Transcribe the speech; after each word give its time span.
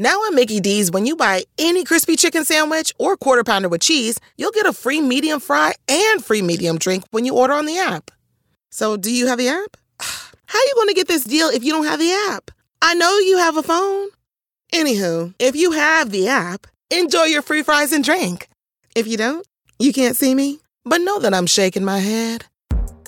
Now 0.00 0.24
at 0.26 0.32
Mickey 0.32 0.60
D's, 0.60 0.90
when 0.90 1.04
you 1.04 1.14
buy 1.14 1.44
any 1.58 1.84
crispy 1.84 2.16
chicken 2.16 2.46
sandwich 2.46 2.90
or 2.98 3.18
quarter 3.18 3.44
pounder 3.44 3.68
with 3.68 3.82
cheese, 3.82 4.18
you'll 4.38 4.50
get 4.50 4.64
a 4.64 4.72
free 4.72 5.02
medium 5.02 5.40
fry 5.40 5.74
and 5.88 6.24
free 6.24 6.40
medium 6.40 6.78
drink 6.78 7.04
when 7.10 7.26
you 7.26 7.36
order 7.36 7.52
on 7.52 7.66
the 7.66 7.78
app. 7.78 8.10
So, 8.70 8.96
do 8.96 9.12
you 9.12 9.26
have 9.26 9.36
the 9.36 9.48
app? 9.48 9.76
How 10.00 10.58
are 10.58 10.64
you 10.64 10.72
going 10.74 10.88
to 10.88 10.94
get 10.94 11.06
this 11.06 11.24
deal 11.24 11.48
if 11.48 11.62
you 11.62 11.70
don't 11.70 11.84
have 11.84 11.98
the 11.98 12.12
app? 12.30 12.50
I 12.80 12.94
know 12.94 13.18
you 13.18 13.36
have 13.36 13.58
a 13.58 13.62
phone. 13.62 14.08
Anywho, 14.72 15.34
if 15.38 15.54
you 15.54 15.72
have 15.72 16.10
the 16.10 16.28
app, 16.28 16.66
enjoy 16.90 17.24
your 17.24 17.42
free 17.42 17.62
fries 17.62 17.92
and 17.92 18.02
drink. 18.02 18.48
If 18.96 19.06
you 19.06 19.18
don't, 19.18 19.46
you 19.78 19.92
can't 19.92 20.16
see 20.16 20.34
me, 20.34 20.60
but 20.82 21.02
know 21.02 21.18
that 21.18 21.34
I'm 21.34 21.46
shaking 21.46 21.84
my 21.84 21.98
head. 21.98 22.46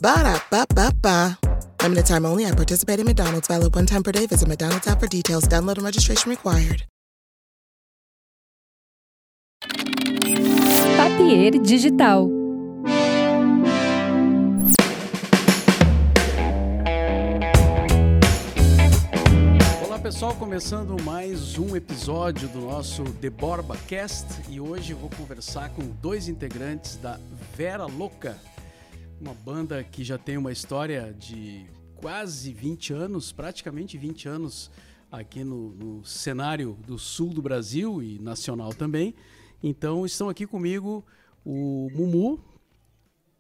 Ba 0.03 0.21
da 0.25 0.41
ba 0.51 0.67
ba 0.69 0.93
ba. 1.01 1.52
Limited 1.83 2.07
time 2.07 2.25
only. 2.25 2.47
I 2.47 2.53
participate 2.53 3.01
in 3.01 3.07
McDonald's. 3.07 3.49
Valid 3.49 3.75
one 3.75 3.87
time 3.87 4.03
per 4.05 4.13
day. 4.13 4.27
Visit 4.27 4.49
McDonald's 4.49 4.87
app 4.87 5.01
for 5.01 5.09
details. 5.09 5.45
Download 5.49 5.79
and 5.79 5.85
registration 5.85 6.31
required. 6.31 6.85
Papier 10.97 11.51
Digital. 11.63 12.31
Olá 19.85 19.99
pessoal, 19.99 20.35
começando 20.37 21.03
mais 21.03 21.59
um 21.59 21.75
episódio 21.75 22.49
do 22.49 22.61
nosso 22.61 23.03
The 23.21 23.31
Borba 23.31 23.77
Cast 23.89 24.27
e 24.49 24.61
hoje 24.61 24.93
eu 24.93 24.99
vou 24.99 25.11
conversar 25.11 25.71
com 25.71 25.83
dois 26.01 26.29
integrantes 26.29 26.97
da 26.97 27.19
Vera 27.57 27.87
Louca, 27.87 28.37
uma 29.23 29.35
banda 29.35 29.85
que 29.85 30.03
já 30.03 30.19
tem 30.19 30.37
uma 30.37 30.51
história 30.51 31.15
de 31.17 31.65
quase 31.95 32.53
20 32.53 32.93
anos, 32.93 33.31
praticamente 33.31 33.97
20 33.97 34.29
anos 34.29 34.69
aqui 35.13 35.45
no, 35.45 35.71
no 35.75 36.05
cenário 36.05 36.77
do 36.85 36.99
sul 36.99 37.33
do 37.33 37.41
Brasil 37.41 38.03
e 38.03 38.19
nacional 38.19 38.75
também. 38.75 39.15
Então 39.63 40.05
estão 40.05 40.29
aqui 40.29 40.45
comigo 40.45 41.07
o 41.45 41.89
Mumu, 41.95 42.41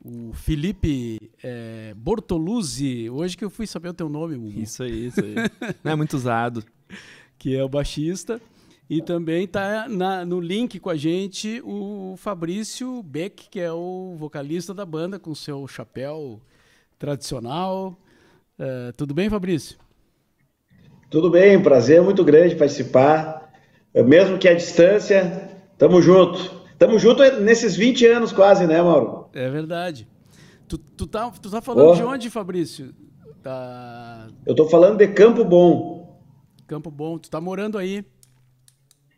o 0.04 0.32
Felipe 0.34 1.18
é, 1.42 1.92
Bortoluzzi, 1.96 3.10
hoje 3.10 3.36
que 3.36 3.44
eu 3.44 3.50
fui 3.50 3.66
saber 3.66 3.88
o 3.88 3.94
teu 3.94 4.08
nome, 4.08 4.36
Mumu. 4.36 4.60
Isso 4.62 4.84
aí, 4.84 5.06
isso 5.06 5.20
aí. 5.20 5.34
Não 5.82 5.92
é 5.92 5.96
muito 5.96 6.16
usado. 6.16 6.64
Que 7.38 7.56
é 7.56 7.64
o 7.64 7.68
baixista. 7.68 8.40
E 8.92 9.00
também 9.00 9.46
tá 9.46 9.86
na, 9.88 10.22
no 10.22 10.38
link 10.38 10.78
com 10.78 10.90
a 10.90 10.96
gente 10.96 11.62
o 11.64 12.14
Fabrício 12.18 13.02
Beck, 13.02 13.48
que 13.48 13.58
é 13.58 13.72
o 13.72 14.14
vocalista 14.18 14.74
da 14.74 14.84
banda, 14.84 15.18
com 15.18 15.34
seu 15.34 15.66
chapéu 15.66 16.42
tradicional. 16.98 17.96
É, 18.58 18.92
tudo 18.92 19.14
bem, 19.14 19.30
Fabrício? 19.30 19.78
Tudo 21.08 21.30
bem, 21.30 21.56
um 21.56 21.62
prazer 21.62 22.02
muito 22.02 22.22
grande 22.22 22.54
participar. 22.54 23.50
Mesmo 23.94 24.36
que 24.36 24.46
à 24.46 24.52
distância, 24.52 25.48
tamo 25.78 26.02
junto. 26.02 26.54
Tamo 26.78 26.98
junto 26.98 27.22
nesses 27.40 27.74
20 27.74 28.04
anos 28.04 28.30
quase, 28.30 28.66
né, 28.66 28.82
Mauro? 28.82 29.30
É 29.32 29.48
verdade. 29.48 30.06
Tu, 30.68 30.76
tu, 30.76 31.06
tá, 31.06 31.30
tu 31.30 31.50
tá 31.50 31.62
falando 31.62 31.92
oh. 31.92 31.94
de 31.94 32.02
onde, 32.02 32.28
Fabrício? 32.28 32.92
Tá... 33.42 34.28
Eu 34.44 34.54
tô 34.54 34.68
falando 34.68 34.98
de 34.98 35.08
Campo 35.08 35.46
Bom. 35.46 36.20
Campo 36.66 36.90
Bom. 36.90 37.16
Tu 37.16 37.30
tá 37.30 37.40
morando 37.40 37.78
aí? 37.78 38.04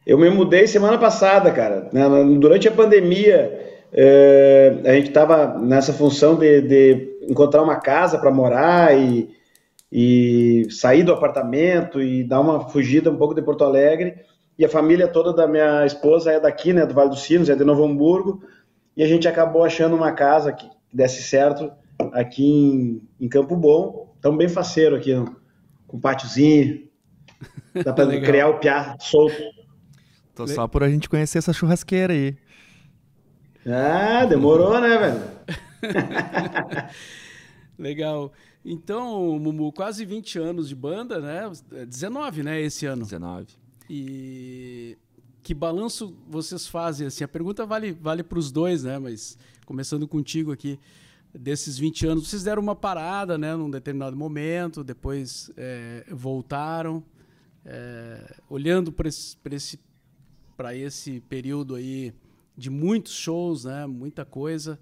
Eu 0.06 0.18
me 0.18 0.28
mudei 0.28 0.66
semana 0.66 0.98
passada, 0.98 1.50
cara. 1.50 1.88
Durante 2.38 2.68
a 2.68 2.72
pandemia, 2.72 3.74
é, 3.90 4.76
a 4.84 4.92
gente 4.92 5.10
tava 5.10 5.58
nessa 5.58 5.92
função 5.92 6.36
de, 6.36 6.60
de 6.60 7.18
encontrar 7.28 7.62
uma 7.62 7.76
casa 7.76 8.18
para 8.18 8.30
morar 8.30 8.98
e, 8.98 9.30
e 9.90 10.66
sair 10.70 11.04
do 11.04 11.12
apartamento 11.12 12.02
e 12.02 12.22
dar 12.22 12.40
uma 12.40 12.68
fugida 12.68 13.10
um 13.10 13.16
pouco 13.16 13.34
de 13.34 13.40
Porto 13.40 13.64
Alegre. 13.64 14.16
E 14.58 14.64
a 14.64 14.68
família 14.68 15.08
toda 15.08 15.32
da 15.32 15.48
minha 15.48 15.86
esposa 15.86 16.32
é 16.32 16.38
daqui, 16.38 16.72
né, 16.72 16.84
do 16.84 16.94
Vale 16.94 17.10
dos 17.10 17.22
Sinos, 17.22 17.48
é 17.48 17.56
de 17.56 17.64
Novo 17.64 17.84
Hamburgo, 17.84 18.42
e 18.96 19.02
a 19.02 19.06
gente 19.06 19.26
acabou 19.26 19.64
achando 19.64 19.96
uma 19.96 20.12
casa 20.12 20.52
que 20.52 20.68
desse 20.92 21.22
certo 21.22 21.72
aqui 22.12 22.46
em, 22.46 23.02
em 23.20 23.28
Campo 23.28 23.56
Bom, 23.56 24.12
estamos 24.14 24.38
bem 24.38 24.48
faceiro 24.48 24.94
aqui, 24.94 25.12
com 25.88 25.96
um 25.96 26.00
pátiozinho, 26.00 26.88
dá 27.84 27.92
para 27.92 28.20
criar 28.20 28.48
o 28.48 28.58
piá 28.58 28.96
solto. 29.00 29.42
Tô 30.34 30.46
só 30.46 30.66
por 30.66 30.82
a 30.82 30.88
gente 30.88 31.08
conhecer 31.08 31.38
essa 31.38 31.52
churrasqueira 31.52 32.12
aí. 32.12 32.36
Ah, 33.66 34.26
demorou, 34.26 34.80
né, 34.80 34.98
velho? 34.98 35.20
Legal. 37.78 38.32
Então, 38.64 39.38
Mumu, 39.38 39.72
quase 39.72 40.04
20 40.04 40.38
anos 40.38 40.68
de 40.68 40.74
banda, 40.74 41.20
né? 41.20 41.50
19, 41.86 42.42
né, 42.42 42.60
esse 42.60 42.86
ano. 42.86 43.02
19. 43.02 43.46
E 43.88 44.98
que 45.42 45.54
balanço 45.54 46.16
vocês 46.28 46.66
fazem? 46.66 47.06
Assim, 47.06 47.22
a 47.22 47.28
pergunta 47.28 47.64
vale, 47.66 47.92
vale 47.92 48.22
para 48.22 48.38
os 48.38 48.50
dois, 48.50 48.82
né? 48.82 48.98
Mas 48.98 49.38
começando 49.66 50.08
contigo 50.08 50.50
aqui, 50.52 50.80
desses 51.32 51.78
20 51.78 52.06
anos, 52.06 52.28
vocês 52.28 52.42
deram 52.42 52.62
uma 52.62 52.74
parada, 52.74 53.36
né? 53.36 53.54
Num 53.54 53.70
determinado 53.70 54.16
momento, 54.16 54.82
depois 54.82 55.50
é, 55.56 56.04
voltaram. 56.10 57.04
É, 57.66 58.36
olhando 58.48 58.92
para 58.92 59.08
esse, 59.08 59.36
esse, 59.50 59.80
esse 60.74 61.20
período 61.20 61.74
aí 61.74 62.14
de 62.56 62.70
muitos 62.70 63.12
shows, 63.12 63.64
né? 63.64 63.86
Muita 63.86 64.24
coisa. 64.24 64.78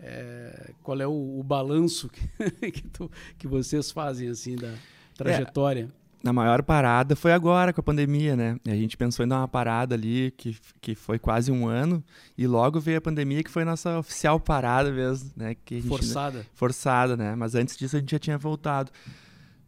É, 0.00 0.72
qual 0.82 1.00
é 1.00 1.06
o, 1.06 1.40
o 1.40 1.42
balanço 1.42 2.08
que, 2.08 2.70
que, 2.70 2.82
tu, 2.88 3.10
que, 3.36 3.48
vocês 3.48 3.90
fazem 3.90 4.28
assim 4.28 4.54
da 4.54 4.72
trajetória? 5.16 5.90
É 5.92 5.98
na 6.22 6.32
maior 6.32 6.62
parada 6.62 7.14
foi 7.14 7.32
agora 7.32 7.72
com 7.72 7.80
a 7.80 7.84
pandemia, 7.84 8.36
né? 8.36 8.58
A 8.66 8.74
gente 8.74 8.96
pensou 8.96 9.24
em 9.24 9.28
dar 9.28 9.38
uma 9.38 9.48
parada 9.48 9.94
ali 9.94 10.32
que, 10.36 10.56
que 10.80 10.94
foi 10.94 11.18
quase 11.18 11.52
um 11.52 11.66
ano 11.66 12.02
e 12.36 12.46
logo 12.46 12.80
veio 12.80 12.98
a 12.98 13.00
pandemia 13.00 13.42
que 13.42 13.50
foi 13.50 13.64
nossa 13.64 13.98
oficial 13.98 14.40
parada 14.40 14.90
mesmo, 14.90 15.30
né? 15.36 15.56
Que 15.64 15.76
gente, 15.76 15.88
forçada. 15.88 16.46
Forçada, 16.54 17.16
né? 17.16 17.34
Mas 17.36 17.54
antes 17.54 17.76
disso 17.76 17.96
a 17.96 18.00
gente 18.00 18.10
já 18.10 18.18
tinha 18.18 18.38
voltado. 18.38 18.90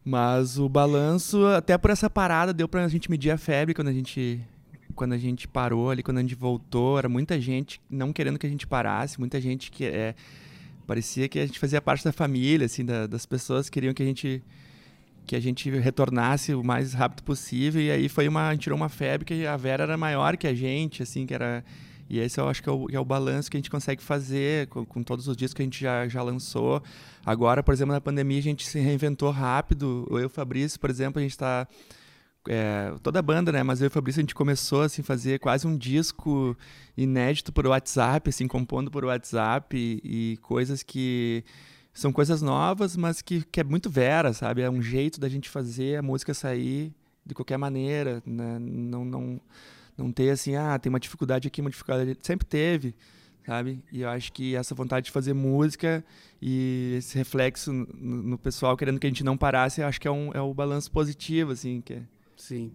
Mas 0.04 0.58
o 0.58 0.68
balanço, 0.68 1.46
até 1.46 1.76
por 1.78 1.90
essa 1.90 2.08
parada, 2.08 2.52
deu 2.52 2.66
pra 2.66 2.88
gente 2.88 3.10
medir 3.10 3.30
a 3.30 3.38
febre 3.38 3.74
quando 3.74 3.88
a 3.88 3.92
gente 3.92 4.42
quando 4.94 5.12
a 5.12 5.18
gente 5.18 5.48
parou 5.48 5.90
ali, 5.90 6.02
quando 6.02 6.18
a 6.18 6.22
gente 6.22 6.34
voltou, 6.34 6.98
era 6.98 7.08
muita 7.08 7.40
gente 7.40 7.80
não 7.88 8.12
querendo 8.12 8.38
que 8.38 8.46
a 8.46 8.50
gente 8.50 8.66
parasse, 8.66 9.18
muita 9.18 9.40
gente 9.40 9.70
que 9.70 9.84
é 9.84 10.14
parecia 10.86 11.28
que 11.28 11.38
a 11.38 11.46
gente 11.46 11.58
fazia 11.58 11.80
parte 11.80 12.04
da 12.04 12.12
família, 12.12 12.66
assim, 12.66 12.84
da, 12.84 13.06
das 13.06 13.24
pessoas 13.24 13.70
queriam 13.70 13.94
que 13.94 14.02
a 14.02 14.06
gente 14.06 14.42
que 15.30 15.36
a 15.36 15.40
gente 15.40 15.70
retornasse 15.70 16.52
o 16.54 16.64
mais 16.64 16.92
rápido 16.92 17.22
possível. 17.22 17.80
E 17.80 17.88
aí 17.88 18.08
foi 18.08 18.26
uma, 18.26 18.48
a 18.48 18.52
gente 18.52 18.62
tirou 18.62 18.76
uma 18.76 18.88
febre 18.88 19.24
que 19.24 19.46
a 19.46 19.56
Vera 19.56 19.84
era 19.84 19.96
maior 19.96 20.36
que 20.36 20.46
a 20.46 20.54
gente, 20.54 21.04
assim, 21.04 21.24
que 21.24 21.32
era. 21.32 21.64
E 22.08 22.18
esse 22.18 22.40
eu 22.40 22.48
acho 22.48 22.60
que 22.60 22.68
é 22.68 22.72
o, 22.72 22.86
que 22.86 22.96
é 22.96 22.98
o 22.98 23.04
balanço 23.04 23.48
que 23.48 23.56
a 23.56 23.60
gente 23.60 23.70
consegue 23.70 24.02
fazer 24.02 24.66
com, 24.66 24.84
com, 24.84 25.04
todos 25.04 25.28
os 25.28 25.36
discos 25.36 25.54
que 25.54 25.62
a 25.62 25.64
gente 25.64 25.80
já, 25.80 26.08
já 26.08 26.20
lançou. 26.20 26.82
Agora, 27.24 27.62
por 27.62 27.72
exemplo, 27.72 27.94
na 27.94 28.00
pandemia 28.00 28.40
a 28.40 28.42
gente 28.42 28.66
se 28.66 28.80
reinventou 28.80 29.30
rápido. 29.30 30.08
Eu 30.10 30.18
e 30.18 30.24
o 30.24 30.28
Fabrício, 30.28 30.80
por 30.80 30.90
exemplo, 30.90 31.20
a 31.20 31.22
gente 31.22 31.30
está 31.30 31.68
é, 32.48 32.94
toda 33.02 33.18
a 33.18 33.22
banda, 33.22 33.52
né? 33.52 33.62
Mas 33.62 33.80
eu 33.80 33.86
e 33.86 33.88
o 33.88 33.90
Fabrício 33.90 34.20
a 34.20 34.22
gente 34.22 34.34
começou 34.34 34.82
assim 34.82 35.02
fazer 35.02 35.38
quase 35.38 35.66
um 35.66 35.76
disco 35.76 36.56
inédito 36.96 37.52
por 37.52 37.66
WhatsApp, 37.66 38.28
assim 38.28 38.48
compondo 38.48 38.90
por 38.90 39.04
WhatsApp 39.04 39.76
e, 39.76 40.32
e 40.32 40.36
coisas 40.38 40.82
que 40.82 41.44
são 41.92 42.12
coisas 42.12 42.40
novas, 42.40 42.96
mas 42.96 43.20
que, 43.20 43.44
que 43.44 43.60
é 43.60 43.64
muito 43.64 43.90
vera, 43.90 44.32
sabe? 44.32 44.62
É 44.62 44.70
um 44.70 44.80
jeito 44.80 45.20
da 45.20 45.28
gente 45.28 45.48
fazer 45.48 45.96
a 45.96 46.02
música 46.02 46.32
sair 46.32 46.94
de 47.26 47.34
qualquer 47.34 47.58
maneira, 47.58 48.22
né? 48.24 48.58
Não, 48.58 49.04
não, 49.04 49.40
não 49.96 50.12
ter 50.12 50.30
assim, 50.30 50.54
ah, 50.56 50.78
tem 50.78 50.88
uma 50.88 51.00
dificuldade 51.00 51.46
aqui, 51.48 51.60
uma 51.60 51.70
dificuldade. 51.70 52.16
Sempre 52.22 52.46
teve, 52.46 52.94
sabe? 53.44 53.82
E 53.92 54.00
eu 54.02 54.08
acho 54.08 54.32
que 54.32 54.54
essa 54.56 54.74
vontade 54.74 55.06
de 55.06 55.12
fazer 55.12 55.34
música 55.34 56.04
e 56.40 56.94
esse 56.98 57.18
reflexo 57.18 57.72
no, 57.72 57.86
no 58.22 58.38
pessoal 58.38 58.76
querendo 58.76 58.98
que 58.98 59.06
a 59.06 59.10
gente 59.10 59.24
não 59.24 59.36
parasse, 59.36 59.82
acho 59.82 60.00
que 60.00 60.08
é, 60.08 60.10
um, 60.10 60.32
é 60.32 60.40
o 60.40 60.54
balanço 60.54 60.90
positivo, 60.90 61.52
assim, 61.52 61.80
que 61.80 61.94
é... 61.94 62.02
Sim. 62.40 62.72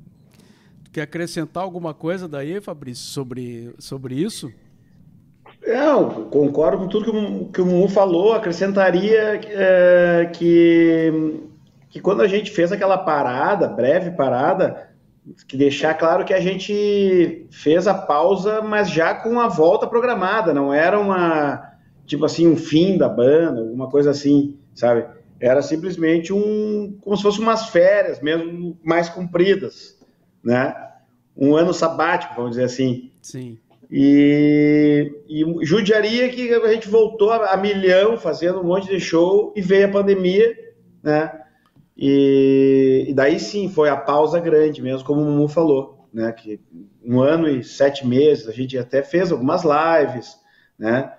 quer 0.93 1.01
acrescentar 1.01 1.63
alguma 1.63 1.93
coisa 1.93 2.27
daí, 2.27 2.62
Fabrício, 2.62 3.03
sobre, 3.06 3.73
sobre 3.79 4.13
isso? 4.13 4.51
Eu 5.63 6.27
concordo 6.29 6.83
com 6.83 6.88
tudo 6.88 7.12
que 7.12 7.17
o, 7.17 7.45
que 7.50 7.62
o 7.62 7.88
falou, 7.88 8.33
acrescentaria 8.33 9.41
é, 9.44 10.29
que, 10.31 11.41
que 11.89 12.00
quando 12.00 12.21
a 12.21 12.27
gente 12.27 12.51
fez 12.51 12.71
aquela 12.71 13.00
parada, 13.00 13.67
breve 13.67 14.12
parada, 14.12 14.91
que 15.47 15.57
deixar 15.57 15.95
claro 15.95 16.23
que 16.23 16.33
a 16.33 16.39
gente 16.39 17.47
fez 17.50 17.88
a 17.88 17.95
pausa, 17.95 18.61
mas 18.61 18.89
já 18.89 19.15
com 19.15 19.39
a 19.39 19.47
volta 19.47 19.88
programada, 19.88 20.53
não 20.53 20.71
era 20.71 21.00
uma, 21.00 21.73
tipo 22.06 22.23
assim, 22.23 22.47
um 22.47 22.56
fim 22.56 23.00
da 23.00 23.09
banda, 23.09 23.61
alguma 23.61 23.89
coisa 23.89 24.11
assim, 24.11 24.59
sabe? 24.75 25.06
Era 25.39 25.61
simplesmente 25.61 26.31
um, 26.31 26.97
como 27.01 27.15
se 27.17 27.23
fossem 27.23 27.41
umas 27.41 27.69
férias 27.69 28.21
mesmo, 28.21 28.77
mais 28.83 29.09
compridas, 29.09 29.99
né? 30.43 30.73
Um 31.35 31.55
ano 31.55 31.73
sabático, 31.73 32.35
vamos 32.35 32.51
dizer 32.51 32.63
assim. 32.63 33.11
Sim. 33.21 33.57
E, 33.91 35.11
e 35.27 35.65
judiaria 35.65 36.29
que 36.29 36.53
a 36.53 36.73
gente 36.73 36.87
voltou 36.87 37.31
a, 37.31 37.55
milhão 37.57 38.17
fazendo 38.17 38.59
um 38.59 38.63
monte 38.63 38.87
de 38.87 38.99
show 38.99 39.53
e 39.55 39.61
veio 39.61 39.87
a 39.87 39.91
pandemia, 39.91 40.57
né? 41.03 41.41
E, 41.97 43.05
e, 43.07 43.13
daí 43.13 43.39
sim 43.39 43.69
foi 43.69 43.89
a 43.89 43.95
pausa 43.95 44.39
grande 44.39 44.81
mesmo, 44.81 45.05
como 45.05 45.21
o 45.21 45.25
Mumu 45.25 45.47
falou, 45.47 46.07
né? 46.13 46.31
Que 46.31 46.59
um 47.03 47.21
ano 47.21 47.47
e 47.47 47.63
sete 47.63 48.05
meses, 48.07 48.47
a 48.47 48.51
gente 48.51 48.77
até 48.77 49.03
fez 49.03 49.31
algumas 49.31 49.63
lives, 49.63 50.37
né? 50.77 51.13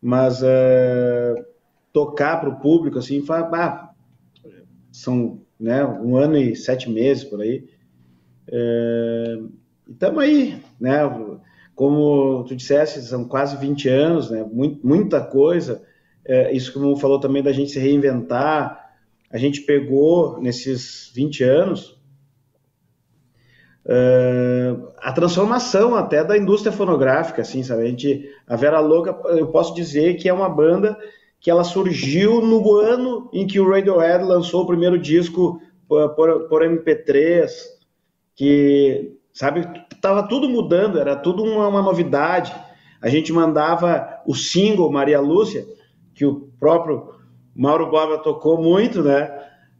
Mas 0.00 0.42
uh, 0.42 1.44
tocar 1.94 2.40
para 2.40 2.50
o 2.50 2.58
público, 2.58 2.98
assim, 2.98 3.24
ah, 3.30 3.90
são 4.90 5.40
né, 5.58 5.84
um 5.86 6.16
ano 6.16 6.36
e 6.36 6.56
sete 6.56 6.90
meses 6.90 7.22
por 7.22 7.40
aí. 7.40 7.64
Uh, 8.48 9.48
estamos 9.88 10.18
aí, 10.18 10.60
né? 10.80 10.98
Como 11.72 12.44
tu 12.44 12.54
disseste, 12.56 13.00
são 13.00 13.24
quase 13.26 13.56
20 13.56 13.88
anos, 13.88 14.28
né? 14.28 14.44
Muita 14.82 15.20
coisa. 15.20 15.82
É, 16.24 16.52
isso 16.52 16.72
como 16.72 16.96
falou 16.96 17.20
também 17.20 17.42
da 17.42 17.52
gente 17.52 17.70
se 17.70 17.78
reinventar. 17.78 18.92
A 19.30 19.38
gente 19.38 19.62
pegou 19.62 20.40
nesses 20.40 21.12
20 21.14 21.44
anos 21.44 22.00
uh, 23.86 24.92
a 24.98 25.12
transformação 25.12 25.94
até 25.94 26.24
da 26.24 26.36
indústria 26.36 26.72
fonográfica, 26.72 27.42
assim, 27.42 27.62
sabe? 27.62 27.82
A, 27.82 27.86
gente, 27.86 28.28
a 28.46 28.56
Vera 28.56 28.80
Louca, 28.80 29.16
eu 29.30 29.46
posso 29.48 29.74
dizer 29.74 30.14
que 30.14 30.28
é 30.28 30.32
uma 30.32 30.48
banda 30.48 30.96
que 31.44 31.50
ela 31.50 31.62
surgiu 31.62 32.40
no 32.40 32.76
ano 32.78 33.28
em 33.30 33.46
que 33.46 33.60
o 33.60 33.68
Radiohead 33.68 34.24
lançou 34.24 34.62
o 34.62 34.66
primeiro 34.66 34.98
disco 34.98 35.60
por, 35.86 36.08
por, 36.14 36.48
por 36.48 36.62
MP3, 36.62 37.50
que 38.34 39.18
sabe? 39.30 39.68
Tava 40.00 40.22
tudo 40.22 40.48
mudando, 40.48 40.98
era 40.98 41.14
tudo 41.14 41.44
uma, 41.44 41.68
uma, 41.68 41.82
novidade. 41.82 42.50
A 42.98 43.10
gente 43.10 43.30
mandava 43.30 44.22
o 44.26 44.34
single 44.34 44.90
Maria 44.90 45.20
Lúcia, 45.20 45.66
que 46.14 46.24
o 46.24 46.48
próprio 46.58 47.10
Mauro 47.54 47.90
Boba 47.90 48.16
tocou 48.16 48.56
muito, 48.56 49.02
né? 49.02 49.30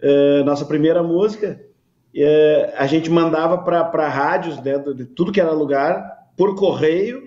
É, 0.03 0.43
nossa 0.43 0.67
primeira 0.67 1.03
música. 1.03 1.59
É, 2.15 2.75
a 2.77 2.87
gente 2.87 3.09
mandava 3.09 3.57
para 3.57 4.07
rádios 4.07 4.63
né, 4.63 4.79
de 4.79 5.07
tudo 5.07 5.33
que 5.33 5.41
era 5.41 5.51
lugar, 5.51 6.29
por 6.37 6.55
correio, 6.57 7.23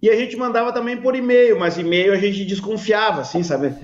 e 0.00 0.08
a 0.08 0.16
gente 0.16 0.36
mandava 0.36 0.72
também 0.72 0.96
por 1.00 1.16
e-mail, 1.16 1.58
mas 1.58 1.76
e-mail 1.76 2.12
a 2.12 2.16
gente 2.16 2.44
desconfiava, 2.44 3.22
assim, 3.22 3.42
sabe? 3.42 3.74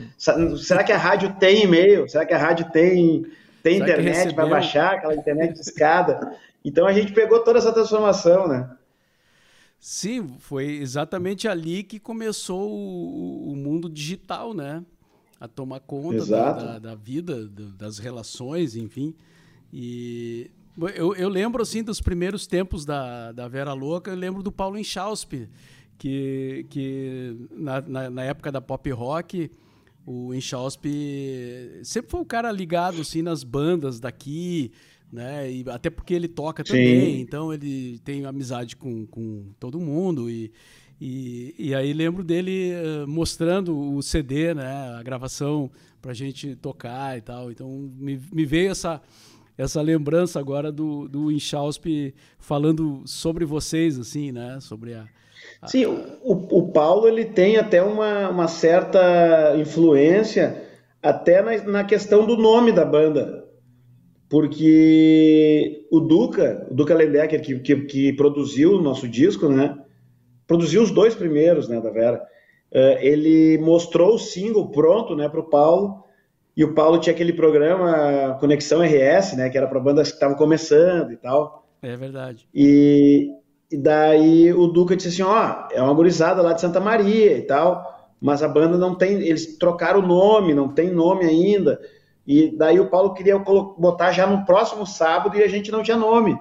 Será 0.58 0.84
que 0.84 0.92
a 0.92 0.98
rádio 0.98 1.34
tem 1.40 1.64
e-mail? 1.64 2.08
Será 2.08 2.24
que 2.24 2.32
a 2.32 2.38
rádio 2.38 2.70
tem, 2.70 3.26
tem 3.62 3.78
internet 3.78 4.32
para 4.32 4.46
baixar 4.46 4.94
aquela 4.94 5.14
internet 5.14 5.54
de 5.54 5.60
escada? 5.60 6.36
Então 6.64 6.86
a 6.86 6.92
gente 6.92 7.12
pegou 7.12 7.40
toda 7.40 7.58
essa 7.58 7.72
transformação, 7.72 8.46
né? 8.46 8.70
Sim, 9.80 10.36
foi 10.38 10.76
exatamente 10.76 11.46
ali 11.48 11.82
que 11.82 11.98
começou 11.98 12.70
o, 12.70 13.52
o 13.52 13.56
mundo 13.56 13.90
digital, 13.90 14.54
né? 14.54 14.82
A 15.38 15.48
tomar 15.48 15.80
conta 15.80 16.24
da, 16.24 16.52
da, 16.52 16.78
da, 16.78 16.94
vida, 16.94 17.46
das 17.46 17.98
relações, 17.98 18.76
enfim. 18.76 19.14
E 19.70 20.50
eu, 20.94 21.14
eu, 21.14 21.28
lembro, 21.28 21.60
assim, 21.60 21.82
dos 21.82 22.00
primeiros 22.00 22.46
tempos 22.46 22.86
da, 22.86 23.32
da 23.32 23.46
Vera 23.46 23.72
Louca, 23.72 24.10
eu 24.10 24.16
lembro 24.16 24.42
do 24.42 24.50
Paulo 24.50 24.78
Inchauspe, 24.78 25.50
que, 25.98 26.66
que 26.70 27.36
na, 27.50 27.80
na, 27.80 28.10
na 28.10 28.24
época 28.24 28.50
da 28.50 28.60
pop 28.60 28.90
rock, 28.90 29.50
o 30.06 30.34
Inchauspe 30.34 31.80
sempre 31.82 32.10
foi 32.10 32.20
um 32.20 32.24
cara 32.24 32.50
ligado, 32.52 33.00
assim, 33.00 33.22
nas 33.22 33.42
bandas 33.42 33.98
daqui, 33.98 34.72
né? 35.10 35.50
E 35.50 35.64
até 35.68 35.88
porque 35.88 36.12
ele 36.12 36.28
toca 36.28 36.62
também, 36.62 37.16
Sim. 37.16 37.20
então 37.20 37.52
ele 37.52 37.98
tem 38.00 38.24
amizade 38.24 38.76
com, 38.76 39.06
com 39.06 39.46
todo 39.58 39.80
mundo 39.80 40.28
e, 40.28 40.52
e, 41.00 41.54
e 41.58 41.74
aí 41.74 41.92
lembro 41.92 42.22
dele 42.22 42.72
uh, 42.74 43.08
mostrando 43.08 43.76
o 43.76 44.02
CD, 44.02 44.54
né? 44.54 44.96
A 44.98 45.02
gravação 45.02 45.70
pra 46.02 46.12
gente 46.12 46.54
tocar 46.56 47.16
e 47.16 47.22
tal. 47.22 47.50
Então 47.50 47.90
me, 47.96 48.20
me 48.32 48.44
veio 48.44 48.70
essa 48.70 49.00
essa 49.56 49.80
lembrança 49.80 50.40
agora 50.40 50.72
do, 50.72 51.08
do 51.08 51.30
Inchausp 51.30 52.12
falando 52.38 53.02
sobre 53.06 53.44
vocês, 53.44 53.98
assim, 53.98 54.32
né? 54.32 54.58
Sobre 54.60 54.94
a... 54.94 55.06
Sim, 55.66 55.86
o, 55.86 56.32
o 56.58 56.72
Paulo 56.72 57.08
ele 57.08 57.24
tem 57.24 57.56
até 57.56 57.82
uma, 57.82 58.28
uma 58.28 58.48
certa 58.48 59.54
influência 59.56 60.62
até 61.02 61.42
na, 61.42 61.62
na 61.64 61.84
questão 61.84 62.26
do 62.26 62.36
nome 62.36 62.72
da 62.72 62.84
banda 62.84 63.44
porque 64.34 65.86
o 65.92 66.00
Duca, 66.00 66.66
o 66.68 66.74
Duca 66.74 66.92
Lendecker, 66.92 67.40
que, 67.40 67.58
que, 67.60 67.76
que, 67.82 68.12
produziu 68.14 68.72
o 68.72 68.82
nosso 68.82 69.06
disco, 69.08 69.48
né? 69.48 69.78
Produziu 70.44 70.82
os 70.82 70.90
dois 70.90 71.14
primeiros, 71.14 71.68
né, 71.68 71.80
da 71.80 71.88
Vera. 71.90 72.20
Uh, 72.72 72.98
ele 72.98 73.58
mostrou 73.58 74.16
o 74.16 74.18
single 74.18 74.70
pronto, 74.72 75.14
né, 75.14 75.28
para 75.28 75.38
o 75.38 75.48
Paulo. 75.48 76.02
E 76.56 76.64
o 76.64 76.74
Paulo 76.74 76.98
tinha 76.98 77.14
aquele 77.14 77.32
programa 77.32 78.36
Conexão 78.40 78.80
RS, 78.80 79.36
né, 79.36 79.48
que 79.48 79.56
era 79.56 79.68
para 79.68 79.78
bandas 79.78 80.08
que 80.08 80.14
estavam 80.14 80.36
começando 80.36 81.12
e 81.12 81.16
tal. 81.16 81.68
É 81.80 81.96
verdade. 81.96 82.48
E, 82.52 83.30
e 83.70 83.76
daí 83.76 84.52
o 84.52 84.66
Duca 84.66 84.96
disse 84.96 85.08
assim, 85.08 85.22
ó, 85.22 85.68
é 85.70 85.82
uma 85.82 85.94
gurizada 85.94 86.42
lá 86.42 86.52
de 86.52 86.60
Santa 86.60 86.80
Maria 86.80 87.36
e 87.36 87.42
tal, 87.42 88.10
mas 88.20 88.42
a 88.42 88.48
banda 88.48 88.78
não 88.78 88.94
tem, 88.94 89.14
eles 89.14 89.58
trocaram 89.58 90.00
o 90.00 90.06
nome, 90.06 90.54
não 90.54 90.68
tem 90.68 90.90
nome 90.90 91.24
ainda. 91.24 91.80
E 92.26 92.56
daí 92.56 92.80
o 92.80 92.88
Paulo 92.88 93.12
queria 93.12 93.38
botar 93.38 94.12
já 94.12 94.26
no 94.26 94.44
próximo 94.44 94.86
sábado 94.86 95.36
e 95.36 95.42
a 95.42 95.48
gente 95.48 95.70
não 95.70 95.82
tinha 95.82 95.96
nome. 95.96 96.38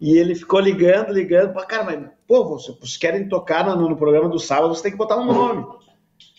E 0.00 0.16
ele 0.16 0.34
ficou 0.34 0.58
ligando, 0.58 1.12
ligando, 1.12 1.52
para 1.52 1.66
cara, 1.66 1.84
mas 1.84 2.08
pô, 2.26 2.44
vocês 2.44 2.96
querem 2.96 3.28
tocar 3.28 3.64
no, 3.66 3.88
no, 3.88 3.96
programa 3.96 4.28
do 4.28 4.38
sábado, 4.38 4.74
você 4.74 4.82
tem 4.82 4.92
que 4.92 4.98
botar 4.98 5.18
um 5.18 5.26
nome. 5.26 5.66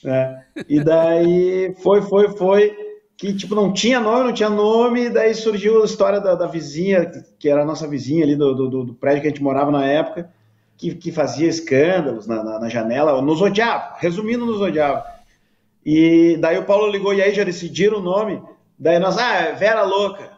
É. 0.03 0.41
E 0.67 0.83
daí 0.83 1.75
foi, 1.75 2.01
foi, 2.01 2.29
foi, 2.29 2.75
que 3.21 3.31
tipo, 3.35 3.53
não 3.53 3.71
tinha 3.71 3.99
nome, 3.99 4.23
não 4.23 4.33
tinha 4.33 4.49
nome, 4.49 5.03
e 5.03 5.09
daí 5.11 5.35
surgiu 5.35 5.83
a 5.83 5.85
história 5.85 6.19
da, 6.19 6.33
da 6.33 6.47
vizinha, 6.47 7.05
que 7.37 7.47
era 7.47 7.61
a 7.61 7.65
nossa 7.65 7.87
vizinha 7.87 8.23
ali 8.23 8.35
do, 8.35 8.55
do, 8.55 8.83
do, 8.83 8.93
prédio 8.95 9.21
que 9.21 9.27
a 9.27 9.29
gente 9.29 9.43
morava 9.43 9.69
na 9.69 9.85
época, 9.85 10.31
que, 10.75 10.95
que 10.95 11.11
fazia 11.11 11.47
escândalos 11.47 12.25
na, 12.25 12.43
na, 12.43 12.59
na 12.61 12.67
janela, 12.67 13.21
nos 13.21 13.39
odiava, 13.39 13.93
resumindo, 13.99 14.43
nos 14.43 14.59
odiava. 14.59 15.05
E 15.85 16.35
daí 16.41 16.57
o 16.57 16.63
Paulo 16.63 16.91
ligou, 16.91 17.13
e 17.13 17.21
aí 17.21 17.31
já 17.31 17.43
decidiram 17.43 17.99
o 17.99 18.01
nome. 18.01 18.41
Daí 18.79 18.97
nós, 18.97 19.19
ah, 19.19 19.35
é 19.35 19.53
Vera 19.53 19.83
Louca. 19.83 20.31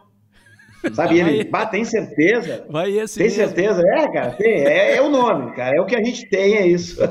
Sabe, 0.94 1.20
ele, 1.20 1.46
bah, 1.46 1.66
tem 1.66 1.86
certeza? 1.86 2.66
Vai 2.70 2.92
esse 2.98 3.18
Tem 3.18 3.28
mesmo. 3.30 3.46
certeza? 3.46 3.82
É, 3.82 4.12
cara, 4.12 4.32
tem, 4.32 4.56
é, 4.56 4.98
é, 4.98 5.02
o 5.02 5.08
nome, 5.08 5.54
cara, 5.54 5.78
é 5.78 5.80
o 5.80 5.86
que 5.86 5.96
a 5.96 6.04
gente 6.04 6.28
tem, 6.28 6.56
é 6.56 6.68
isso. 6.68 7.00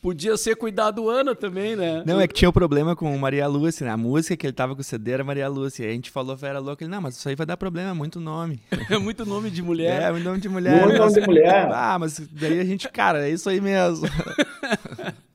Podia 0.00 0.36
ser 0.36 0.54
Cuidado 0.54 1.10
Ana 1.10 1.34
também, 1.34 1.74
né? 1.74 2.04
Não, 2.06 2.20
é 2.20 2.28
que 2.28 2.34
tinha 2.34 2.48
o 2.48 2.50
um 2.50 2.52
problema 2.52 2.94
com 2.94 3.16
Maria 3.18 3.48
Lúcia, 3.48 3.84
né? 3.84 3.92
A 3.92 3.96
música 3.96 4.36
que 4.36 4.46
ele 4.46 4.52
tava 4.52 4.74
com 4.74 4.80
o 4.80 4.84
CD 4.84 5.10
era 5.10 5.24
Maria 5.24 5.48
Lúcia. 5.48 5.84
E 5.84 5.88
a 5.88 5.92
gente 5.92 6.10
falou 6.10 6.36
Vera 6.36 6.60
Louca, 6.60 6.84
ele, 6.84 6.90
não, 6.90 7.00
mas 7.00 7.16
isso 7.16 7.28
aí 7.28 7.34
vai 7.34 7.46
dar 7.46 7.56
problema, 7.56 7.90
é 7.90 7.94
muito 7.94 8.20
nome. 8.20 8.60
É 8.90 8.96
muito 8.96 9.26
nome 9.26 9.50
de 9.50 9.60
mulher. 9.60 10.02
É, 10.02 10.10
muito 10.10 10.24
nome 10.24 10.40
de 10.40 10.48
mulher. 10.48 10.82
Muito 10.82 10.98
nome 10.98 11.12
de 11.12 11.20
mulher. 11.20 11.68
Ah, 11.70 11.98
mas 11.98 12.18
daí 12.32 12.60
a 12.60 12.64
gente, 12.64 12.88
cara, 12.88 13.28
é 13.28 13.30
isso 13.30 13.48
aí 13.48 13.60
mesmo. 13.60 14.08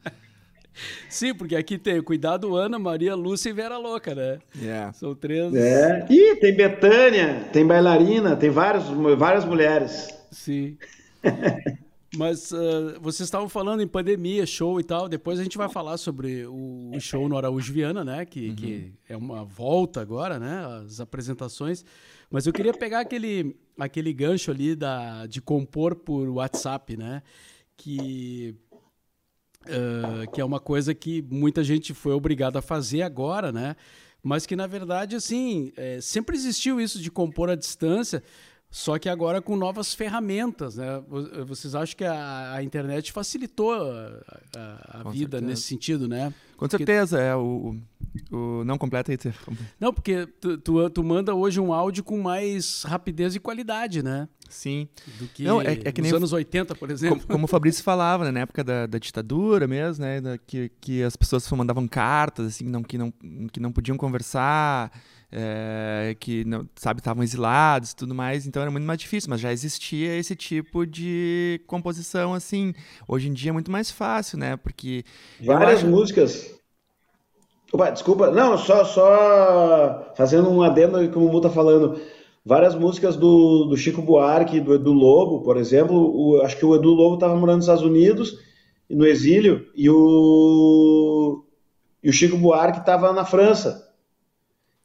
Sim, 1.09 1.35
porque 1.35 1.55
aqui 1.55 1.77
tem 1.77 2.01
Cuidado 2.01 2.55
Ana, 2.55 2.79
Maria 2.79 3.15
Lúcia 3.15 3.49
e 3.49 3.53
Vera 3.53 3.77
Louca, 3.77 4.15
né? 4.15 4.39
Yeah. 4.59 4.93
São 4.93 5.13
três. 5.13 5.53
É. 5.53 6.05
Ih, 6.09 6.35
tem 6.37 6.55
Betânia, 6.55 7.47
tem 7.51 7.65
bailarina, 7.65 8.35
tem 8.35 8.49
várias, 8.49 8.85
várias 9.17 9.45
mulheres. 9.45 10.07
Sim. 10.31 10.77
Mas 12.15 12.51
uh, 12.51 12.99
vocês 13.01 13.27
estavam 13.27 13.49
falando 13.49 13.81
em 13.81 13.87
pandemia, 13.87 14.45
show 14.45 14.79
e 14.79 14.83
tal. 14.83 15.09
Depois 15.09 15.39
a 15.39 15.43
gente 15.43 15.57
vai 15.57 15.67
falar 15.67 15.97
sobre 15.97 16.45
o, 16.45 16.91
o 16.93 16.99
show 16.99 17.27
no 17.27 17.35
Araújo 17.35 17.73
Viana, 17.73 18.03
né? 18.03 18.23
Que, 18.25 18.49
uhum. 18.49 18.55
que, 18.55 18.93
é 19.09 19.17
uma 19.17 19.43
volta 19.43 19.99
agora, 19.99 20.37
né? 20.37 20.63
As 20.85 20.99
apresentações. 20.99 21.83
Mas 22.29 22.45
eu 22.45 22.53
queria 22.53 22.73
pegar 22.73 22.99
aquele, 22.99 23.55
aquele 23.79 24.13
gancho 24.13 24.51
ali 24.51 24.75
da, 24.75 25.25
de 25.25 25.41
compor 25.41 25.95
por 25.95 26.29
WhatsApp, 26.29 26.95
né? 26.95 27.23
Que 27.75 28.55
Uh, 29.63 30.29
que 30.33 30.41
é 30.41 30.43
uma 30.43 30.59
coisa 30.59 30.93
que 30.93 31.21
muita 31.21 31.63
gente 31.63 31.93
foi 31.93 32.11
obrigada 32.11 32.59
a 32.59 32.61
fazer 32.61 33.01
agora, 33.01 33.49
né? 33.49 33.77
Mas 34.21 34.45
que, 34.45 34.57
na 34.57 34.67
verdade, 34.67 35.15
assim, 35.15 35.71
é, 35.75 36.01
sempre 36.01 36.35
existiu 36.35 36.81
isso 36.81 37.01
de 37.01 37.09
compor 37.09 37.49
à 37.49 37.55
distância, 37.55 38.21
só 38.73 38.97
que 38.97 39.07
agora 39.07 39.39
com 39.39 39.55
novas 39.55 39.93
ferramentas, 39.93 40.77
né? 40.77 40.99
Vocês 41.45 41.75
acham 41.75 41.95
que 41.95 42.03
a, 42.03 42.55
a 42.55 42.63
internet 42.63 43.11
facilitou 43.11 43.71
a, 43.71 44.19
a, 44.57 45.01
a 45.01 45.11
vida 45.11 45.37
certeza. 45.37 45.41
nesse 45.41 45.61
sentido, 45.61 46.07
né? 46.07 46.33
Com 46.57 46.67
certeza, 46.67 47.21
é 47.21 47.35
o, 47.35 47.75
o 48.31 48.63
não 48.63 48.75
completa 48.79 49.11
aí. 49.11 49.19
Não, 49.79 49.93
porque 49.93 50.25
tu, 50.41 50.57
tu, 50.57 50.89
tu, 50.89 51.03
manda 51.03 51.35
hoje 51.35 51.59
um 51.59 51.71
áudio 51.71 52.03
com 52.03 52.19
mais 52.19 52.81
rapidez 52.81 53.35
e 53.35 53.39
qualidade, 53.39 54.01
né? 54.01 54.27
Sim. 54.49 54.87
Do 55.19 55.27
que, 55.27 55.43
não, 55.43 55.61
é, 55.61 55.73
é 55.73 55.91
que 55.91 56.01
nos 56.01 56.09
nem 56.09 56.17
anos 56.17 56.33
80, 56.33 56.73
por 56.73 56.89
exemplo. 56.89 57.19
Como, 57.19 57.27
como 57.27 57.45
o 57.45 57.47
Fabrício 57.47 57.83
falava, 57.83 58.25
né, 58.25 58.31
na 58.31 58.39
época 58.39 58.63
da, 58.63 58.87
da 58.87 58.97
ditadura 58.97 59.67
mesmo, 59.67 60.03
né? 60.03 60.19
Da, 60.19 60.35
que, 60.39 60.71
que 60.81 61.03
as 61.03 61.15
pessoas 61.15 61.47
mandavam 61.51 61.87
cartas, 61.87 62.47
assim, 62.47 62.65
não, 62.65 62.81
que, 62.81 62.97
não, 62.97 63.13
que 63.51 63.59
não 63.59 63.71
podiam 63.71 63.97
conversar 63.97 64.91
é, 65.35 66.15
que 66.19 66.45
não, 66.45 66.69
sabe 66.75 66.99
estavam 66.99 67.23
exilados 67.23 67.91
e 67.91 67.95
tudo 67.95 68.13
mais, 68.13 68.45
então 68.45 68.61
era 68.61 68.69
muito 68.69 68.85
mais 68.85 68.99
difícil, 68.99 69.31
mas 69.31 69.41
já 69.41 69.51
existia 69.51 70.15
esse 70.15 70.35
tipo 70.35 70.85
de 70.85 71.59
composição 71.65 72.35
assim. 72.35 72.73
Hoje 73.07 73.29
em 73.29 73.33
dia 73.33 73.49
é 73.49 73.51
muito 73.53 73.71
mais 73.71 73.89
fácil, 73.89 74.37
né? 74.37 74.55
Porque 74.57 75.03
várias 75.43 75.79
acho... 75.79 75.87
músicas. 75.87 76.53
Opa, 77.71 77.89
desculpa, 77.89 78.29
não, 78.29 78.55
só 78.59 78.85
só 78.85 80.13
fazendo 80.15 80.51
um 80.51 80.61
adendo 80.61 81.09
como 81.09 81.25
o 81.25 81.31
Mu 81.31 81.41
tá 81.41 81.49
falando. 81.49 81.99
várias 82.45 82.75
músicas 82.75 83.15
do, 83.15 83.65
do 83.65 83.75
Chico 83.75 84.03
Buarque, 84.03 84.59
do 84.59 84.75
Edu 84.75 84.93
Lobo, 84.93 85.41
por 85.41 85.57
exemplo. 85.57 85.95
O, 86.15 86.41
acho 86.43 86.55
que 86.57 86.65
o 86.65 86.75
Edu 86.75 86.91
Lobo 86.91 87.15
estava 87.15 87.35
morando 87.35 87.55
nos 87.55 87.65
Estados 87.65 87.83
Unidos, 87.83 88.37
no 88.87 89.07
exílio, 89.07 89.65
e 89.75 89.89
o, 89.89 91.43
e 92.03 92.09
o 92.11 92.13
Chico 92.13 92.37
Buarque 92.37 92.81
estava 92.81 93.11
na 93.11 93.25
França. 93.25 93.82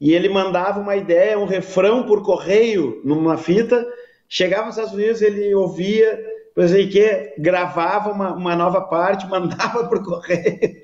E 0.01 0.13
ele 0.13 0.29
mandava 0.29 0.81
uma 0.81 0.97
ideia, 0.97 1.39
um 1.39 1.45
refrão 1.45 2.05
por 2.05 2.23
correio 2.23 3.01
numa 3.05 3.37
fita, 3.37 3.87
chegava 4.29 4.67
nos 4.67 4.77
Estados 4.77 4.95
Unidos, 4.95 5.21
ele 5.23 5.53
ouvia, 5.55 6.19
depois 6.49 6.73
aí 6.73 6.89
que 6.89 7.35
gravava 7.39 8.13
uma, 8.13 8.33
uma 8.33 8.57
nova 8.57 8.81
parte, 8.83 9.27
mandava 9.31 9.89
por 9.89 10.03
correio. 10.05 10.81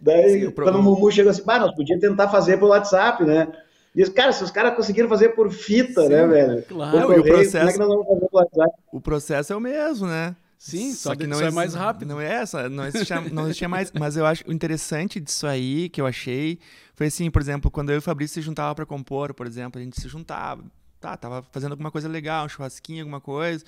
Daí, 0.00 0.44
Sim, 0.44 0.50
quando 0.50 0.76
o 0.76 0.82
Mumu 0.82 1.10
chegou 1.10 1.30
assim, 1.30 1.44
bah, 1.44 1.58
nós 1.58 1.74
podíamos 1.74 2.02
tentar 2.02 2.28
fazer 2.28 2.58
pelo 2.58 2.70
WhatsApp, 2.70 3.24
né? 3.24 3.48
Diz, 3.94 4.08
cara, 4.08 4.32
se 4.32 4.42
os 4.42 4.50
caras 4.50 4.74
conseguiram 4.74 5.08
fazer 5.08 5.30
por 5.30 5.50
fita, 5.50 6.02
Sim, 6.02 6.08
né, 6.08 6.26
velho? 6.26 6.62
Claro, 6.64 7.02
correio, 7.02 7.18
e 7.18 7.20
o 7.20 7.24
processo, 7.24 7.58
como 7.58 7.68
é 7.68 7.72
que 7.72 7.78
nós 7.78 7.88
vamos 7.88 8.06
fazer 8.06 8.20
pelo 8.20 8.42
WhatsApp? 8.42 8.74
O 8.92 9.00
processo 9.00 9.52
é 9.52 9.56
o 9.56 9.60
mesmo, 9.60 10.06
né? 10.06 10.36
Sim, 10.58 10.92
só, 10.92 11.10
só 11.10 11.16
que 11.16 11.26
não 11.26 11.40
é 11.40 11.50
mais 11.50 11.74
rápido. 11.74 12.08
Não 12.08 12.20
é 12.20 12.26
essa, 12.26 12.68
não 12.70 12.86
existia, 12.86 13.20
não 13.20 13.44
existia 13.44 13.68
mais. 13.68 13.92
Mas 13.92 14.16
eu 14.16 14.24
acho 14.24 14.42
o 14.48 14.52
interessante 14.52 15.20
disso 15.20 15.46
aí 15.46 15.90
que 15.90 16.00
eu 16.00 16.06
achei 16.06 16.58
foi 16.94 17.06
assim, 17.06 17.30
por 17.30 17.42
exemplo, 17.42 17.70
quando 17.70 17.90
eu 17.90 17.96
e 17.96 17.98
o 17.98 18.02
Fabrício 18.02 18.34
se 18.34 18.42
juntava 18.42 18.74
para 18.74 18.86
compor, 18.86 19.34
por 19.34 19.46
exemplo, 19.46 19.80
a 19.80 19.84
gente 19.84 20.00
se 20.00 20.08
juntava, 20.08 20.64
tá, 21.00 21.16
tava 21.16 21.42
fazendo 21.50 21.72
alguma 21.72 21.90
coisa 21.90 22.08
legal, 22.08 22.46
um 22.46 22.48
churrasquinho, 22.48 23.02
alguma 23.02 23.20
coisa, 23.20 23.64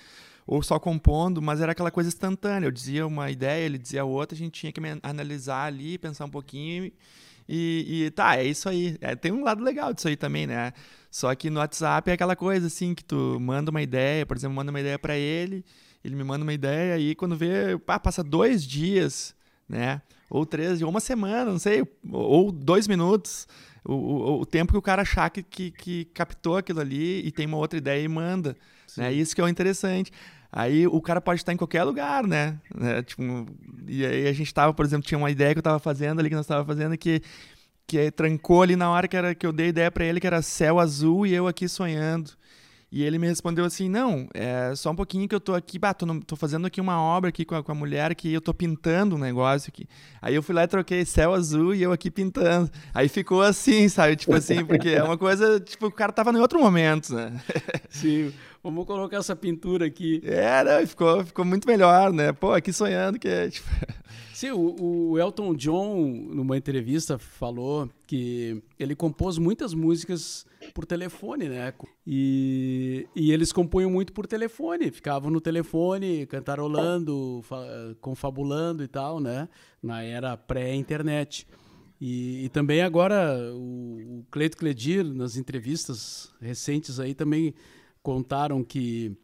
ou 0.46 0.62
só 0.62 0.78
compondo, 0.78 1.42
mas 1.42 1.60
era 1.60 1.72
aquela 1.72 1.90
coisa 1.90 2.08
instantânea. 2.08 2.66
Eu 2.66 2.70
dizia 2.70 3.06
uma 3.06 3.30
ideia, 3.30 3.64
ele 3.64 3.78
dizia 3.78 4.04
outra, 4.04 4.34
a 4.34 4.38
gente 4.38 4.52
tinha 4.60 4.72
que 4.72 4.80
analisar 5.02 5.64
ali, 5.64 5.98
pensar 5.98 6.24
um 6.24 6.30
pouquinho 6.30 6.92
e, 7.48 8.04
e 8.06 8.10
tá, 8.10 8.36
é 8.36 8.44
isso 8.44 8.68
aí. 8.68 8.96
É, 9.00 9.14
tem 9.14 9.32
um 9.32 9.44
lado 9.44 9.62
legal 9.62 9.92
disso 9.92 10.08
aí 10.08 10.16
também, 10.16 10.46
né? 10.46 10.72
Só 11.10 11.34
que 11.34 11.48
no 11.48 11.60
WhatsApp 11.60 12.10
é 12.10 12.14
aquela 12.14 12.36
coisa 12.36 12.66
assim 12.66 12.94
que 12.94 13.04
tu 13.04 13.38
manda 13.40 13.70
uma 13.70 13.82
ideia, 13.82 14.26
por 14.26 14.36
exemplo, 14.36 14.54
manda 14.54 14.70
uma 14.70 14.80
ideia 14.80 14.98
para 14.98 15.16
ele, 15.16 15.64
ele 16.04 16.14
me 16.14 16.24
manda 16.24 16.42
uma 16.42 16.52
ideia 16.52 16.98
e 16.98 17.14
quando 17.14 17.36
vê, 17.36 17.78
pá, 17.78 17.98
passa 17.98 18.22
dois 18.22 18.64
dias, 18.64 19.34
né? 19.68 20.00
Ou 20.28 20.44
três, 20.44 20.82
ou 20.82 20.88
uma 20.88 21.00
semana, 21.00 21.50
não 21.50 21.58
sei, 21.58 21.84
ou 22.10 22.50
dois 22.50 22.88
minutos. 22.88 23.46
O, 23.84 23.94
o, 23.94 24.40
o 24.40 24.46
tempo 24.46 24.72
que 24.72 24.78
o 24.78 24.82
cara 24.82 25.02
achar 25.02 25.30
que, 25.30 25.42
que, 25.42 25.70
que, 25.70 26.04
captou 26.06 26.56
aquilo 26.56 26.80
ali 26.80 27.24
e 27.24 27.30
tem 27.30 27.46
uma 27.46 27.56
outra 27.56 27.78
ideia 27.78 28.02
e 28.02 28.08
manda. 28.08 28.56
Né? 28.96 29.12
Isso 29.12 29.34
que 29.34 29.40
é 29.40 29.44
o 29.44 29.48
interessante. 29.48 30.10
Aí 30.50 30.86
o 30.86 31.00
cara 31.00 31.20
pode 31.20 31.40
estar 31.40 31.52
em 31.52 31.56
qualquer 31.56 31.84
lugar, 31.84 32.26
né? 32.26 32.58
né? 32.74 33.02
Tipo, 33.02 33.22
e 33.86 34.04
aí 34.04 34.26
a 34.26 34.32
gente 34.32 34.52
tava, 34.52 34.72
por 34.72 34.84
exemplo, 34.84 35.06
tinha 35.06 35.18
uma 35.18 35.30
ideia 35.30 35.52
que 35.52 35.58
eu 35.58 35.62
tava 35.62 35.78
fazendo 35.78 36.18
ali, 36.18 36.28
que 36.28 36.34
nós 36.34 36.46
tava 36.46 36.64
fazendo, 36.64 36.96
que, 36.96 37.22
que 37.86 38.10
trancou 38.10 38.62
ali 38.62 38.74
na 38.74 38.90
hora 38.90 39.06
que, 39.06 39.16
era, 39.16 39.34
que 39.34 39.46
eu 39.46 39.52
dei 39.52 39.68
ideia 39.68 39.90
para 39.90 40.04
ele, 40.04 40.18
que 40.18 40.26
era 40.26 40.42
céu 40.42 40.80
azul 40.80 41.26
e 41.26 41.34
eu 41.34 41.46
aqui 41.46 41.68
sonhando. 41.68 42.32
E 42.90 43.02
ele 43.02 43.18
me 43.18 43.26
respondeu 43.26 43.64
assim: 43.64 43.88
não, 43.88 44.28
é 44.32 44.74
só 44.76 44.90
um 44.90 44.96
pouquinho 44.96 45.28
que 45.28 45.34
eu 45.34 45.40
tô 45.40 45.54
aqui, 45.54 45.78
bah, 45.78 45.92
tô, 45.92 46.06
no, 46.06 46.22
tô 46.22 46.36
fazendo 46.36 46.66
aqui 46.66 46.80
uma 46.80 47.00
obra 47.00 47.30
aqui 47.30 47.44
com 47.44 47.56
a, 47.56 47.62
com 47.62 47.72
a 47.72 47.74
mulher 47.74 48.14
que 48.14 48.32
eu 48.32 48.40
tô 48.40 48.54
pintando 48.54 49.16
um 49.16 49.18
negócio 49.18 49.70
aqui. 49.70 49.88
Aí 50.22 50.34
eu 50.34 50.42
fui 50.42 50.54
lá 50.54 50.64
e 50.64 50.68
troquei 50.68 51.04
céu 51.04 51.34
azul 51.34 51.74
e 51.74 51.82
eu 51.82 51.92
aqui 51.92 52.10
pintando. 52.10 52.70
Aí 52.94 53.08
ficou 53.08 53.42
assim, 53.42 53.88
sabe? 53.88 54.16
Tipo 54.16 54.34
assim, 54.34 54.64
porque 54.64 54.90
é 54.90 55.02
uma 55.02 55.18
coisa, 55.18 55.58
tipo, 55.58 55.86
o 55.86 55.92
cara 55.92 56.12
tava 56.12 56.30
em 56.30 56.40
outro 56.40 56.60
momento, 56.60 57.14
né? 57.14 57.40
Sim. 57.90 58.32
Vamos 58.62 58.86
colocar 58.86 59.18
essa 59.18 59.36
pintura 59.36 59.86
aqui. 59.86 60.20
É, 60.24 60.64
não, 60.64 60.86
ficou, 60.86 61.24
ficou 61.24 61.44
muito 61.44 61.68
melhor, 61.68 62.12
né? 62.12 62.32
Pô, 62.32 62.52
aqui 62.52 62.72
sonhando 62.72 63.18
que 63.18 63.28
é. 63.28 63.48
Tipo... 63.48 63.68
Sim, 64.36 64.50
o, 64.50 65.12
o, 65.12 65.18
Elton 65.18 65.54
John, 65.54 65.96
numa 66.28 66.58
entrevista, 66.58 67.18
falou 67.18 67.88
que 68.06 68.62
ele 68.78 68.94
compôs 68.94 69.38
muitas 69.38 69.72
músicas 69.72 70.44
por 70.74 70.84
telefone, 70.84 71.48
né? 71.48 71.72
E, 72.06 73.08
e 73.16 73.32
eles 73.32 73.50
compunham 73.50 73.90
muito 73.90 74.12
por 74.12 74.26
telefone, 74.26 74.90
ficavam 74.90 75.30
no 75.30 75.40
telefone 75.40 76.26
cantarolando, 76.26 77.42
confabulando 77.98 78.84
e 78.84 78.88
tal, 78.88 79.20
né? 79.20 79.48
Na 79.82 80.02
era 80.02 80.36
pré-internet. 80.36 81.46
E, 81.98 82.44
e, 82.44 82.48
também 82.50 82.82
agora 82.82 83.38
o, 83.54 84.18
o 84.18 84.26
Cleito 84.30 84.58
Cledir, 84.58 85.02
nas 85.02 85.38
entrevistas 85.38 86.30
recentes 86.38 87.00
aí, 87.00 87.14
também 87.14 87.54
contaram 88.02 88.62
que 88.62 89.16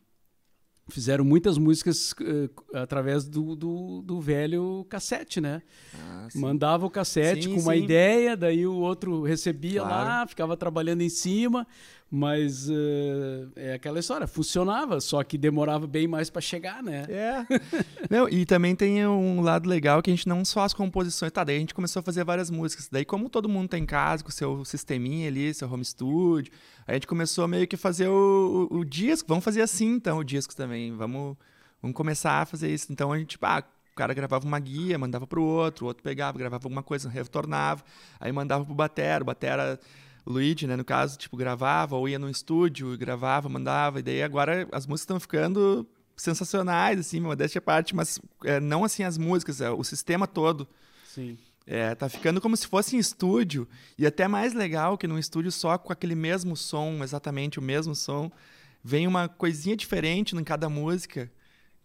fizeram 0.88 1.24
muitas 1.24 1.58
músicas 1.58 2.12
uh, 2.12 2.50
através 2.74 3.26
do, 3.28 3.54
do, 3.54 4.02
do, 4.02 4.20
velho 4.20 4.84
cassete, 4.88 5.40
né? 5.40 5.62
Ah, 5.94 6.28
Mandava 6.34 6.86
o 6.86 6.90
cassete 6.90 7.44
sim, 7.44 7.54
com 7.54 7.60
uma 7.60 7.74
sim. 7.74 7.84
ideia, 7.84 8.36
daí 8.36 8.66
o 8.66 8.74
outro 8.74 9.22
recebia 9.22 9.80
claro. 9.80 10.08
lá, 10.08 10.26
ficava 10.26 10.56
trabalhando 10.56 11.02
em 11.02 11.08
cima. 11.08 11.66
Mas 12.14 12.68
uh, 12.68 13.50
é 13.56 13.72
aquela 13.72 13.98
história, 13.98 14.26
funcionava, 14.26 15.00
só 15.00 15.24
que 15.24 15.38
demorava 15.38 15.86
bem 15.86 16.06
mais 16.06 16.28
para 16.28 16.42
chegar, 16.42 16.82
né? 16.82 17.06
É. 17.08 17.46
não, 18.14 18.28
e 18.28 18.44
também 18.44 18.76
tem 18.76 19.06
um 19.06 19.40
lado 19.40 19.66
legal 19.66 20.02
que 20.02 20.10
a 20.10 20.14
gente 20.14 20.28
não 20.28 20.44
só 20.44 20.60
as 20.60 20.74
composições. 20.74 21.32
Tá, 21.32 21.42
daí 21.42 21.56
a 21.56 21.60
gente 21.60 21.72
começou 21.72 22.00
a 22.00 22.02
fazer 22.02 22.22
várias 22.22 22.50
músicas. 22.50 22.86
Daí, 22.92 23.02
como 23.02 23.30
todo 23.30 23.48
mundo 23.48 23.70
tá 23.70 23.78
em 23.78 23.86
casa 23.86 24.22
com 24.22 24.28
o 24.28 24.32
seu 24.32 24.62
sisteminha 24.62 25.26
ali, 25.26 25.54
seu 25.54 25.72
home 25.72 25.82
studio, 25.86 26.52
a 26.86 26.92
gente 26.92 27.06
começou 27.06 27.48
meio 27.48 27.66
que 27.66 27.78
fazer 27.78 28.08
o, 28.08 28.68
o, 28.70 28.80
o 28.80 28.84
disco. 28.84 29.26
Vamos 29.26 29.42
fazer 29.42 29.62
assim, 29.62 29.94
então, 29.94 30.18
o 30.18 30.24
disco 30.24 30.54
também. 30.54 30.94
Vamos, 30.94 31.34
vamos 31.80 31.96
começar 31.96 32.42
a 32.42 32.44
fazer 32.44 32.68
isso. 32.70 32.92
Então 32.92 33.10
a 33.10 33.18
gente, 33.18 33.38
ah, 33.40 33.64
o 33.90 33.96
cara 33.96 34.12
gravava 34.12 34.46
uma 34.46 34.58
guia, 34.58 34.98
mandava 34.98 35.26
pro 35.26 35.42
outro, 35.42 35.86
o 35.86 35.88
outro 35.88 36.02
pegava, 36.02 36.36
gravava 36.36 36.66
alguma 36.66 36.82
coisa, 36.82 37.08
retornava, 37.08 37.82
aí 38.20 38.30
mandava 38.30 38.66
pro 38.66 38.74
batera, 38.74 39.24
o 39.24 39.26
batera 39.26 39.80
o 40.24 40.32
Luigi, 40.32 40.66
né, 40.66 40.76
no 40.76 40.84
caso, 40.84 41.18
tipo, 41.18 41.36
gravava 41.36 41.96
ou 41.96 42.08
ia 42.08 42.18
no 42.18 42.30
estúdio, 42.30 42.96
gravava, 42.96 43.48
mandava, 43.48 44.00
e 44.00 44.02
daí 44.02 44.22
agora 44.22 44.68
as 44.72 44.86
músicas 44.86 45.02
estão 45.02 45.20
ficando 45.20 45.86
sensacionais, 46.16 47.00
assim, 47.00 47.20
modéstia 47.20 47.58
à 47.58 47.62
parte, 47.62 47.94
mas 47.94 48.20
é, 48.44 48.60
não 48.60 48.84
assim 48.84 49.02
as 49.02 49.18
músicas, 49.18 49.60
é, 49.60 49.70
o 49.70 49.82
sistema 49.82 50.26
todo. 50.26 50.68
Sim. 51.06 51.36
É, 51.66 51.94
tá 51.94 52.08
ficando 52.08 52.40
como 52.40 52.56
se 52.56 52.66
fosse 52.66 52.96
em 52.96 52.98
estúdio, 52.98 53.68
e 53.96 54.06
até 54.06 54.26
mais 54.26 54.52
legal 54.52 54.98
que 54.98 55.06
num 55.06 55.18
estúdio 55.18 55.50
só 55.52 55.78
com 55.78 55.92
aquele 55.92 56.14
mesmo 56.14 56.56
som, 56.56 57.02
exatamente 57.02 57.58
o 57.58 57.62
mesmo 57.62 57.94
som, 57.94 58.30
vem 58.82 59.06
uma 59.06 59.28
coisinha 59.28 59.76
diferente 59.76 60.34
em 60.36 60.44
cada 60.44 60.68
música, 60.68 61.30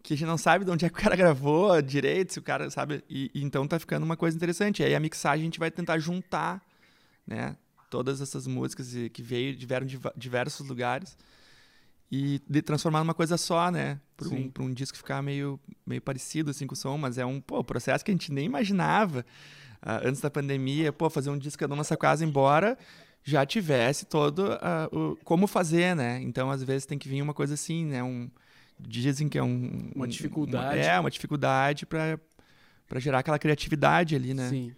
que 0.01 0.13
a 0.13 0.17
gente 0.17 0.27
não 0.27 0.38
sabe 0.38 0.63
de 0.63 0.72
onde 0.72 0.86
é 0.86 0.89
que 0.89 0.98
o 0.98 1.01
cara 1.01 1.15
gravou 1.15 1.82
direito, 1.82 2.34
se 2.34 2.39
o 2.39 2.41
cara 2.41 2.70
sabe, 2.70 3.03
e, 3.10 3.29
e 3.34 3.44
então 3.44 3.67
tá 3.67 3.77
ficando 3.77 4.03
uma 4.03 4.15
coisa 4.15 4.36
interessante. 4.36 4.82
E 4.82 4.86
aí 4.86 4.96
a 4.96 5.00
mixagem 5.00 5.41
a 5.41 5.46
gente 5.46 5.60
vai 5.60 5.70
tentar 5.70 6.00
juntar, 6.00 6.63
né, 7.25 7.56
todas 7.89 8.22
essas 8.22 8.48
músicas 8.48 8.94
que 9.12 9.22
veio, 9.22 9.56
de 9.56 9.67
diversos 10.15 10.67
lugares 10.67 11.17
e 12.12 12.41
de 12.48 12.62
transformar 12.62 13.00
numa 13.00 13.13
coisa 13.13 13.38
só, 13.38 13.70
né? 13.70 14.00
Para 14.15 14.29
um, 14.29 14.51
um 14.60 14.74
disco 14.74 14.98
ficar 14.98 15.22
meio, 15.22 15.60
meio 15.86 16.01
parecido 16.01 16.51
assim 16.51 16.65
com 16.65 16.74
o 16.74 16.77
som, 16.77 16.98
mas 16.98 17.17
é 17.17 17.25
um 17.25 17.41
pô, 17.41 17.63
processo 17.63 18.03
que 18.03 18.12
a 18.12 18.13
gente 18.13 18.32
nem 18.32 18.46
imaginava 18.46 19.25
uh, 19.86 20.08
antes 20.08 20.22
da 20.22 20.29
pandemia, 20.29 20.94
pô, 20.94 21.10
fazer 21.10 21.29
um 21.29 21.38
disco 21.38 21.67
da 21.67 21.75
nossa 21.75 21.98
casa 21.98 22.24
embora 22.24 22.77
já 23.24 23.46
tivesse 23.46 24.06
todo 24.06 24.53
uh, 24.53 24.98
o 24.98 25.17
como 25.17 25.48
fazer, 25.48 25.96
né? 25.96 26.22
Então 26.22 26.50
às 26.50 26.63
vezes 26.63 26.86
tem 26.86 26.98
que 26.98 27.10
vir 27.10 27.22
uma 27.22 27.34
coisa 27.34 27.56
assim, 27.56 27.86
né? 27.86 28.01
Um 28.01 28.29
dizem 28.79 29.27
que 29.27 29.38
é 29.38 29.44
um 29.44 29.91
uma 29.94 30.08
dificuldade. 30.08 30.79
É 30.79 30.98
uma 30.98 31.12
dificuldade 31.12 31.86
para 31.86 32.17
para 32.88 33.01
gerar 33.01 33.20
aquela 33.20 33.38
criatividade 33.38 34.15
ali, 34.15 34.34
né? 34.34 34.48
Sim. 34.50 34.74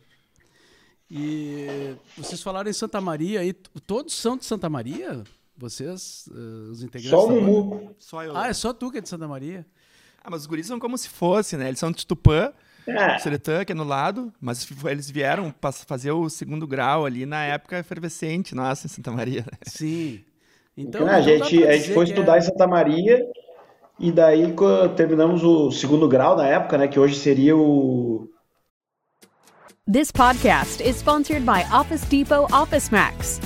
E 1.09 1.95
vocês 2.15 2.41
falaram 2.41 2.69
em 2.69 2.73
Santa 2.73 3.01
Maria, 3.01 3.43
e 3.43 3.51
todos 3.53 4.13
são 4.13 4.37
de 4.37 4.45
Santa 4.45 4.69
Maria? 4.69 5.23
Vocês, 5.57 6.29
uh, 6.31 6.71
os 6.71 6.83
integrantes? 6.83 7.09
Só 7.09 7.25
o 7.25 7.41
Mumu. 7.41 7.95
Só 7.97 8.23
eu. 8.23 8.37
Ah, 8.37 8.47
é 8.47 8.53
só 8.53 8.71
tu 8.71 8.91
que 8.91 8.99
é 8.99 9.01
de 9.01 9.09
Santa 9.09 9.27
Maria? 9.27 9.65
Ah, 10.23 10.29
mas 10.29 10.41
os 10.41 10.47
guris 10.47 10.67
são 10.67 10.79
como 10.79 10.97
se 10.97 11.09
fosse, 11.09 11.57
né? 11.57 11.67
Eles 11.67 11.79
são 11.79 11.91
de 11.91 12.05
Tupã, 12.05 12.53
é. 12.87 13.17
Seretã, 13.19 13.65
que 13.65 13.71
é 13.71 13.75
no 13.75 13.83
lado, 13.83 14.31
mas 14.39 14.67
eles 14.85 15.09
vieram 15.09 15.51
para 15.51 15.71
fazer 15.71 16.11
o 16.11 16.29
segundo 16.29 16.67
grau 16.67 17.05
ali 17.05 17.25
na 17.25 17.43
época 17.43 17.79
efervescente, 17.79 18.53
nossa, 18.53 18.85
em 18.85 18.89
Santa 18.89 19.11
Maria. 19.11 19.45
Sim. 19.63 20.23
Então, 20.77 21.01
então 21.01 21.13
a, 21.13 21.21
gente, 21.21 21.63
a 21.65 21.75
gente 21.75 21.93
foi 21.93 22.05
estudar 22.05 22.35
é... 22.35 22.39
em 22.39 22.41
Santa 22.41 22.67
Maria 22.67 23.25
e 23.99 24.11
daí 24.11 24.53
terminamos 24.95 25.43
o 25.43 25.71
segundo 25.71 26.07
grau 26.07 26.37
na 26.37 26.47
época, 26.47 26.77
né? 26.77 26.87
Que 26.87 26.99
hoje 26.99 27.15
seria 27.15 27.57
o 27.57 28.29
This 29.91 30.11
podcast 30.11 30.81
is 30.81 30.97
sponsored 30.97 31.47
by 31.47 31.63
Office 31.71 32.03
Depot 32.03 32.45
Office 32.51 32.91
Max. 32.91 33.41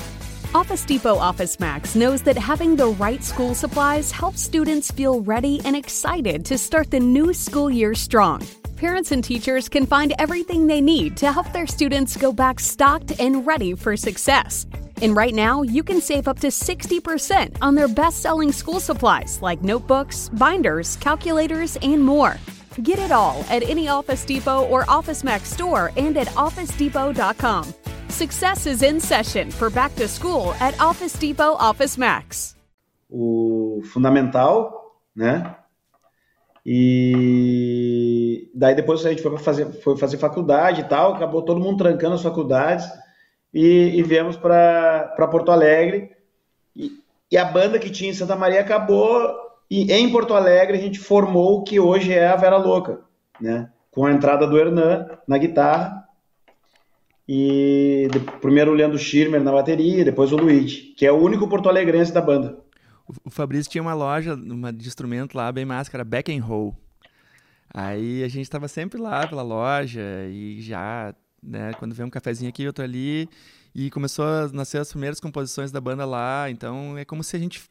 Office 0.53 0.83
Depot 0.83 1.15
Office 1.15 1.57
Max 1.57 1.95
knows 1.95 2.21
that 2.23 2.37
having 2.37 2.75
the 2.75 2.87
right 2.87 3.23
school 3.23 3.55
supplies 3.55 4.11
helps 4.11 4.41
students 4.41 4.91
feel 4.91 5.21
ready 5.21 5.61
and 5.63 5.73
excited 5.73 6.43
to 6.43 6.57
start 6.57 6.91
the 6.91 6.99
new 6.99 7.33
school 7.33 7.69
year 7.69 7.95
strong. 7.95 8.45
Parents 8.75 9.13
and 9.13 9.23
teachers 9.23 9.69
can 9.69 9.85
find 9.85 10.13
everything 10.19 10.67
they 10.67 10.81
need 10.81 11.15
to 11.15 11.31
help 11.31 11.49
their 11.53 11.65
students 11.65 12.17
go 12.17 12.33
back 12.33 12.59
stocked 12.59 13.17
and 13.21 13.47
ready 13.47 13.73
for 13.73 13.95
success. 13.95 14.67
And 15.01 15.15
right 15.15 15.33
now, 15.33 15.61
you 15.61 15.81
can 15.81 16.01
save 16.01 16.27
up 16.27 16.39
to 16.39 16.47
60% 16.47 17.55
on 17.61 17.73
their 17.73 17.87
best 17.87 18.19
selling 18.19 18.51
school 18.51 18.81
supplies 18.81 19.41
like 19.41 19.63
notebooks, 19.63 20.27
binders, 20.33 20.97
calculators, 20.97 21.77
and 21.77 22.03
more. 22.03 22.35
Get 22.81 22.99
it 22.99 23.11
all 23.11 23.43
at 23.49 23.63
any 23.63 23.87
Office 23.87 24.25
Depot 24.25 24.65
or 24.65 24.89
Office 24.89 25.23
Max 25.23 25.51
store 25.51 25.91
and 25.97 26.17
at 26.17 26.27
OfficeDepot.com. 26.27 27.73
Success 28.09 28.65
is 28.65 28.81
in 28.83 28.99
session 28.99 29.51
for 29.51 29.69
back 29.69 29.95
to 29.95 30.07
school 30.07 30.53
at 30.59 30.79
Office 30.79 31.13
Depot 31.13 31.55
Office 31.59 31.97
Max. 31.97 32.53
o 33.15 33.81
fundamental, 33.83 34.97
né? 35.15 35.55
E 36.65 38.49
daí 38.55 38.73
depois 38.73 39.05
a 39.05 39.09
gente 39.09 39.21
foi 39.21 39.37
fazer, 39.37 39.65
foi 39.83 39.95
fazer 39.97 40.17
faculdade 40.17 40.81
e 40.81 40.83
tal, 40.85 41.13
acabou 41.13 41.43
todo 41.43 41.59
mundo 41.59 41.77
trancando 41.77 42.15
as 42.15 42.23
faculdades 42.23 42.89
e, 43.53 43.99
e 43.99 44.01
viemos 44.01 44.35
para 44.35 45.27
Porto 45.29 45.51
Alegre. 45.51 46.11
E, 46.75 46.91
e, 47.29 47.37
a 47.37 47.45
banda 47.45 47.77
que 47.77 47.91
tinha 47.91 48.09
em 48.09 48.15
Santa 48.15 48.35
Maria 48.35 48.61
acabou 48.61 49.31
e 49.69 49.91
em 49.91 50.11
Porto 50.11 50.33
Alegre 50.33 50.77
a 50.77 50.81
gente 50.81 50.99
formou 50.99 51.59
o 51.59 51.63
que 51.63 51.79
hoje 51.79 52.13
é 52.13 52.27
a 52.27 52.35
Vera 52.35 52.57
Louca, 52.57 53.01
né? 53.39 53.69
Com 53.91 54.05
a 54.05 54.11
entrada 54.11 54.47
do 54.47 54.57
Hernan 54.57 55.07
na 55.27 55.37
guitarra 55.37 56.03
e 57.27 58.07
primeiro 58.41 58.71
o 58.71 58.73
Leandro 58.73 58.97
Schirmer 58.97 59.41
na 59.41 59.51
bateria, 59.51 60.03
depois 60.03 60.31
o 60.31 60.37
Luigi, 60.37 60.93
que 60.97 61.05
é 61.05 61.11
o 61.11 61.21
único 61.21 61.47
porto-alegrense 61.47 62.11
da 62.11 62.21
banda. 62.21 62.57
O 63.23 63.29
Fabrício 63.29 63.71
tinha 63.71 63.81
uma 63.81 63.93
loja 63.93 64.33
uma 64.35 64.71
de 64.71 64.87
instrumento 64.87 65.35
lá 65.35 65.51
bem 65.51 65.65
máscara, 65.65 66.03
Back 66.03 66.35
and 66.35 66.43
Roll. 66.43 66.75
Aí 67.73 68.23
a 68.23 68.27
gente 68.27 68.43
estava 68.43 68.67
sempre 68.67 68.99
lá 69.01 69.25
pela 69.27 69.41
loja 69.41 70.01
e 70.29 70.61
já, 70.61 71.13
né, 71.41 71.73
quando 71.79 71.95
veio 71.95 72.07
um 72.07 72.11
cafezinho 72.11 72.49
aqui, 72.49 72.67
outro 72.67 72.83
ali, 72.83 73.27
e 73.73 73.89
começou 73.89 74.25
a 74.25 74.47
nascer 74.53 74.77
as 74.77 74.91
primeiras 74.91 75.19
composições 75.19 75.71
da 75.71 75.81
banda 75.81 76.05
lá, 76.05 76.49
então 76.49 76.97
é 76.97 77.03
como 77.03 77.23
se 77.23 77.35
a 77.35 77.39
gente 77.39 77.63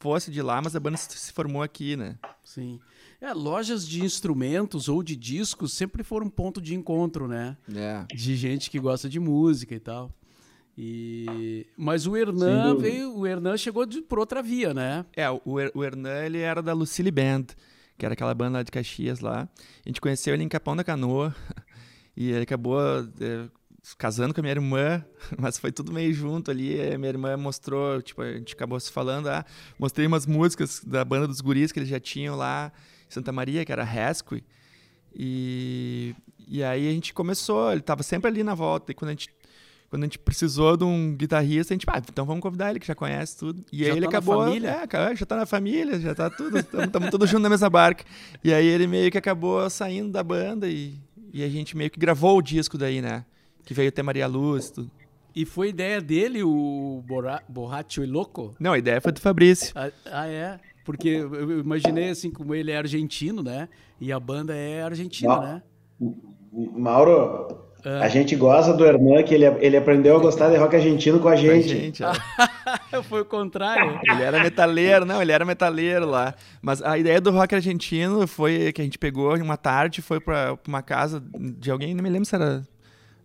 fosse 0.00 0.30
de 0.30 0.40
lá, 0.40 0.60
mas 0.60 0.74
a 0.74 0.80
banda 0.80 0.96
se 0.96 1.32
formou 1.32 1.62
aqui, 1.62 1.94
né? 1.94 2.18
Sim. 2.42 2.80
É, 3.20 3.34
lojas 3.34 3.86
de 3.86 4.02
instrumentos 4.02 4.88
ou 4.88 5.02
de 5.02 5.14
discos 5.14 5.74
sempre 5.74 6.02
foram 6.02 6.26
um 6.26 6.30
ponto 6.30 6.60
de 6.60 6.74
encontro, 6.74 7.28
né? 7.28 7.56
É. 7.72 8.06
De 8.12 8.34
gente 8.34 8.70
que 8.70 8.80
gosta 8.80 9.08
de 9.08 9.20
música 9.20 9.74
e 9.74 9.78
tal. 9.78 10.10
E... 10.76 11.66
Mas 11.76 12.06
o 12.06 12.16
Hernan 12.16 12.76
veio, 12.78 13.14
o 13.14 13.26
Hernan 13.26 13.58
chegou 13.58 13.84
de, 13.84 14.00
por 14.00 14.18
outra 14.18 14.42
via, 14.42 14.72
né? 14.72 15.04
É, 15.14 15.30
o, 15.30 15.42
o 15.74 15.84
Hernan 15.84 16.24
ele 16.24 16.38
era 16.38 16.62
da 16.62 16.72
Lucille 16.72 17.10
Band, 17.10 17.46
que 17.98 18.06
era 18.06 18.14
aquela 18.14 18.32
banda 18.32 18.58
lá 18.58 18.62
de 18.62 18.72
Caxias 18.72 19.20
lá. 19.20 19.46
A 19.84 19.88
gente 19.88 20.00
conheceu 20.00 20.32
ele 20.32 20.42
em 20.42 20.48
Capão 20.48 20.74
da 20.74 20.82
Canoa 20.82 21.36
e 22.16 22.30
ele 22.30 22.44
acabou 22.44 22.80
é, 22.80 23.48
casando 23.96 24.34
com 24.34 24.40
a 24.40 24.42
minha 24.42 24.52
irmã, 24.52 25.04
mas 25.38 25.58
foi 25.58 25.72
tudo 25.72 25.92
meio 25.92 26.12
junto 26.12 26.50
ali. 26.50 26.80
A 26.80 26.98
minha 26.98 27.10
irmã 27.10 27.36
mostrou, 27.36 28.00
tipo, 28.02 28.22
a 28.22 28.32
gente 28.32 28.54
acabou 28.54 28.78
se 28.78 28.90
falando, 28.90 29.28
ah, 29.28 29.44
mostrei 29.78 30.06
umas 30.06 30.26
músicas 30.26 30.82
da 30.84 31.04
banda 31.04 31.26
dos 31.26 31.40
guris 31.40 31.72
que 31.72 31.78
eles 31.78 31.88
já 31.88 32.00
tinham 32.00 32.36
lá 32.36 32.72
em 33.08 33.12
Santa 33.12 33.32
Maria, 33.32 33.64
que 33.64 33.72
era 33.72 33.84
Rescue. 33.84 34.44
E, 35.14 36.14
e 36.46 36.62
aí 36.62 36.88
a 36.88 36.92
gente 36.92 37.12
começou, 37.12 37.70
ele 37.70 37.80
estava 37.80 38.02
sempre 38.02 38.28
ali 38.28 38.42
na 38.42 38.54
volta. 38.54 38.92
E 38.92 38.94
quando 38.94 39.08
a 39.08 39.12
gente 39.12 39.28
quando 39.90 40.04
a 40.04 40.06
gente 40.06 40.20
precisou 40.20 40.76
de 40.76 40.84
um 40.84 41.16
guitarrista, 41.16 41.74
a 41.74 41.74
gente, 41.74 41.84
ah, 41.88 41.98
então 41.98 42.24
vamos 42.24 42.40
convidar 42.40 42.70
ele, 42.70 42.78
que 42.78 42.86
já 42.86 42.94
conhece 42.94 43.36
tudo. 43.36 43.64
E 43.72 43.78
já 43.78 43.86
aí 43.86 43.90
ele 43.96 44.02
tá 44.02 44.08
acabou. 44.08 44.44
família? 44.44 44.88
É, 44.88 45.16
já 45.16 45.26
tá 45.26 45.36
na 45.36 45.46
família, 45.46 45.98
já 45.98 46.14
tá 46.14 46.30
tudo, 46.30 46.58
estamos 46.58 47.10
todos 47.10 47.28
juntos 47.28 47.42
na 47.42 47.50
mesma 47.50 47.68
barca. 47.68 48.04
E 48.44 48.54
aí 48.54 48.64
ele 48.64 48.86
meio 48.86 49.10
que 49.10 49.18
acabou 49.18 49.68
saindo 49.68 50.12
da 50.12 50.22
banda 50.22 50.68
e, 50.68 50.96
e 51.32 51.42
a 51.42 51.48
gente 51.48 51.76
meio 51.76 51.90
que 51.90 51.98
gravou 51.98 52.38
o 52.38 52.42
disco 52.42 52.78
daí, 52.78 53.02
né? 53.02 53.24
Que 53.64 53.74
veio 53.74 53.88
até 53.88 54.02
Maria 54.02 54.26
Luz 54.26 54.70
tudo. 54.70 54.90
E 55.34 55.44
foi 55.44 55.68
ideia 55.68 56.00
dele, 56.00 56.42
o 56.42 57.04
Borracho 57.48 58.02
e 58.02 58.06
Louco? 58.06 58.54
Não, 58.58 58.72
a 58.72 58.78
ideia 58.78 59.00
foi 59.00 59.12
do 59.12 59.20
Fabrício. 59.20 59.72
Ah, 59.76 59.90
ah, 60.06 60.26
é? 60.26 60.58
Porque 60.84 61.08
eu 61.08 61.60
imaginei 61.60 62.10
assim, 62.10 62.30
como 62.30 62.54
ele 62.54 62.72
é 62.72 62.76
argentino, 62.76 63.42
né? 63.42 63.68
E 64.00 64.12
a 64.12 64.18
banda 64.18 64.56
é 64.56 64.82
argentina, 64.82 65.36
Não. 65.36 65.42
né? 65.42 65.62
Mauro, 66.52 67.70
a 67.84 68.08
gente 68.08 68.36
gosta 68.36 68.74
do 68.74 68.84
Hernan, 68.84 69.22
que 69.22 69.34
ele, 69.34 69.46
ele 69.60 69.76
aprendeu 69.76 70.16
a 70.16 70.18
gostar 70.18 70.50
de 70.50 70.56
rock 70.56 70.76
argentino 70.76 71.18
com 71.18 71.28
a 71.28 71.36
gente. 71.36 71.68
Com 71.68 71.78
a 71.78 71.82
gente 71.82 72.02
é. 72.04 73.02
Foi 73.04 73.22
o 73.22 73.24
contrário. 73.24 74.00
Ele 74.10 74.22
era 74.22 74.42
metaleiro, 74.42 75.04
não, 75.06 75.22
ele 75.22 75.32
era 75.32 75.44
metaleiro 75.44 76.06
lá. 76.06 76.34
Mas 76.60 76.82
a 76.82 76.98
ideia 76.98 77.20
do 77.20 77.30
rock 77.30 77.54
argentino 77.54 78.26
foi 78.26 78.72
que 78.72 78.80
a 78.82 78.84
gente 78.84 78.98
pegou 78.98 79.34
uma 79.36 79.56
tarde, 79.56 80.02
foi 80.02 80.20
pra 80.20 80.58
uma 80.66 80.82
casa 80.82 81.22
de 81.58 81.70
alguém, 81.70 81.94
não 81.94 82.02
me 82.02 82.10
lembro 82.10 82.26
se 82.26 82.34
era. 82.34 82.62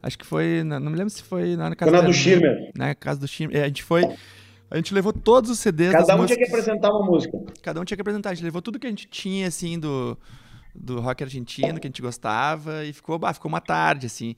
Acho 0.05 0.19
que 0.19 0.25
foi. 0.25 0.63
Não 0.63 0.79
me 0.79 0.95
lembro 0.95 1.09
se 1.09 1.23
foi 1.23 1.55
na 1.55 1.75
casa 1.75 1.91
Foi 1.91 1.99
na 1.99 2.07
do 2.07 2.13
Schirmer. 2.13 2.71
Na 2.77 2.93
casa 2.93 3.19
do 3.19 3.27
Schirmer. 3.27 3.63
A 3.63 3.67
gente 3.67 3.81
foi. 3.81 4.03
A 4.69 4.75
gente 4.75 4.93
levou 4.93 5.11
todos 5.11 5.49
os 5.49 5.57
CDs. 5.57 5.93
Cada 5.93 6.15
um 6.15 6.19
músicas, 6.19 6.37
tinha 6.37 6.45
que 6.45 6.53
apresentar 6.53 6.91
uma 6.91 7.03
música. 7.03 7.43
Cada 7.63 7.81
um 7.81 7.83
tinha 7.83 7.97
que 7.97 8.01
apresentar. 8.01 8.29
A 8.29 8.33
gente 8.35 8.43
levou 8.43 8.61
tudo 8.61 8.77
que 8.77 8.85
a 8.85 8.89
gente 8.89 9.07
tinha, 9.07 9.47
assim, 9.47 9.79
do, 9.79 10.15
do 10.75 10.99
rock 10.99 11.23
argentino, 11.23 11.79
que 11.79 11.87
a 11.87 11.89
gente 11.89 12.03
gostava, 12.03 12.85
e 12.85 12.93
ficou, 12.93 13.17
bah, 13.17 13.33
ficou 13.33 13.49
uma 13.49 13.59
tarde, 13.59 14.05
assim. 14.05 14.35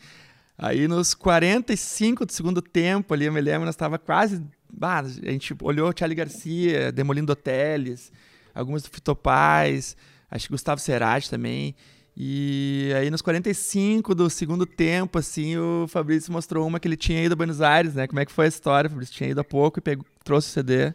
Aí 0.58 0.88
nos 0.88 1.14
45 1.14 2.26
do 2.26 2.32
segundo 2.32 2.62
tempo 2.62 3.14
ali, 3.14 3.26
eu 3.26 3.34
me 3.34 3.42
lembro, 3.42 3.66
nós 3.66 3.76
estava 3.76 4.00
quase. 4.00 4.42
Bah, 4.72 5.00
a 5.00 5.32
gente 5.32 5.54
olhou 5.62 5.92
Charlie 5.94 6.16
Garcia, 6.16 6.94
Demolindo 6.94 7.34
Hotéis, 7.34 8.10
algumas 8.56 8.84
do 8.84 8.90
Fitopaz, 8.90 9.98
acho 10.32 10.46
que 10.48 10.54
Gustavo 10.54 10.80
Cerati 10.80 11.30
também. 11.30 11.76
E 12.20 12.92
aí 12.98 13.12
nos 13.12 13.22
45 13.22 14.16
do 14.16 14.28
segundo 14.28 14.66
tempo, 14.66 15.20
assim, 15.20 15.56
o 15.56 15.86
Fabrício 15.88 16.34
mostrou 16.34 16.66
uma 16.66 16.80
que 16.80 16.88
ele 16.88 16.98
tinha 16.98 17.24
ido 17.24 17.34
a 17.34 17.36
Buenos 17.36 17.62
Aires, 17.62 17.94
né? 17.94 18.08
Como 18.08 18.20
é 18.20 18.26
que 18.26 18.32
foi 18.32 18.46
a 18.46 18.48
história? 18.48 18.88
O 18.88 18.90
Fabrício 18.90 19.14
tinha 19.14 19.30
ido 19.30 19.40
há 19.40 19.44
pouco 19.44 19.78
e 19.78 19.82
pegou, 19.84 20.04
trouxe 20.24 20.50
o 20.50 20.52
CD. 20.52 20.94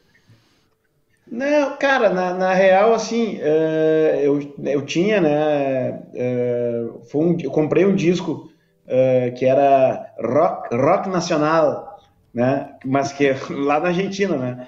Não, 1.30 1.76
cara, 1.76 2.10
na, 2.10 2.34
na 2.34 2.52
real, 2.52 2.92
assim, 2.92 3.38
uh, 3.38 4.20
eu, 4.20 4.54
eu 4.64 4.82
tinha, 4.84 5.20
né? 5.20 6.02
Uh, 6.12 7.04
foi 7.04 7.24
um, 7.24 7.36
eu 7.40 7.52
comprei 7.52 7.84
um 7.84 7.94
disco 7.94 8.50
uh, 8.88 9.32
que 9.36 9.44
era 9.46 10.12
rock, 10.18 10.74
rock 10.74 11.08
nacional, 11.08 12.00
né? 12.34 12.74
Mas 12.84 13.12
que 13.12 13.32
lá 13.48 13.78
na 13.78 13.90
Argentina, 13.90 14.36
né? 14.36 14.66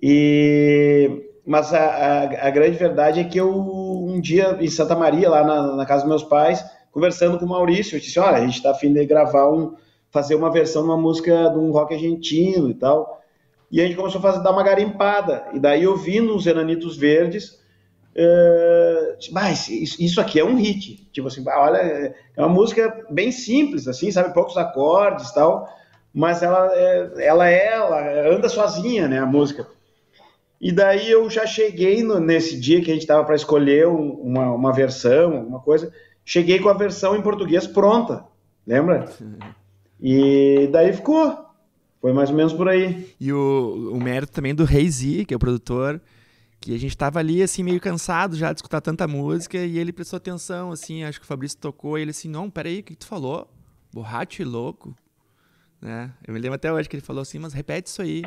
E 0.00 1.24
mas 1.48 1.72
a, 1.72 1.80
a, 1.80 2.46
a, 2.48 2.50
grande 2.50 2.76
verdade 2.76 3.20
é 3.20 3.24
que 3.24 3.38
eu 3.38 3.48
um 4.18 4.20
dia 4.20 4.56
em 4.60 4.68
Santa 4.68 4.94
Maria 4.94 5.30
lá 5.30 5.44
na, 5.44 5.76
na 5.76 5.86
casa 5.86 6.02
dos 6.02 6.08
meus 6.08 6.24
pais 6.24 6.64
conversando 6.98 7.38
com 7.38 7.44
o 7.44 7.48
Maurício, 7.48 7.96
eu 7.96 8.00
disse, 8.00 8.18
olha, 8.18 8.38
a 8.38 8.40
gente 8.40 8.56
está 8.56 8.70
afim 8.70 8.92
de 8.92 9.04
gravar 9.06 9.48
um, 9.50 9.74
fazer 10.10 10.34
uma 10.34 10.50
versão 10.50 10.82
de 10.82 10.88
uma 10.88 10.96
música 10.96 11.48
de 11.48 11.58
um 11.58 11.70
rock 11.70 11.94
argentino 11.94 12.68
e 12.70 12.74
tal. 12.74 13.22
E 13.70 13.80
a 13.80 13.84
gente 13.84 13.96
começou 13.96 14.18
a 14.18 14.22
fazer, 14.22 14.42
dar 14.42 14.50
uma 14.50 14.62
garimpada. 14.62 15.46
E 15.52 15.60
daí 15.60 15.84
eu 15.84 15.96
vi 15.96 16.20
nos 16.20 16.46
Enanitos 16.46 16.96
Verdes, 16.96 17.50
uh, 18.16 19.16
mas 19.30 19.68
isso 19.68 20.20
aqui 20.20 20.40
é 20.40 20.44
um 20.44 20.56
hit. 20.56 21.08
Tipo 21.12 21.28
assim, 21.28 21.44
olha, 21.46 21.78
é 21.78 22.40
uma 22.40 22.48
música 22.48 23.06
bem 23.10 23.30
simples, 23.30 23.86
assim, 23.86 24.10
sabe, 24.10 24.34
poucos 24.34 24.56
acordes 24.56 25.30
tal, 25.32 25.68
mas 26.12 26.42
ela 26.42 26.68
é, 26.74 27.26
ela 27.26 27.48
é, 27.48 27.74
ela 27.74 28.34
anda 28.34 28.48
sozinha, 28.48 29.06
né, 29.06 29.18
a 29.18 29.26
música. 29.26 29.66
E 30.60 30.72
daí 30.72 31.10
eu 31.10 31.30
já 31.30 31.46
cheguei 31.46 32.02
no, 32.02 32.18
nesse 32.18 32.58
dia 32.58 32.80
que 32.82 32.90
a 32.90 32.94
gente 32.94 33.02
estava 33.02 33.24
para 33.24 33.36
escolher 33.36 33.86
um, 33.86 34.10
uma, 34.10 34.52
uma 34.52 34.72
versão, 34.72 35.36
alguma 35.36 35.60
coisa, 35.60 35.92
cheguei 36.24 36.58
com 36.58 36.68
a 36.68 36.74
versão 36.74 37.16
em 37.16 37.22
português 37.22 37.66
pronta, 37.66 38.24
lembra? 38.66 39.08
E 40.00 40.68
daí 40.72 40.92
ficou. 40.92 41.46
Foi 42.00 42.12
mais 42.12 42.30
ou 42.30 42.36
menos 42.36 42.52
por 42.52 42.68
aí. 42.68 43.12
E 43.20 43.32
o, 43.32 43.92
o 43.92 44.00
mérito 44.00 44.32
também 44.32 44.54
do 44.54 44.64
Rei 44.64 44.88
Z, 44.88 45.24
que 45.24 45.34
é 45.34 45.36
o 45.36 45.40
produtor, 45.40 46.00
que 46.60 46.74
a 46.74 46.78
gente 46.78 46.96
tava 46.96 47.18
ali, 47.18 47.42
assim, 47.42 47.62
meio 47.62 47.80
cansado 47.80 48.36
já 48.36 48.52
de 48.52 48.58
escutar 48.58 48.80
tanta 48.80 49.06
música, 49.08 49.58
e 49.58 49.78
ele 49.78 49.92
prestou 49.92 50.16
atenção, 50.16 50.70
assim, 50.70 51.02
acho 51.02 51.18
que 51.18 51.24
o 51.24 51.28
Fabrício 51.28 51.58
tocou, 51.58 51.98
e 51.98 52.02
ele 52.02 52.10
assim, 52.10 52.28
não, 52.28 52.48
peraí, 52.50 52.80
o 52.80 52.82
que 52.84 52.94
tu 52.94 53.06
falou? 53.06 53.48
Borracho 53.92 54.42
e 54.42 54.44
louco? 54.44 54.94
Né? 55.80 56.12
Eu 56.26 56.34
me 56.34 56.40
lembro 56.40 56.54
até 56.54 56.72
hoje 56.72 56.88
que 56.88 56.96
ele 56.96 57.04
falou 57.04 57.22
assim, 57.22 57.38
mas 57.38 57.52
repete 57.52 57.88
isso 57.88 58.02
aí. 58.02 58.22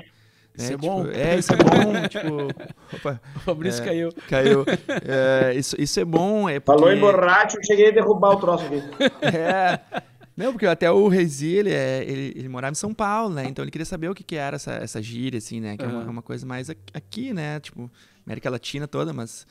Isso 0.58 0.72
é, 0.72 0.74
é 0.74 0.78
bom. 0.78 1.06
Tipo, 1.06 1.18
é, 1.18 1.38
isso 1.38 1.54
é 1.54 1.58
bom. 1.64 2.08
tipo, 2.08 2.96
opa, 2.96 3.22
o 3.36 3.40
Fabrício 3.40 3.82
é, 3.84 3.86
caiu. 3.86 4.10
Caiu. 4.28 4.66
É, 5.04 5.54
isso, 5.56 5.76
isso 5.80 6.00
é 6.00 6.06
bom. 6.06 6.50
É 6.50 6.60
porque... 6.60 6.80
Falou 6.80 6.94
em 6.94 7.00
borracho, 7.00 7.58
eu 7.58 7.64
cheguei 7.64 7.90
a 7.90 7.92
derrubar 7.92 8.32
o 8.32 8.36
troço 8.38 8.66
aqui. 8.66 8.84
É. 9.26 9.80
Não, 10.36 10.52
porque 10.52 10.66
até 10.66 10.90
o 10.90 11.08
Rezi, 11.08 11.56
ele, 11.56 11.74
é, 11.74 12.04
ele, 12.04 12.34
ele, 12.36 12.50
morava 12.50 12.72
em 12.72 12.76
São 12.76 12.94
Paulo, 12.94 13.34
né? 13.34 13.46
Então 13.48 13.64
ele 13.64 13.72
queria 13.72 13.86
saber 13.86 14.10
o 14.10 14.16
que, 14.16 14.24
que 14.24 14.36
era 14.36 14.56
essa, 14.56 14.74
essa 14.74 15.02
gíria, 15.02 15.38
assim, 15.38 15.60
né? 15.60 15.78
Que 15.78 15.86
uhum. 15.86 15.92
é 15.92 15.94
uma, 15.94 16.12
uma, 16.12 16.22
coisa 16.22 16.46
mais 16.46 16.70
aqui, 16.70 17.34
né? 17.34 17.60
Tipo, 17.60 17.92
América 18.26 18.50
Latina 18.50 18.88
toda, 18.88 19.14
mas... 19.14 19.46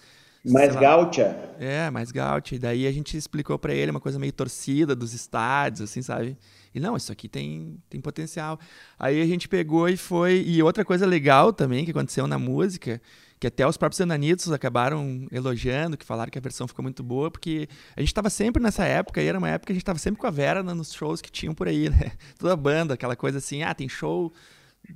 Mais 0.44 0.74
gaúcha. 0.74 1.36
É, 1.58 1.90
mais 1.90 2.10
gaúcha. 2.10 2.54
E 2.54 2.58
daí 2.58 2.86
a 2.86 2.92
gente 2.92 3.16
explicou 3.16 3.58
para 3.58 3.74
ele 3.74 3.90
uma 3.90 4.00
coisa 4.00 4.18
meio 4.18 4.32
torcida 4.32 4.96
dos 4.96 5.12
estádios, 5.12 5.82
assim, 5.82 6.00
sabe? 6.00 6.36
E 6.74 6.80
não, 6.80 6.96
isso 6.96 7.10
aqui 7.10 7.28
tem, 7.28 7.78
tem 7.88 8.00
potencial. 8.00 8.58
Aí 8.98 9.20
a 9.20 9.26
gente 9.26 9.48
pegou 9.48 9.88
e 9.88 9.96
foi. 9.96 10.42
E 10.46 10.62
outra 10.62 10.84
coisa 10.84 11.04
legal 11.04 11.52
também 11.52 11.84
que 11.84 11.90
aconteceu 11.90 12.26
na 12.26 12.38
música, 12.38 13.00
que 13.40 13.46
até 13.46 13.66
os 13.66 13.76
próprios 13.76 14.00
Ananitos 14.00 14.52
acabaram 14.52 15.26
elogiando, 15.32 15.96
que 15.96 16.04
falaram 16.04 16.30
que 16.30 16.38
a 16.38 16.40
versão 16.42 16.68
ficou 16.68 16.82
muito 16.82 17.02
boa, 17.02 17.30
porque 17.30 17.68
a 17.96 18.00
gente 18.00 18.08
estava 18.08 18.30
sempre 18.30 18.62
nessa 18.62 18.84
época, 18.84 19.22
e 19.22 19.26
era 19.26 19.38
uma 19.38 19.48
época 19.48 19.66
que 19.66 19.72
a 19.72 19.74
gente 19.74 19.82
estava 19.82 19.98
sempre 19.98 20.20
com 20.20 20.26
a 20.26 20.30
Vera 20.30 20.62
nos 20.62 20.92
shows 20.92 21.20
que 21.20 21.32
tinham 21.32 21.54
por 21.54 21.66
aí, 21.66 21.88
né? 21.88 22.12
Toda 22.38 22.54
banda, 22.54 22.94
aquela 22.94 23.16
coisa 23.16 23.38
assim, 23.38 23.62
ah, 23.62 23.74
tem 23.74 23.88
show, 23.88 24.32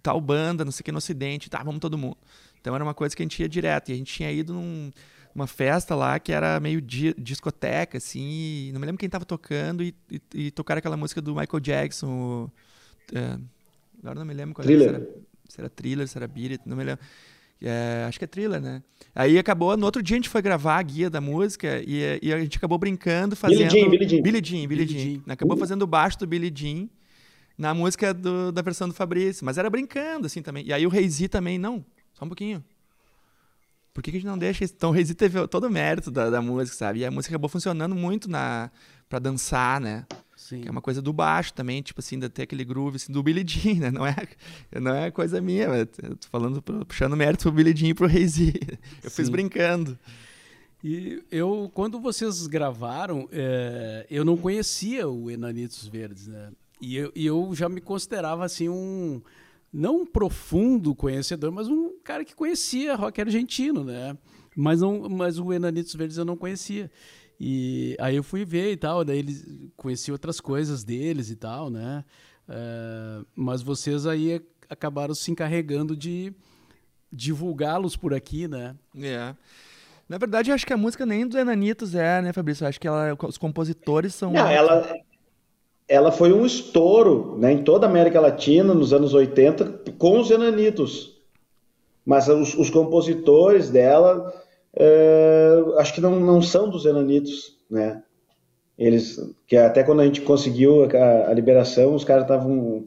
tal 0.02 0.20
banda, 0.20 0.64
não 0.64 0.70
sei 0.70 0.82
o 0.82 0.84
que 0.84 0.92
no 0.92 0.98
Ocidente, 0.98 1.48
tá, 1.48 1.62
vamos 1.62 1.80
todo 1.80 1.98
mundo. 1.98 2.18
Então 2.60 2.74
era 2.74 2.84
uma 2.84 2.94
coisa 2.94 3.16
que 3.16 3.22
a 3.22 3.24
gente 3.24 3.40
ia 3.40 3.48
direto, 3.48 3.88
e 3.88 3.94
a 3.94 3.96
gente 3.96 4.12
tinha 4.12 4.30
ido 4.30 4.52
num 4.52 4.92
uma 5.34 5.46
festa 5.46 5.94
lá 5.94 6.18
que 6.18 6.32
era 6.32 6.60
meio 6.60 6.80
di 6.80 7.14
discoteca, 7.18 7.98
assim, 7.98 8.70
não 8.72 8.80
me 8.80 8.86
lembro 8.86 8.98
quem 9.00 9.08
tava 9.08 9.24
tocando, 9.24 9.82
e, 9.82 9.94
e, 10.10 10.20
e 10.34 10.50
tocaram 10.50 10.78
aquela 10.78 10.96
música 10.96 11.20
do 11.20 11.34
Michael 11.34 11.60
Jackson, 11.60 12.06
o, 12.08 12.50
é, 13.12 13.38
agora 14.00 14.18
não 14.18 14.24
me 14.26 14.34
lembro 14.34 14.54
qual 14.54 14.64
thriller. 14.64 14.88
era, 14.88 14.98
se 14.98 15.04
era, 15.04 15.14
se 15.48 15.60
era 15.60 15.68
Thriller, 15.70 16.08
se 16.08 16.16
era 16.16 16.28
Beat 16.28 16.60
não 16.66 16.76
me 16.76 16.84
lembro. 16.84 17.04
É, 17.62 18.04
acho 18.06 18.18
que 18.18 18.24
é 18.24 18.28
thriller, 18.28 18.60
né? 18.60 18.82
Aí 19.14 19.38
acabou, 19.38 19.74
no 19.76 19.86
outro 19.86 20.02
dia 20.02 20.16
a 20.16 20.18
gente 20.18 20.28
foi 20.28 20.42
gravar 20.42 20.76
a 20.76 20.82
guia 20.82 21.08
da 21.08 21.20
música 21.20 21.82
e, 21.86 22.18
e 22.20 22.32
a 22.32 22.38
gente 22.38 22.58
acabou 22.58 22.76
brincando, 22.76 23.34
fazendo. 23.34 23.70
Billy 23.70 23.70
Jean, 23.70 23.90
Billy 23.90 24.08
Jean. 24.08 24.22
Billy 24.22 24.44
Jean, 24.44 24.68
Billy 24.68 24.86
Jean. 24.86 24.98
Jean. 24.98 25.22
Acabou 25.32 25.56
fazendo 25.56 25.82
o 25.82 25.86
baixo 25.86 26.18
do 26.18 26.26
Billy 26.26 26.52
Jean 26.54 26.88
na 27.56 27.72
música 27.72 28.12
do- 28.12 28.52
da 28.52 28.60
versão 28.60 28.86
do 28.86 28.92
Fabrício. 28.92 29.46
Mas 29.46 29.56
era 29.56 29.70
brincando, 29.70 30.26
assim, 30.26 30.42
também. 30.42 30.66
E 30.66 30.72
aí 30.74 30.84
o 30.84 30.90
Reizi 30.90 31.26
também, 31.26 31.56
não, 31.56 31.82
só 32.12 32.24
um 32.26 32.28
pouquinho. 32.28 32.62
Por 33.94 34.02
que, 34.02 34.10
que 34.10 34.16
a 34.16 34.20
gente 34.20 34.28
não 34.28 34.36
deixa 34.36 34.64
isso? 34.64 34.74
Então 34.76 34.90
o 34.90 34.92
Reizi 34.92 35.14
teve 35.14 35.46
todo 35.46 35.68
o 35.68 35.70
mérito 35.70 36.10
da, 36.10 36.28
da 36.28 36.42
música, 36.42 36.76
sabe? 36.76 36.98
E 36.98 37.04
a 37.06 37.10
música 37.12 37.32
acabou 37.32 37.48
funcionando 37.48 37.94
muito 37.94 38.28
na 38.28 38.68
pra 39.08 39.20
dançar, 39.20 39.80
né? 39.80 40.04
Sim. 40.36 40.62
Que 40.62 40.68
é 40.68 40.70
uma 40.70 40.82
coisa 40.82 41.00
do 41.00 41.12
baixo 41.12 41.54
também, 41.54 41.80
tipo 41.80 42.00
assim, 42.00 42.18
de 42.18 42.28
ter 42.28 42.42
aquele 42.42 42.64
groove 42.64 42.96
assim, 42.96 43.12
do 43.12 43.22
Billy 43.22 43.44
Jean, 43.46 43.78
né? 43.78 43.90
Não 43.92 44.04
é, 44.04 44.16
não 44.80 44.92
é 44.92 45.10
coisa 45.12 45.40
minha, 45.40 45.68
mas 45.68 45.86
eu 46.02 46.16
tô 46.16 46.28
falando, 46.28 46.60
puxando 46.60 47.16
mérito 47.16 47.44
pro 47.44 47.52
Billy 47.52 47.74
Jean 47.74 47.90
e 47.90 47.94
pro 47.94 48.08
Reizi. 48.08 48.52
Eu 49.02 49.10
fiz 49.12 49.26
Sim. 49.26 49.32
brincando. 49.32 49.96
E 50.82 51.22
eu, 51.30 51.70
quando 51.72 52.00
vocês 52.00 52.46
gravaram, 52.46 53.28
é, 53.32 54.06
eu 54.10 54.24
não 54.24 54.36
conhecia 54.36 55.08
o 55.08 55.30
Enanitos 55.30 55.86
Verdes, 55.86 56.26
né? 56.26 56.50
E 56.80 56.96
eu, 56.96 57.12
e 57.14 57.24
eu 57.24 57.50
já 57.54 57.68
me 57.68 57.80
considerava 57.80 58.44
assim 58.44 58.68
um 58.68 59.22
não 59.74 60.02
um 60.02 60.06
profundo 60.06 60.94
conhecedor, 60.94 61.50
mas 61.50 61.66
um 61.66 61.98
cara 62.04 62.24
que 62.24 62.32
conhecia 62.32 62.94
rock 62.94 63.20
argentino, 63.20 63.82
né? 63.82 64.16
Mas 64.56 64.80
não, 64.80 65.08
mas 65.08 65.36
o 65.36 65.52
Enanitos 65.52 65.94
Verdes 65.96 66.16
eu 66.16 66.24
não 66.24 66.36
conhecia. 66.36 66.88
E 67.40 67.96
aí 67.98 68.14
eu 68.14 68.22
fui 68.22 68.44
ver 68.44 68.70
e 68.70 68.76
tal, 68.76 69.04
daí 69.04 69.18
eles 69.18 69.44
conheci 69.76 70.12
outras 70.12 70.40
coisas 70.40 70.84
deles 70.84 71.28
e 71.28 71.34
tal, 71.34 71.70
né? 71.70 72.04
É, 72.48 73.24
mas 73.34 73.62
vocês 73.62 74.06
aí 74.06 74.40
acabaram 74.70 75.12
se 75.12 75.32
encarregando 75.32 75.96
de 75.96 76.32
divulgá-los 77.12 77.96
por 77.96 78.14
aqui, 78.14 78.46
né? 78.46 78.76
É. 78.96 79.34
Na 80.08 80.18
verdade, 80.18 80.50
eu 80.50 80.54
acho 80.54 80.66
que 80.66 80.72
a 80.72 80.76
música 80.76 81.04
nem 81.04 81.26
do 81.26 81.36
Enanitos 81.36 81.96
é, 81.96 82.22
né, 82.22 82.32
Fabrício? 82.32 82.64
Eu 82.64 82.68
acho 82.68 82.80
que 82.80 82.86
ela, 82.86 83.16
os 83.26 83.38
compositores 83.38 84.14
são. 84.14 84.32
Não, 84.32 84.46
ela, 84.46 84.86
ela 85.88 86.10
foi 86.10 86.32
um 86.32 86.44
estouro 86.46 87.36
né, 87.38 87.52
em 87.52 87.62
toda 87.62 87.86
a 87.86 87.90
América 87.90 88.20
Latina 88.20 88.72
nos 88.74 88.92
anos 88.92 89.12
80 89.14 89.92
com 89.98 90.18
os 90.20 90.30
Enanitos. 90.30 91.14
Mas 92.04 92.28
os, 92.28 92.54
os 92.54 92.68
compositores 92.70 93.70
dela, 93.70 94.32
eh, 94.76 95.54
acho 95.78 95.94
que 95.94 96.00
não, 96.00 96.20
não 96.20 96.42
são 96.42 96.68
dos 96.68 96.84
Enanitos, 96.84 97.56
né? 97.70 98.02
Eles, 98.76 99.18
que 99.46 99.56
até 99.56 99.82
quando 99.82 100.00
a 100.00 100.04
gente 100.04 100.20
conseguiu 100.20 100.84
a, 100.84 101.30
a 101.30 101.32
liberação, 101.32 101.94
os 101.94 102.04
caras 102.04 102.24
estavam, 102.24 102.84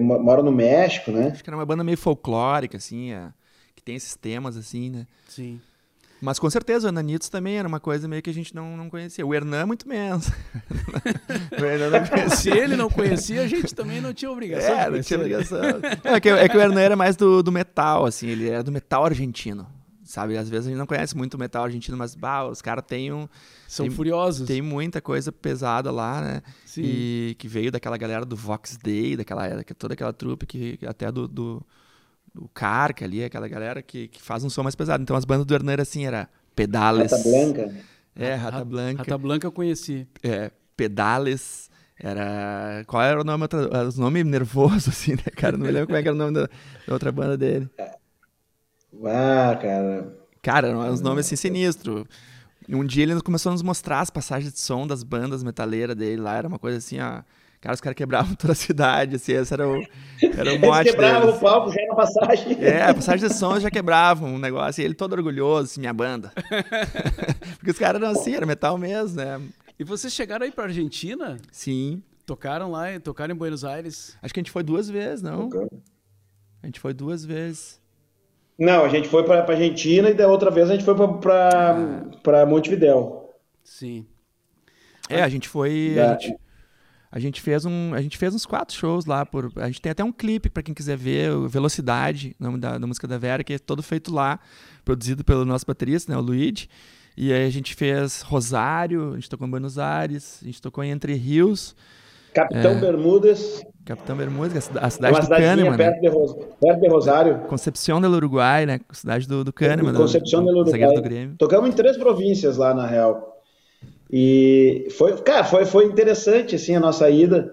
mo- 0.00 0.18
moram 0.18 0.42
no 0.42 0.50
México, 0.50 1.10
né? 1.12 1.28
Acho 1.32 1.44
que 1.44 1.50
era 1.50 1.56
uma 1.56 1.66
banda 1.66 1.84
meio 1.84 1.98
folclórica, 1.98 2.78
assim, 2.78 3.12
é, 3.12 3.28
que 3.76 3.82
tem 3.82 3.94
esses 3.94 4.16
temas, 4.16 4.56
assim, 4.56 4.90
né? 4.90 5.06
Sim. 5.28 5.60
Mas 6.20 6.38
com 6.38 6.50
certeza 6.50 6.86
o 6.86 6.90
Enanitos 6.90 7.28
também 7.28 7.58
era 7.58 7.68
uma 7.68 7.78
coisa 7.78 8.08
meio 8.08 8.20
que 8.20 8.30
a 8.30 8.34
gente 8.34 8.54
não, 8.54 8.76
não 8.76 8.90
conhecia. 8.90 9.24
O 9.24 9.32
Hernan, 9.32 9.66
muito 9.66 9.88
menos. 9.88 10.28
Se 12.36 12.50
ele 12.50 12.76
não 12.76 12.90
conhecia, 12.90 13.42
a 13.42 13.46
gente 13.46 13.74
também 13.74 14.00
não 14.00 14.12
tinha 14.12 14.30
obrigação. 14.30 14.78
É, 14.78 14.90
não 14.90 15.00
tinha 15.00 15.18
obrigação. 15.18 15.60
É, 16.04 16.20
que, 16.20 16.28
é 16.28 16.48
que 16.48 16.56
o 16.56 16.60
Hernan 16.60 16.80
era 16.80 16.96
mais 16.96 17.16
do, 17.16 17.42
do 17.42 17.52
metal, 17.52 18.04
assim, 18.04 18.28
ele 18.28 18.48
era 18.48 18.62
do 18.62 18.72
metal 18.72 19.04
argentino. 19.04 19.66
Sabe? 20.02 20.38
Às 20.38 20.48
vezes 20.48 20.66
a 20.66 20.70
gente 20.70 20.78
não 20.78 20.86
conhece 20.86 21.14
muito 21.14 21.34
o 21.34 21.38
metal 21.38 21.64
argentino, 21.64 21.94
mas 21.94 22.14
bah, 22.14 22.46
os 22.46 22.62
caras 22.62 22.82
têm 22.86 23.12
um, 23.12 23.28
São 23.68 23.86
Tem- 23.86 23.94
furiosos. 23.94 24.48
tem 24.48 24.62
muita 24.62 25.02
coisa 25.02 25.30
pesada 25.30 25.92
lá, 25.92 26.22
né? 26.22 26.42
Sim. 26.64 26.80
E 26.82 27.36
que 27.38 27.46
veio 27.46 27.70
daquela 27.70 27.98
galera 27.98 28.24
do 28.24 28.34
Vox 28.34 28.78
Day, 28.82 29.18
daquela 29.18 29.46
era, 29.46 29.62
que 29.62 29.74
toda 29.74 29.92
aquela 29.92 30.12
trupe 30.12 30.46
que 30.46 30.78
até 30.86 31.12
do, 31.12 31.28
do, 31.28 31.62
do 32.38 32.48
Carca 32.54 33.04
ali, 33.04 33.24
aquela 33.24 33.48
galera 33.48 33.82
que, 33.82 34.08
que 34.08 34.22
faz 34.22 34.44
um 34.44 34.50
som 34.50 34.62
mais 34.62 34.74
pesado. 34.76 35.02
Então 35.02 35.16
as 35.16 35.24
bandas 35.24 35.44
do 35.44 35.54
Hernan 35.54 35.72
era 35.72 35.82
assim, 35.82 36.06
era 36.06 36.28
Pedales. 36.54 37.10
Rata 37.10 37.22
Blanca. 37.24 37.74
É, 38.14 38.34
Rata 38.34 38.64
Blanca. 38.64 38.98
Rata 38.98 39.18
Blanca 39.18 39.46
eu 39.46 39.52
conheci. 39.52 40.06
É, 40.22 40.50
Pedales. 40.76 41.68
Era. 42.00 42.84
Qual 42.86 43.02
era 43.02 43.20
o 43.20 43.24
nome? 43.24 43.42
outra- 43.42 43.84
Os 43.86 43.98
nomes 43.98 44.24
nervosos, 44.24 44.86
assim, 44.90 45.12
né, 45.14 45.22
cara? 45.36 45.56
Não 45.56 45.66
me 45.66 45.72
lembro 45.72 45.86
como 45.88 45.96
é 45.98 46.02
que 46.02 46.08
era 46.08 46.14
o 46.14 46.18
nome 46.18 46.32
da, 46.34 46.46
da 46.86 46.92
outra 46.92 47.10
banda 47.10 47.36
dele. 47.36 47.68
Ah, 49.04 49.58
cara. 49.60 50.16
Cara, 50.40 50.68
eram 50.68 50.80
uns 50.92 51.00
nomes 51.00 51.26
assim 51.26 51.36
sinistros. 51.36 52.04
Um 52.68 52.84
dia 52.84 53.02
ele 53.02 53.20
começou 53.20 53.50
a 53.50 53.52
nos 53.52 53.62
mostrar 53.62 54.00
as 54.00 54.10
passagens 54.10 54.52
de 54.52 54.60
som 54.60 54.86
das 54.86 55.02
bandas 55.02 55.42
metaleiras 55.42 55.96
dele 55.96 56.20
lá. 56.22 56.36
Era 56.36 56.46
uma 56.48 56.58
coisa 56.58 56.78
assim, 56.78 57.00
ó. 57.00 57.22
Cara, 57.60 57.74
os 57.74 57.80
caras 57.80 57.96
quebravam 57.96 58.34
toda 58.36 58.52
a 58.52 58.56
cidade, 58.56 59.16
assim, 59.16 59.32
esse 59.32 59.52
era 59.52 59.68
o, 59.68 59.74
era 60.22 60.50
o 60.50 60.54
Eles 60.54 60.60
mote 60.60 60.90
quebravam 60.90 61.20
deles. 61.26 61.36
o 61.36 61.40
palco 61.40 61.72
já 61.72 61.84
na 61.86 61.94
passagem. 61.94 62.64
É, 62.64 62.82
a 62.84 62.94
passagem 62.94 63.28
de 63.28 63.34
som 63.34 63.58
já 63.58 63.70
quebravam 63.70 64.34
um 64.34 64.38
negócio. 64.38 64.80
E 64.80 64.84
ele 64.84 64.94
todo 64.94 65.12
orgulhoso, 65.14 65.64
assim, 65.64 65.80
minha 65.80 65.92
banda. 65.92 66.32
Porque 67.58 67.70
os 67.72 67.78
caras 67.78 68.00
eram 68.00 68.12
assim, 68.12 68.34
era 68.34 68.46
metal 68.46 68.78
mesmo, 68.78 69.16
né? 69.16 69.40
E 69.78 69.84
vocês 69.84 70.12
chegaram 70.12 70.44
aí 70.44 70.52
pra 70.52 70.64
Argentina? 70.64 71.36
Sim. 71.50 72.02
Tocaram 72.24 72.70
lá, 72.70 72.86
tocaram 73.00 73.34
em 73.34 73.38
Buenos 73.38 73.64
Aires. 73.64 74.16
Acho 74.22 74.34
que 74.34 74.40
a 74.40 74.42
gente 74.42 74.50
foi 74.52 74.62
duas 74.62 74.88
vezes, 74.88 75.22
não? 75.22 75.48
A 76.62 76.66
gente 76.66 76.78
foi 76.78 76.92
duas 76.92 77.24
vezes. 77.24 77.80
Não, 78.58 78.84
a 78.84 78.88
gente 78.88 79.08
foi 79.08 79.24
para 79.24 79.40
a 79.44 79.50
Argentina 79.50 80.10
e 80.10 80.14
da 80.14 80.28
outra 80.28 80.50
vez 80.50 80.68
a 80.68 80.74
gente 80.74 80.84
foi 80.84 80.94
para 80.94 82.46
Montevidéu. 82.46 83.34
Sim. 83.64 84.04
É, 85.08 85.22
a 85.22 85.28
gente 85.28 85.48
foi. 85.48 85.92
Da- 85.96 86.14
A 86.16 86.18
gente, 86.18 86.36
a 87.10 87.18
gente 87.18 87.40
fez 87.40 87.64
um, 87.64 87.92
a 87.94 88.00
gente 88.02 88.16
fez 88.18 88.34
uns 88.34 88.44
quatro 88.44 88.74
shows 88.76 89.06
lá 89.06 89.24
por, 89.24 89.50
a 89.56 89.66
gente 89.66 89.80
tem 89.80 89.90
até 89.92 90.04
um 90.04 90.12
clipe 90.12 90.48
pra 90.50 90.62
quem 90.62 90.74
quiser 90.74 90.96
ver, 90.96 91.32
o 91.32 91.48
Velocidade, 91.48 92.34
nome 92.38 92.58
da, 92.58 92.76
da 92.78 92.86
música 92.86 93.06
da 93.08 93.16
Vera, 93.18 93.42
que 93.42 93.54
é 93.54 93.58
todo 93.58 93.82
feito 93.82 94.12
lá, 94.14 94.38
produzido 94.84 95.24
pelo 95.24 95.44
nosso 95.44 95.64
baterista, 95.66 96.12
né, 96.12 96.18
o 96.18 96.22
Luigi. 96.22 96.68
E 97.16 97.32
aí 97.32 97.46
a 97.46 97.50
gente 97.50 97.74
fez 97.74 98.22
Rosário, 98.22 99.12
a 99.12 99.14
gente 99.14 99.28
tocou 99.28 99.46
em 99.46 99.50
Buenos 99.50 99.78
Aires, 99.78 100.38
a 100.42 100.44
gente 100.46 100.62
tocou 100.62 100.84
em 100.84 100.90
Entre 100.90 101.14
Rios, 101.14 101.74
Capitão 102.32 102.72
É. 102.72 102.80
Bermudas, 102.80 103.64
Capitão 103.84 104.16
a 104.16 104.60
cida- 104.60 104.80
a 104.82 104.86
é 104.86 104.90
cidade 104.90 105.14
uma 105.14 105.20
do 105.22 105.28
Kahneman, 105.28 105.70
né? 105.70 105.76
perto, 105.76 106.00
de 106.00 106.08
Ros- 106.08 106.36
perto 106.60 106.80
de 106.80 106.88
Rosário. 106.88 107.38
Concepción 107.48 108.00
del 108.02 108.12
Uruguai, 108.12 108.66
né? 108.66 108.80
Cidade 108.92 109.26
do, 109.26 109.42
do 109.42 109.52
Kahneman, 109.52 109.94
Concepción 109.94 110.44
do, 110.44 110.52
del 110.52 110.64
do 110.64 110.70
Uruguai. 110.70 111.00
Grêmio. 111.00 111.36
Tocamos 111.38 111.70
em 111.70 111.72
três 111.72 111.96
províncias 111.96 112.58
lá, 112.58 112.74
na 112.74 112.86
real. 112.86 113.37
E 114.10 114.88
foi, 114.96 115.16
cara, 115.22 115.44
foi, 115.44 115.64
foi 115.66 115.84
interessante, 115.86 116.54
assim, 116.56 116.74
a 116.74 116.80
nossa 116.80 117.08
ida, 117.10 117.52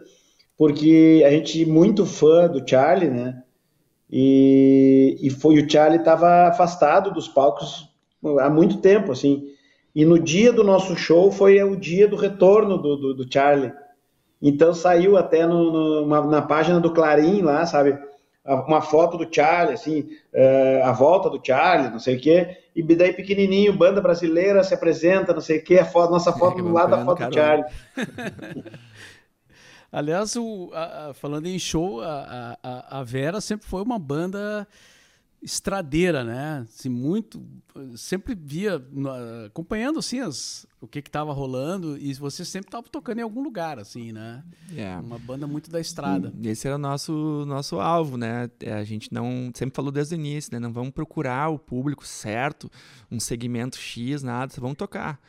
porque 0.58 1.24
a 1.26 1.30
gente 1.32 1.66
muito 1.66 2.06
fã 2.06 2.48
do 2.48 2.68
Charlie, 2.68 3.10
né? 3.10 3.44
E, 4.12 5.18
e 5.22 5.30
foi 5.30 5.62
o 5.62 5.70
Charlie 5.70 6.00
estava 6.00 6.48
afastado 6.48 7.12
dos 7.14 7.28
palcos 7.28 7.90
há 8.40 8.50
muito 8.50 8.78
tempo, 8.78 9.12
assim. 9.12 9.46
E 9.96 10.06
no 10.06 10.20
dia 10.20 10.54
do 10.54 10.64
nosso 10.64 10.96
show 10.96 11.32
foi 11.32 11.62
o 11.64 11.76
dia 11.76 12.08
do 12.08 12.16
retorno 12.16 12.78
do, 12.78 12.96
do, 12.98 13.14
do 13.16 13.34
Charlie. 13.34 13.74
Então 14.42 14.74
saiu 14.74 15.18
até 15.18 15.46
no, 15.48 15.72
no- 15.72 16.04
uma- 16.04 16.26
na 16.26 16.42
página 16.42 16.80
do 16.80 16.94
Clarim 16.94 17.42
lá, 17.42 17.66
sabe? 17.66 17.98
A- 18.46 18.56
Uma 18.62 18.82
foto 18.82 19.18
do 19.18 19.28
Charlie, 19.34 19.74
assim, 19.74 20.08
eh, 20.34 20.82
a 20.84 20.92
volta 20.92 21.30
do 21.30 21.42
Charlie, 21.44 21.90
não 21.90 22.00
sei 22.00 22.16
o 22.18 22.22
quê. 22.22 22.58
E 22.76 22.84
daí 22.96 23.12
pequenininho, 23.14 23.74
banda 23.76 24.02
brasileira 24.02 24.64
se 24.64 24.74
apresenta, 24.74 25.34
não 25.34 25.42
sei 25.42 25.60
o 25.60 25.64
quê, 25.64 25.80
a 25.80 25.86
foto, 25.86 26.12
nossa 26.12 26.32
foto 26.38 26.56
que 26.58 26.62
do 26.62 26.72
lado 26.72 26.92
da 26.92 27.04
foto 27.04 27.24
do 27.24 27.30
caramba. 27.32 27.34
Charlie. 27.36 27.66
Aliás, 29.92 30.36
o- 30.36 30.72
a- 30.74 31.10
a- 31.10 31.14
falando 31.14 31.46
em 31.48 31.58
show, 31.58 32.02
a, 32.02 32.58
a- 32.62 33.00
a 33.00 33.04
Vera 33.04 33.40
sempre 33.40 33.66
foi 33.66 33.82
uma 33.82 33.98
banda 33.98 34.68
estradeira, 35.46 36.24
né? 36.24 36.66
Assim, 36.68 36.90
muito, 36.90 37.46
sempre 37.96 38.34
via 38.34 38.84
acompanhando 39.46 40.00
assim 40.00 40.20
as, 40.20 40.66
o 40.82 40.88
que 40.88 40.98
estava 41.00 41.32
rolando 41.32 41.96
e 41.98 42.14
você 42.16 42.44
sempre 42.44 42.68
estava 42.68 42.88
tocando 42.90 43.20
em 43.20 43.22
algum 43.22 43.44
lugar, 43.44 43.78
assim, 43.78 44.12
né? 44.12 44.44
É. 44.76 44.98
Uma 44.98 45.20
banda 45.20 45.46
muito 45.46 45.70
da 45.70 45.80
estrada. 45.80 46.34
Esse 46.44 46.68
era 46.68 46.78
o 46.78 46.80
nosso, 46.80 47.46
nosso 47.46 47.80
alvo, 47.80 48.18
né? 48.18 48.50
É, 48.60 48.74
A 48.74 48.84
gente 48.84 49.14
não 49.14 49.52
sempre 49.54 49.76
falou 49.76 49.92
desde 49.92 50.16
o 50.16 50.18
início, 50.18 50.52
né? 50.52 50.60
Não 50.60 50.74
vamos 50.74 50.92
procurar 50.92 51.50
o 51.50 51.60
público 51.60 52.06
certo, 52.06 52.70
um 53.12 53.20
segmento 53.20 53.78
X, 53.78 54.24
nada, 54.24 54.52
vamos 54.58 54.78
tocar. 54.78 55.22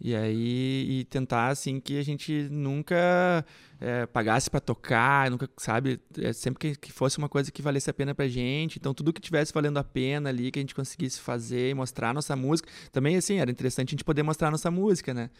E 0.00 0.14
aí 0.14 1.00
e 1.00 1.04
tentar 1.04 1.48
assim 1.48 1.80
que 1.80 1.98
a 1.98 2.02
gente 2.02 2.48
nunca 2.50 3.44
é, 3.80 4.04
pagasse 4.06 4.50
para 4.50 4.60
tocar, 4.60 5.30
nunca, 5.30 5.48
sabe, 5.56 5.98
é, 6.18 6.32
sempre 6.32 6.58
que, 6.58 6.78
que 6.78 6.92
fosse 6.92 7.16
uma 7.16 7.28
coisa 7.28 7.50
que 7.50 7.62
valesse 7.62 7.88
a 7.88 7.94
pena 7.94 8.14
pra 8.14 8.28
gente. 8.28 8.78
Então 8.78 8.92
tudo 8.92 9.12
que 9.12 9.20
tivesse 9.20 9.52
valendo 9.52 9.78
a 9.78 9.84
pena 9.84 10.28
ali, 10.28 10.50
que 10.50 10.58
a 10.58 10.62
gente 10.62 10.74
conseguisse 10.74 11.20
fazer, 11.20 11.70
e 11.70 11.74
mostrar 11.74 12.12
nossa 12.12 12.36
música. 12.36 12.68
Também 12.92 13.16
assim, 13.16 13.38
era 13.38 13.50
interessante 13.50 13.90
a 13.90 13.92
gente 13.92 14.04
poder 14.04 14.22
mostrar 14.22 14.50
nossa 14.50 14.70
música, 14.70 15.14
né? 15.14 15.30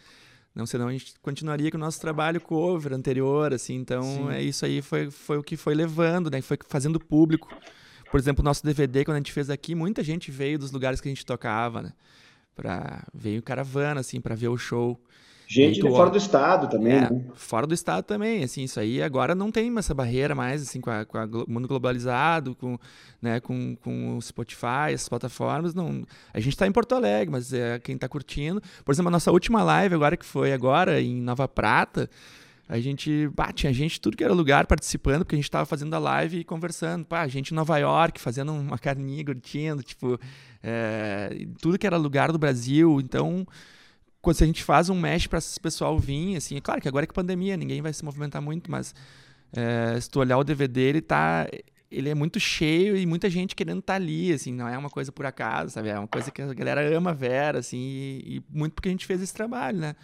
Não, 0.55 0.65
senão 0.65 0.87
a 0.87 0.91
gente 0.91 1.13
continuaria 1.21 1.69
com 1.69 1.77
o 1.77 1.79
nosso 1.79 2.01
trabalho 2.01 2.41
cover 2.41 2.91
anterior, 2.91 3.53
assim. 3.53 3.75
Então, 3.75 4.01
Sim. 4.01 4.31
é 4.31 4.41
isso 4.41 4.65
aí 4.65 4.81
foi, 4.81 5.11
foi 5.11 5.37
o 5.37 5.43
que 5.43 5.55
foi 5.55 5.75
levando, 5.75 6.31
né? 6.31 6.41
Foi 6.41 6.57
fazendo 6.67 6.99
público. 6.99 7.47
Por 8.09 8.19
exemplo, 8.19 8.41
o 8.41 8.45
nosso 8.45 8.65
DVD, 8.65 9.05
quando 9.05 9.15
a 9.15 9.19
gente 9.19 9.31
fez 9.31 9.51
aqui, 9.51 9.75
muita 9.75 10.01
gente 10.03 10.31
veio 10.31 10.57
dos 10.57 10.71
lugares 10.71 10.99
que 10.99 11.07
a 11.07 11.11
gente 11.11 11.23
tocava, 11.23 11.83
né? 11.83 11.93
Pra, 12.57 13.03
veio 13.13 13.43
caravana, 13.43 14.01
assim, 14.01 14.19
pra 14.19 14.33
ver 14.33 14.47
o 14.47 14.57
show. 14.57 14.99
Gente 15.47 15.79
de 15.79 15.87
fora 15.87 16.09
do 16.09 16.17
estado 16.17 16.67
também, 16.67 16.93
é, 16.93 17.01
né? 17.09 17.21
Fora 17.35 17.65
do 17.65 17.73
estado 17.73 18.03
também, 18.03 18.43
assim, 18.43 18.63
isso 18.63 18.77
aí 18.81 19.01
agora 19.01 19.33
não 19.33 19.49
tem 19.49 19.73
essa 19.77 19.93
barreira 19.93 20.35
mais, 20.35 20.61
assim, 20.61 20.81
com, 20.81 20.91
o 20.91 21.45
mundo 21.49 21.69
globalizado, 21.69 22.53
com, 22.53 22.77
né, 23.21 23.39
com, 23.39 23.77
com 23.77 24.17
o 24.17 24.21
Spotify, 24.21 24.91
essas 24.91 25.07
plataformas, 25.07 25.73
não... 25.73 26.03
A 26.33 26.39
gente 26.41 26.53
está 26.53 26.67
em 26.67 26.71
Porto 26.71 26.95
Alegre, 26.95 27.31
mas 27.31 27.53
é 27.53 27.79
quem 27.79 27.95
está 27.95 28.09
curtindo. 28.09 28.61
Por 28.83 28.91
exemplo, 28.91 29.07
a 29.07 29.11
nossa 29.11 29.31
última 29.31 29.63
live 29.63 29.95
agora, 29.95 30.17
que 30.17 30.25
foi 30.25 30.51
agora 30.51 30.99
em 30.99 31.21
Nova 31.21 31.47
Prata, 31.47 32.09
a 32.69 32.79
gente, 32.79 33.29
pá, 33.35 33.51
tinha 33.53 33.71
gente 33.73 34.01
tudo 34.01 34.17
que 34.17 34.23
era 34.23 34.33
lugar 34.33 34.67
participando, 34.67 35.19
porque 35.19 35.35
a 35.35 35.37
gente 35.37 35.45
estava 35.45 35.65
fazendo 35.65 35.93
a 35.93 35.99
live 35.99 36.39
e 36.39 36.43
conversando. 36.43 37.05
Pá, 37.05 37.25
gente 37.27 37.51
em 37.51 37.55
Nova 37.55 37.77
York 37.77 38.19
fazendo 38.19 38.51
uma 38.51 38.77
carninha, 38.77 39.23
curtindo, 39.23 39.81
tipo, 39.81 40.19
é, 40.61 41.47
tudo 41.61 41.79
que 41.79 41.87
era 41.87 41.95
lugar 41.95 42.31
do 42.31 42.37
Brasil. 42.37 42.99
Então, 42.99 43.47
quando 44.21 44.43
a 44.43 44.45
gente 44.45 44.63
faz 44.63 44.89
um 44.89 44.99
mesh 44.99 45.27
para 45.27 45.39
esse 45.39 45.59
pessoal 45.59 45.97
vir, 45.97 46.35
assim, 46.35 46.57
é 46.57 46.61
claro 46.61 46.81
que 46.81 46.87
agora 46.89 47.05
é 47.05 47.07
que 47.07 47.13
pandemia, 47.13 47.55
ninguém 47.55 47.81
vai 47.81 47.93
se 47.93 48.03
movimentar 48.03 48.41
muito, 48.41 48.69
mas 48.69 48.93
é, 49.53 49.99
se 50.01 50.09
tu 50.09 50.19
olhar 50.19 50.37
o 50.37 50.43
DVD, 50.43 50.81
ele 50.81 51.01
tá 51.01 51.47
ele 51.89 52.09
é 52.09 52.15
muito 52.15 52.37
cheio 52.37 52.97
e 52.97 53.05
muita 53.05 53.29
gente 53.29 53.55
querendo 53.55 53.79
estar 53.79 53.93
tá 53.93 53.97
ali, 53.97 54.33
assim, 54.33 54.51
não 54.51 54.67
é 54.67 54.77
uma 54.77 54.89
coisa 54.89 55.09
por 55.09 55.25
acaso, 55.25 55.71
sabe? 55.71 55.87
É 55.87 55.97
uma 55.97 56.07
coisa 56.07 56.29
que 56.29 56.41
a 56.41 56.53
galera 56.53 56.81
ama 56.95 57.11
a 57.11 57.13
Vera, 57.13 57.59
assim, 57.59 57.77
e, 57.77 58.37
e 58.37 58.43
muito 58.49 58.73
porque 58.73 58.89
a 58.89 58.91
gente 58.91 59.05
fez 59.05 59.21
esse 59.21 59.33
trabalho, 59.33 59.77
né? 59.77 59.95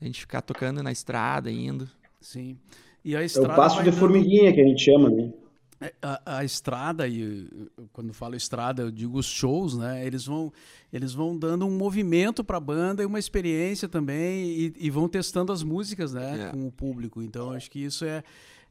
A 0.00 0.04
gente 0.04 0.20
ficar 0.20 0.42
tocando 0.42 0.82
na 0.82 0.92
estrada, 0.92 1.50
indo. 1.50 1.88
Sim. 2.20 2.56
E 3.04 3.16
a 3.16 3.22
estrada 3.22 3.50
é 3.50 3.52
o 3.52 3.56
passo 3.56 3.78
de 3.78 3.90
dando... 3.90 3.98
formiguinha 3.98 4.52
que 4.52 4.60
a 4.60 4.64
gente 4.64 4.82
chama, 4.82 5.10
né? 5.10 5.32
É, 5.80 5.94
a, 6.02 6.38
a, 6.38 6.44
estrada, 6.44 7.06
e 7.06 7.48
quando 7.92 8.12
falo 8.12 8.34
estrada, 8.34 8.82
eu 8.82 8.90
digo 8.90 9.16
os 9.16 9.26
shows, 9.26 9.76
né? 9.76 10.04
Eles 10.04 10.26
vão, 10.26 10.52
eles 10.92 11.14
vão 11.14 11.38
dando 11.38 11.64
um 11.66 11.70
movimento 11.70 12.42
para 12.42 12.56
a 12.56 12.60
banda 12.60 13.02
e 13.02 13.06
uma 13.06 13.18
experiência 13.18 13.88
também, 13.88 14.44
e, 14.48 14.74
e 14.76 14.90
vão 14.90 15.08
testando 15.08 15.52
as 15.52 15.62
músicas, 15.62 16.12
né? 16.12 16.48
É. 16.48 16.50
Com 16.50 16.66
o 16.66 16.72
público. 16.72 17.22
Então, 17.22 17.52
acho 17.52 17.70
que 17.70 17.78
isso 17.78 18.04
é, 18.04 18.24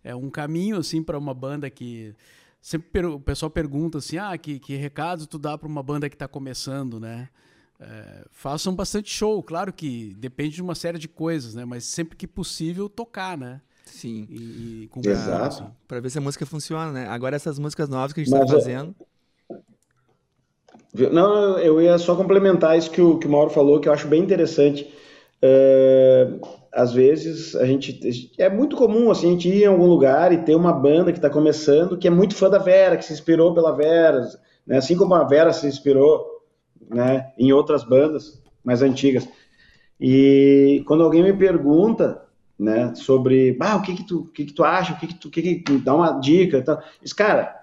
é 0.04 0.14
um 0.14 0.30
caminho, 0.30 0.78
assim, 0.78 1.02
para 1.02 1.18
uma 1.18 1.34
banda 1.34 1.70
que. 1.70 2.14
Sempre 2.60 3.06
o 3.06 3.20
pessoal 3.20 3.50
pergunta 3.50 4.00
assim: 4.00 4.18
ah, 4.18 4.38
que, 4.38 4.60
que 4.60 4.76
recado 4.76 5.26
tu 5.26 5.38
dá 5.38 5.58
para 5.58 5.68
uma 5.68 5.82
banda 5.82 6.10
que 6.10 6.16
está 6.16 6.28
começando, 6.28 7.00
né? 7.00 7.30
É, 7.80 8.26
façam 8.32 8.74
bastante 8.74 9.12
show, 9.12 9.42
claro 9.44 9.72
que 9.72 10.16
depende 10.18 10.56
de 10.56 10.62
uma 10.62 10.74
série 10.74 10.98
de 10.98 11.08
coisas, 11.08 11.54
né? 11.54 11.64
Mas 11.64 11.86
sempre 11.86 12.18
que 12.18 12.28
possível 12.28 12.90
tocar, 12.90 13.38
né? 13.38 13.62
Sim. 13.86 14.28
E, 14.30 14.84
e 14.84 14.88
com 14.90 15.02
Exato. 15.08 15.46
Assim. 15.46 15.66
Para 15.88 16.00
ver 16.00 16.10
se 16.10 16.18
a 16.18 16.22
música 16.22 16.46
funciona, 16.46 16.92
né? 16.92 17.08
Agora 17.08 17.36
essas 17.36 17.60
músicas 17.60 17.88
novas 17.88 18.14
que 18.14 18.22
a 18.22 18.24
gente 18.24 18.34
está 18.34 18.48
fazendo. 18.48 18.96
Não, 21.12 21.60
eu 21.60 21.80
ia 21.82 21.98
só 21.98 22.16
complementar 22.16 22.78
isso 22.78 22.90
que 22.90 23.02
o, 23.02 23.20
que 23.20 23.28
o 23.28 23.30
Mauro 23.30 23.52
falou, 23.52 23.80
que 23.80 23.88
eu 23.88 23.94
acho 23.94 24.08
bem 24.08 24.24
interessante. 24.24 24.92
Uh, 25.44 26.42
às 26.72 26.94
vezes 26.94 27.56
a 27.56 27.66
gente 27.66 28.32
é 28.40 28.50
muito 28.50 28.76
comum 28.76 29.12
assim, 29.12 29.28
a 29.28 29.32
gente 29.32 29.50
ir 29.50 29.64
em 29.64 29.68
algum 29.68 29.86
lugar 29.86 30.34
e 30.34 30.40
ter 30.40 30.56
uma 30.56 30.74
banda 30.74 31.12
que 31.12 31.20
está 31.20 31.30
começando 31.30 31.96
que 31.98 32.08
é 32.08 32.12
muito 32.12 32.34
fã 32.34 32.50
da 32.50 32.58
Vera, 32.58 32.98
que 32.98 33.06
se 33.06 33.14
inspirou 33.14 33.54
pela 33.54 33.76
Vera, 33.76 34.28
né? 34.66 34.78
assim 34.78 34.98
como 34.98 35.14
a 35.14 35.24
Vera 35.24 35.54
se 35.54 35.68
inspirou 35.68 36.37
né, 36.90 37.32
em 37.38 37.52
outras 37.52 37.84
bandas 37.84 38.42
mais 38.64 38.82
antigas. 38.82 39.28
E 40.00 40.84
quando 40.86 41.04
alguém 41.04 41.24
me 41.24 41.34
pergunta 41.34 42.22
né, 42.58 42.94
sobre 42.96 43.58
ah, 43.60 43.76
o 43.76 43.82
que 43.82 43.96
que 43.96 44.04
tu, 44.04 44.20
o 44.22 44.28
que 44.28 44.46
que 44.46 44.54
tu 44.54 44.64
acha, 44.64 44.94
o 44.94 44.98
que 44.98 45.08
que 45.08 45.16
tu, 45.16 45.28
o 45.28 45.32
que 45.32 45.56
que 45.56 45.78
dá 45.78 45.96
uma 45.96 46.20
dica, 46.20 46.58
então, 46.58 46.80
diz, 47.02 47.14
cara, 47.14 47.56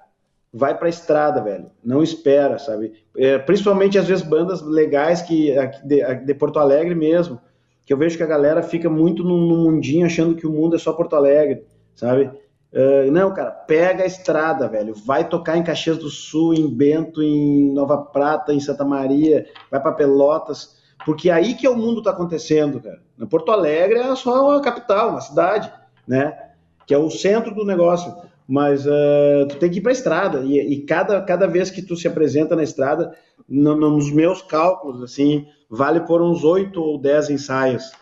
vai 0.53 0.77
para 0.77 0.87
a 0.87 0.91
estrada, 0.91 1.43
velho, 1.43 1.67
não 1.85 2.03
espera, 2.03 2.59
sabe? 2.59 2.93
É, 3.17 3.39
principalmente 3.39 3.99
às 3.99 4.07
vezes 4.07 4.25
bandas 4.25 4.63
legais 4.63 5.21
que 5.21 5.53
de, 5.85 6.15
de, 6.25 6.35
Porto 6.35 6.61
Alegre 6.61 6.95
mesmo, 6.95 7.41
que 7.85 7.93
eu 7.93 7.99
vejo 7.99 8.17
que 8.17 8.23
a 8.23 8.27
galera 8.27 8.63
fica 8.63 8.89
muito 8.89 9.25
no, 9.25 9.37
no 9.37 9.57
mundinho 9.57 10.07
achando 10.07 10.37
que 10.37 10.47
o 10.47 10.53
mundo 10.53 10.77
é 10.77 10.79
só 10.79 10.93
Porto 10.93 11.17
Alegre, 11.17 11.65
sabe? 11.95 12.31
Uh, 12.75 13.09
não, 13.13 13.33
cara, 13.33 13.53
pega 13.53 14.03
a 14.03 14.07
estrada, 14.07 14.67
velho. 14.67 14.95
Vai 15.07 15.29
tocar 15.29 15.57
em 15.57 15.63
Caxias 15.63 15.97
do 15.97 16.11
Sul, 16.11 16.55
em 16.55 16.69
Bento, 16.69 17.23
em 17.23 17.73
Nova 17.73 17.97
Prata, 17.99 18.53
em 18.53 18.59
Santa 18.59 18.85
Maria, 18.85 19.47
vai 19.71 19.81
para 19.81 19.93
Pelotas, 19.93 20.77
porque 21.07 21.31
é 21.31 21.33
aí 21.33 21.55
que 21.55 21.69
o 21.69 21.77
mundo 21.77 21.99
está 21.99 22.11
acontecendo, 22.11 22.81
cara. 22.81 23.01
Porto 23.31 23.53
Alegre 23.53 24.01
é 24.01 24.17
só 24.17 24.51
uma 24.51 24.61
capital, 24.61 25.11
uma 25.11 25.21
cidade, 25.21 25.73
né? 26.07 26.37
Que 26.85 26.93
é 26.93 26.99
o 26.99 27.11
centro 27.11 27.55
do 27.55 27.65
negócio. 27.65 28.13
Mas 28.47 28.85
uh, 28.85 29.47
tu 29.49 29.57
tem 29.57 29.71
que 29.71 29.79
ir 29.79 29.81
para 29.81 29.93
a 29.93 29.95
estrada 29.95 30.41
e, 30.41 30.59
e, 30.59 30.81
cada, 30.83 31.23
cada 31.23 31.47
vez 31.47 31.71
que 31.71 31.81
tu 31.81 31.97
se 31.97 32.09
apresenta 32.09 32.57
na 32.57 32.63
estrada, 32.63 33.15
no, 33.49 33.77
nos 33.77 34.11
meus 34.13 34.43
cálculos, 34.43 35.03
assim, 35.03 35.47
vale 35.71 36.01
por 36.01 36.21
uns 36.21 36.43
oito 36.43 36.83
ou 36.83 36.99
dez 36.99 37.31
ensaios, 37.31 37.93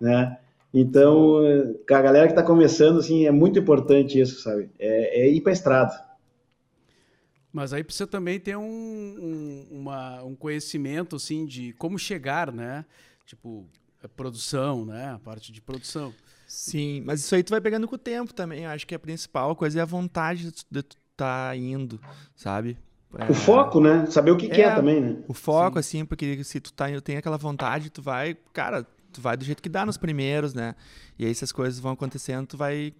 né? 0.00 0.38
Então, 0.72 1.40
a 1.90 2.02
galera 2.02 2.26
que 2.26 2.32
está 2.32 2.42
começando, 2.42 2.98
assim, 2.98 3.26
é 3.26 3.30
muito 3.30 3.58
importante 3.58 4.20
isso, 4.20 4.40
sabe? 4.42 4.70
É, 4.78 5.22
é 5.22 5.28
ir 5.28 5.40
para 5.40 5.50
a 5.50 5.52
estrada. 5.52 6.10
Mas 7.52 7.72
aí 7.72 7.82
precisa 7.82 8.06
também 8.06 8.38
ter 8.38 8.56
um, 8.56 8.62
um, 8.62 9.66
uma, 9.72 10.22
um 10.22 10.36
conhecimento, 10.36 11.16
assim, 11.16 11.44
de 11.44 11.72
como 11.72 11.98
chegar, 11.98 12.52
né? 12.52 12.84
Tipo, 13.26 13.66
a 14.02 14.08
produção, 14.08 14.84
né? 14.84 15.10
A 15.10 15.18
parte 15.18 15.50
de 15.50 15.60
produção. 15.60 16.14
Sim, 16.46 17.02
mas 17.04 17.20
isso 17.20 17.34
aí 17.34 17.42
tu 17.42 17.50
vai 17.50 17.60
pegando 17.60 17.88
com 17.88 17.96
o 17.96 17.98
tempo 17.98 18.32
também. 18.32 18.62
Eu 18.64 18.70
acho 18.70 18.86
que 18.86 18.94
a 18.94 18.98
principal 18.98 19.56
coisa 19.56 19.80
é 19.80 19.82
a 19.82 19.86
vontade 19.86 20.44
de 20.44 20.82
tu 20.82 20.96
estar 21.12 21.50
tá 21.50 21.56
indo, 21.56 22.00
sabe? 22.36 22.78
É... 23.18 23.30
O 23.30 23.34
foco, 23.34 23.80
né? 23.80 24.06
Saber 24.06 24.30
o 24.30 24.36
que, 24.36 24.46
é, 24.46 24.48
que 24.50 24.62
é 24.62 24.74
também, 24.74 25.00
né? 25.00 25.16
O 25.26 25.34
foco, 25.34 25.74
Sim. 25.74 25.78
assim, 25.80 26.04
porque 26.04 26.44
se 26.44 26.60
tu 26.60 26.72
tá, 26.72 26.86
tem 27.00 27.16
aquela 27.16 27.36
vontade, 27.36 27.90
tu 27.90 28.00
vai, 28.00 28.36
cara, 28.52 28.86
tu 29.12 29.20
vai 29.20 29.36
do 29.36 29.44
jeito 29.44 29.62
que 29.62 29.68
dá 29.68 29.84
nos 29.84 29.96
primeiros, 29.96 30.54
né? 30.54 30.74
E 31.18 31.26
aí, 31.26 31.34
se 31.34 31.44
as 31.44 31.52
coisas 31.52 31.78
vão 31.78 31.92
acontecendo, 31.92 32.46
tu 32.46 32.56
vai. 32.56 32.92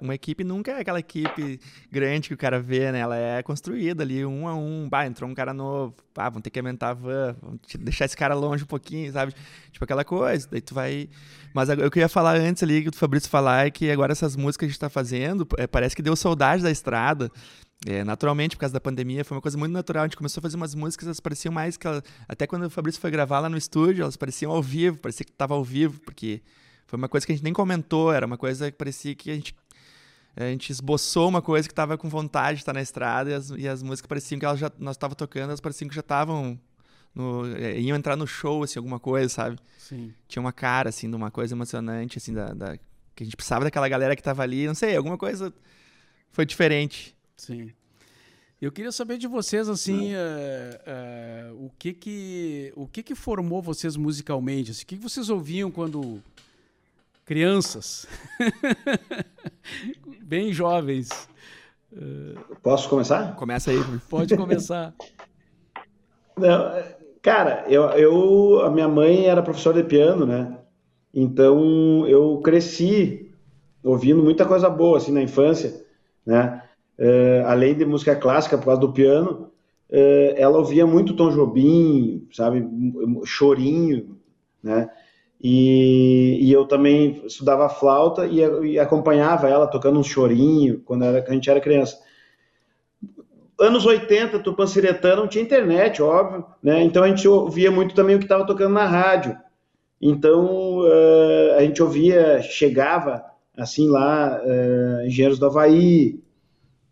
Uma 0.00 0.14
equipe 0.14 0.44
nunca 0.44 0.70
é 0.70 0.80
aquela 0.80 1.00
equipe 1.00 1.58
grande 1.90 2.28
que 2.28 2.34
o 2.34 2.36
cara 2.36 2.60
vê, 2.60 2.92
né? 2.92 3.00
Ela 3.00 3.16
é 3.16 3.42
construída 3.42 4.04
ali, 4.04 4.24
um 4.24 4.46
a 4.46 4.54
um. 4.54 4.88
Bah, 4.88 5.04
entrou 5.04 5.28
um 5.28 5.34
cara 5.34 5.52
novo. 5.52 5.96
Ah, 6.16 6.28
vamos 6.28 6.42
ter 6.42 6.50
que 6.50 6.60
aumentar 6.60 6.90
a 6.90 6.94
van, 6.94 7.34
deixar 7.80 8.04
esse 8.04 8.16
cara 8.16 8.34
longe 8.34 8.62
um 8.62 8.68
pouquinho, 8.68 9.12
sabe? 9.12 9.34
Tipo 9.72 9.84
aquela 9.84 10.04
coisa. 10.04 10.46
Daí 10.48 10.60
tu 10.60 10.74
vai. 10.74 11.08
Mas 11.52 11.68
eu 11.68 11.90
queria 11.90 12.08
falar 12.08 12.36
antes 12.36 12.62
ali, 12.62 12.82
que 12.82 12.88
o 12.88 12.94
Fabrício 12.94 13.28
falar, 13.28 13.66
é 13.66 13.70
que 13.70 13.90
agora 13.90 14.12
essas 14.12 14.36
músicas 14.36 14.58
que 14.58 14.64
a 14.66 14.68
gente 14.68 14.78
tá 14.78 14.88
fazendo, 14.88 15.44
é, 15.58 15.66
parece 15.66 15.96
que 15.96 16.02
deu 16.02 16.14
saudade 16.14 16.62
da 16.62 16.70
estrada. 16.70 17.28
É, 17.86 18.02
naturalmente, 18.02 18.56
por 18.56 18.60
causa 18.60 18.72
da 18.72 18.80
pandemia, 18.80 19.24
foi 19.24 19.36
uma 19.36 19.42
coisa 19.42 19.58
muito 19.58 19.72
natural. 19.72 20.04
A 20.04 20.06
gente 20.06 20.16
começou 20.16 20.40
a 20.40 20.42
fazer 20.42 20.56
umas 20.56 20.74
músicas, 20.74 21.06
elas 21.06 21.20
pareciam 21.20 21.52
mais 21.52 21.76
que. 21.76 21.86
Ela, 21.86 22.02
até 22.26 22.46
quando 22.46 22.64
o 22.64 22.70
Fabrício 22.70 23.00
foi 23.00 23.10
gravar 23.10 23.40
lá 23.40 23.48
no 23.48 23.58
estúdio, 23.58 24.02
elas 24.02 24.16
pareciam 24.16 24.52
ao 24.52 24.62
vivo, 24.62 24.98
parecia 24.98 25.24
que 25.24 25.32
estava 25.32 25.54
ao 25.54 25.62
vivo, 25.62 26.00
porque 26.00 26.42
foi 26.86 26.96
uma 26.96 27.08
coisa 27.08 27.26
que 27.26 27.32
a 27.32 27.34
gente 27.34 27.44
nem 27.44 27.52
comentou, 27.52 28.12
era 28.12 28.26
uma 28.26 28.38
coisa 28.38 28.70
que 28.70 28.76
parecia 28.76 29.14
que 29.14 29.30
a 29.30 29.34
gente. 29.34 29.54
A 30.36 30.44
gente 30.46 30.70
esboçou 30.70 31.28
uma 31.28 31.40
coisa 31.40 31.68
que 31.68 31.72
estava 31.72 31.96
com 31.96 32.08
vontade 32.08 32.56
de 32.56 32.62
estar 32.62 32.72
na 32.72 32.82
estrada 32.82 33.30
e 33.30 33.34
as, 33.34 33.50
e 33.50 33.68
as 33.68 33.84
músicas 33.84 34.08
pareciam 34.08 34.36
que 34.36 34.44
elas 34.44 34.58
já, 34.58 34.72
nós 34.80 34.96
estávamos 34.96 35.16
tocando, 35.16 35.44
elas 35.50 35.60
pareciam 35.60 35.88
que 35.88 35.94
já 35.94 36.00
estavam 36.00 36.58
no, 37.14 37.46
é, 37.56 37.78
iam 37.78 37.96
entrar 37.96 38.16
no 38.16 38.26
show, 38.26 38.64
assim, 38.64 38.78
alguma 38.78 38.98
coisa, 38.98 39.28
sabe? 39.28 39.58
Sim. 39.78 40.12
Tinha 40.26 40.40
uma 40.40 40.52
cara, 40.52 40.88
assim, 40.88 41.08
de 41.08 41.14
uma 41.14 41.30
coisa 41.30 41.54
emocionante, 41.54 42.18
assim, 42.18 42.34
da, 42.34 42.52
da, 42.52 42.76
que 43.14 43.22
a 43.22 43.24
gente 43.24 43.36
precisava 43.36 43.64
daquela 43.64 43.88
galera 43.88 44.16
que 44.16 44.20
estava 44.20 44.42
ali, 44.42 44.66
não 44.66 44.74
sei, 44.74 44.96
alguma 44.96 45.16
coisa 45.16 45.54
foi 46.32 46.44
diferente. 46.44 47.13
Sim. 47.36 47.70
Eu 48.60 48.72
queria 48.72 48.92
saber 48.92 49.18
de 49.18 49.26
vocês 49.26 49.68
assim, 49.68 50.14
é, 50.14 50.80
é, 50.86 51.50
o 51.52 51.70
que 51.78 51.92
que 51.92 52.72
o 52.74 52.86
que 52.86 53.02
que 53.02 53.14
formou 53.14 53.60
vocês 53.60 53.96
musicalmente? 53.96 54.70
Assim, 54.70 54.84
o 54.84 54.86
que, 54.86 54.96
que 54.96 55.02
vocês 55.02 55.28
ouviam 55.28 55.70
quando 55.70 56.22
crianças, 57.24 58.06
bem 60.22 60.52
jovens? 60.52 61.28
Posso 62.62 62.88
começar? 62.88 63.36
Começa 63.36 63.70
aí. 63.70 63.78
Pode 64.08 64.36
começar. 64.36 64.94
Não, 66.36 66.72
cara, 67.22 67.64
eu, 67.68 67.84
eu 67.90 68.60
a 68.64 68.70
minha 68.70 68.88
mãe 68.88 69.26
era 69.26 69.42
professora 69.42 69.82
de 69.82 69.88
piano, 69.88 70.26
né? 70.26 70.58
Então 71.12 72.06
eu 72.08 72.40
cresci 72.42 73.30
ouvindo 73.82 74.22
muita 74.22 74.44
coisa 74.44 74.68
boa 74.68 74.98
assim 74.98 75.12
na 75.12 75.22
infância, 75.22 75.84
né? 76.26 76.63
Uh, 76.98 77.46
além 77.46 77.74
de 77.74 77.84
música 77.84 78.14
clássica 78.16 78.58
por 78.58 78.66
causa 78.66 78.80
do 78.80 78.92
piano, 78.92 79.50
uh, 79.90 80.34
ela 80.36 80.58
ouvia 80.58 80.86
muito 80.86 81.14
Tom 81.14 81.30
Jobim, 81.30 82.26
sabe, 82.32 82.66
chorinho, 83.24 84.16
né? 84.62 84.88
E, 85.46 86.38
e, 86.40 86.52
eu 86.52 86.64
também 86.64 87.20
estudava 87.26 87.68
flauta 87.68 88.26
e, 88.26 88.38
e, 88.66 88.78
acompanhava 88.78 89.46
ela 89.46 89.66
tocando 89.66 89.98
um 90.00 90.02
chorinho 90.02 90.80
quando 90.86 91.04
era, 91.04 91.22
a 91.22 91.32
gente 91.32 91.50
era 91.50 91.60
criança. 91.60 91.98
Anos 93.60 93.84
80, 93.84 94.38
Tupanciretã 94.38 95.14
não 95.14 95.28
tinha 95.28 95.44
internet, 95.44 96.00
óbvio, 96.00 96.46
né? 96.62 96.82
Então 96.82 97.02
a 97.02 97.08
gente 97.08 97.28
ouvia 97.28 97.70
muito 97.70 97.94
também 97.94 98.16
o 98.16 98.18
que 98.18 98.24
estava 98.24 98.46
tocando 98.46 98.72
na 98.72 98.86
rádio. 98.86 99.36
Então 100.00 100.78
uh, 100.78 101.56
a 101.58 101.60
gente 101.60 101.82
ouvia, 101.82 102.40
chegava 102.40 103.22
assim 103.54 103.88
lá, 103.88 104.40
uh, 104.42 105.06
Engenheiros 105.06 105.38
do 105.38 105.46
Havaí, 105.46 106.23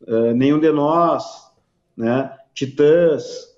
uh, 0.07 0.35
Nenhum 0.35 0.59
de 0.59 0.71
Nós, 0.71 1.25
né? 1.97 2.33
Titãs, 2.55 3.53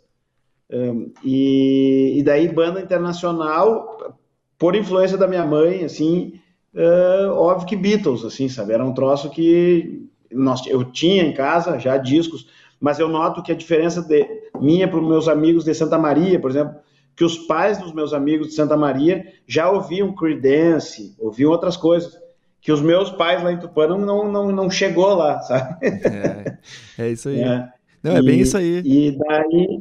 um, 0.71 1.13
e, 1.23 2.15
e, 2.17 2.23
daí 2.23 2.49
banda 2.49 2.81
internacional, 2.81 4.19
por 4.59 4.75
influência 4.75 5.17
da 5.19 5.27
minha 5.27 5.45
mãe, 5.45 5.85
assim, 5.85 6.41
uh, 6.75 7.33
óbvio 7.33 7.69
que 7.69 7.77
Beatles, 7.77 8.25
assim, 8.25 8.49
sabe? 8.49 8.73
Era 8.73 8.85
um 8.85 8.95
troço 8.95 9.31
que 9.31 10.09
nós, 10.33 10.67
eu 10.67 10.85
tinha 10.85 11.23
em 11.23 11.33
casa 11.33 11.79
já 11.79 11.97
discos, 11.97 12.49
mas 12.81 12.99
eu 12.99 13.09
noto 13.09 13.43
que 13.43 13.53
a 13.53 13.55
diferença 13.55 14.03
de 14.03 14.27
minha 14.61 14.89
para 14.89 14.99
os 14.99 15.07
meus 15.07 15.29
amigos 15.29 15.65
de 15.65 15.75
Santa 15.75 15.99
Maria, 15.99 16.41
por 16.41 16.51
exemplo, 16.51 16.77
que 17.17 17.25
os 17.25 17.39
pais 17.39 17.79
dos 17.79 17.93
meus 17.93 18.13
amigos 18.13 18.49
de 18.49 18.55
Santa 18.55 18.77
Maria 18.77 19.33
já 19.47 19.71
ouviam 19.71 20.15
Creedence, 20.15 21.15
ouviam 21.19 21.53
outras 21.53 21.77
coisas, 21.77 22.19
que 22.65 22.73
os 22.73 22.81
meus 22.81 23.11
pais 23.11 23.43
lá 23.43 23.53
em 23.53 23.59
Tupã 23.59 23.87
não, 23.87 24.27
não, 24.27 24.51
não 24.51 24.71
chegou 24.71 25.15
lá, 25.15 25.39
sabe? 25.45 25.87
É, 25.87 26.57
é 26.99 27.11
isso 27.11 27.29
aí. 27.29 27.43
É. 27.43 27.69
Não, 28.03 28.17
é 28.17 28.21
e, 28.21 28.23
bem 28.23 28.41
isso 28.41 28.57
aí. 28.57 28.81
E 28.83 29.19
daí, 29.19 29.81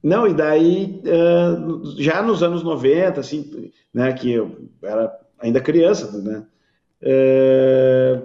não, 0.00 0.24
e 0.28 0.32
daí, 0.32 1.02
uh, 1.04 2.00
já 2.00 2.22
nos 2.22 2.44
anos 2.44 2.62
90, 2.62 3.20
assim, 3.20 3.72
né, 3.92 4.12
que 4.12 4.30
eu 4.30 4.56
era 4.84 5.12
ainda 5.40 5.60
criança, 5.60 6.16
né, 6.22 6.44
uh, 7.02 8.22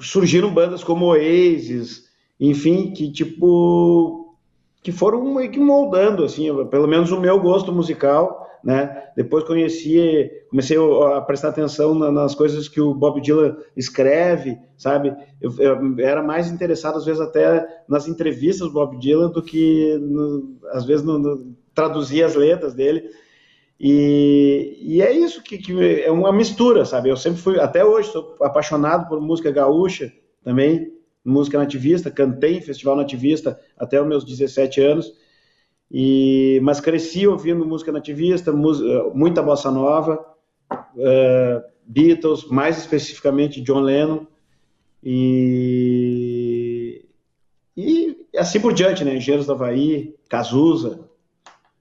surgiram 0.00 0.52
bandas 0.52 0.82
como 0.82 1.04
Oasis, 1.04 2.08
enfim, 2.40 2.92
que 2.92 3.12
tipo, 3.12 4.38
que 4.82 4.90
foram 4.90 5.22
meio 5.34 5.50
que 5.50 5.60
moldando, 5.60 6.24
assim, 6.24 6.46
pelo 6.68 6.88
menos 6.88 7.12
o 7.12 7.20
meu 7.20 7.38
gosto 7.38 7.70
musical, 7.72 8.47
né, 8.62 9.10
depois 9.16 9.44
conheci, 9.44 10.30
comecei 10.50 10.76
a 10.76 11.20
prestar 11.20 11.48
atenção 11.48 11.94
nas 11.94 12.34
coisas 12.34 12.68
que 12.68 12.80
o 12.80 12.94
Bob 12.94 13.20
Dylan 13.20 13.56
escreve, 13.76 14.58
sabe? 14.76 15.14
Eu, 15.40 15.54
eu 15.58 15.98
era 16.00 16.22
mais 16.22 16.50
interessado 16.50 16.98
às 16.98 17.04
vezes 17.04 17.20
até 17.20 17.66
nas 17.88 18.08
entrevistas 18.08 18.68
do 18.68 18.74
Bob 18.74 18.98
Dylan 18.98 19.30
do 19.30 19.42
que 19.42 19.96
no, 20.00 20.58
às 20.72 20.84
vezes 20.84 21.04
no, 21.04 21.18
no, 21.18 21.56
traduzir 21.74 22.24
as 22.24 22.34
letras 22.34 22.74
dele. 22.74 23.08
E, 23.80 24.76
e 24.80 25.02
é 25.02 25.12
isso 25.12 25.42
que, 25.42 25.56
que, 25.56 26.02
é 26.02 26.10
uma 26.10 26.32
mistura, 26.32 26.84
sabe? 26.84 27.08
Eu 27.08 27.16
sempre 27.16 27.40
fui, 27.40 27.60
até 27.60 27.84
hoje, 27.84 28.10
sou 28.10 28.34
apaixonado 28.40 29.08
por 29.08 29.20
música 29.20 29.52
gaúcha 29.52 30.12
também, 30.42 30.92
música 31.24 31.58
nativista, 31.58 32.10
cantei 32.10 32.56
em 32.56 32.60
festival 32.60 32.96
nativista 32.96 33.58
até 33.78 34.00
os 34.00 34.08
meus 34.08 34.24
17 34.24 34.80
anos. 34.80 35.12
E, 35.90 36.60
mas 36.62 36.80
cresci 36.80 37.26
ouvindo 37.26 37.64
música 37.64 37.90
nativista, 37.90 38.52
muita 38.52 39.42
bossa 39.42 39.70
nova, 39.70 40.22
uh, 40.70 41.62
Beatles, 41.86 42.46
mais 42.48 42.78
especificamente 42.78 43.62
John 43.62 43.80
Lennon, 43.80 44.26
e, 45.02 47.06
e 47.76 48.26
assim 48.36 48.60
por 48.60 48.74
diante, 48.74 49.04
né? 49.04 49.16
Engenheiros 49.16 49.46
do 49.46 49.52
Havaí, 49.52 50.14
Cazuza, 50.28 51.00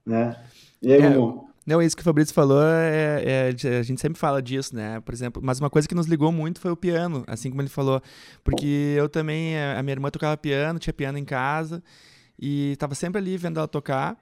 né? 0.06 0.38
E 0.82 0.93
aí, 0.93 1.02
é, 1.02 1.17
não, 1.67 1.82
isso 1.82 1.98
que 1.98 2.02
o 2.02 2.06
Fabrício 2.06 2.34
falou, 2.34 2.63
é, 2.63 3.24
é, 3.26 3.48
a 3.78 3.84
gente 3.84 4.00
sempre 4.00 4.17
fala 4.17 4.41
disso, 4.41 4.74
né? 4.74 5.02
Por 5.02 5.13
exemplo, 5.13 5.41
mas 5.43 5.60
uma 5.60 5.70
coisa 5.70 5.86
que 5.86 5.93
nos 5.93 6.08
ligou 6.08 6.32
muito 6.32 6.62
foi 6.62 6.72
o 6.72 6.78
piano, 6.78 7.26
assim 7.28 7.50
como 7.50 7.62
ele 7.62 7.67
falou. 7.67 8.02
Porque 8.41 8.96
eu 8.98 9.10
também, 9.10 9.60
a 9.60 9.84
minha 9.84 9.93
irmã 9.93 10.10
tocava 10.10 10.38
piano, 10.38 10.80
tinha 10.80 10.93
piano 10.93 11.17
em 11.17 11.26
casa, 11.26 11.84
e 12.39 12.71
estava 12.71 12.95
sempre 12.95 13.19
ali 13.19 13.38
vendo 13.38 13.58
ela 13.58 13.67
tocar. 13.67 14.17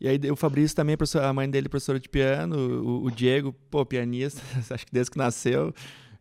E 0.00 0.08
aí 0.08 0.18
o 0.30 0.36
Fabrício 0.36 0.74
também, 0.74 0.96
a 1.22 1.32
mãe 1.32 1.48
dele, 1.48 1.68
professora 1.68 2.00
de 2.00 2.08
piano, 2.08 2.56
o, 2.56 3.04
o 3.04 3.10
Diego, 3.10 3.52
pô, 3.70 3.84
pianista, 3.84 4.40
acho 4.74 4.86
que 4.86 4.92
desde 4.92 5.10
que 5.10 5.18
nasceu. 5.18 5.74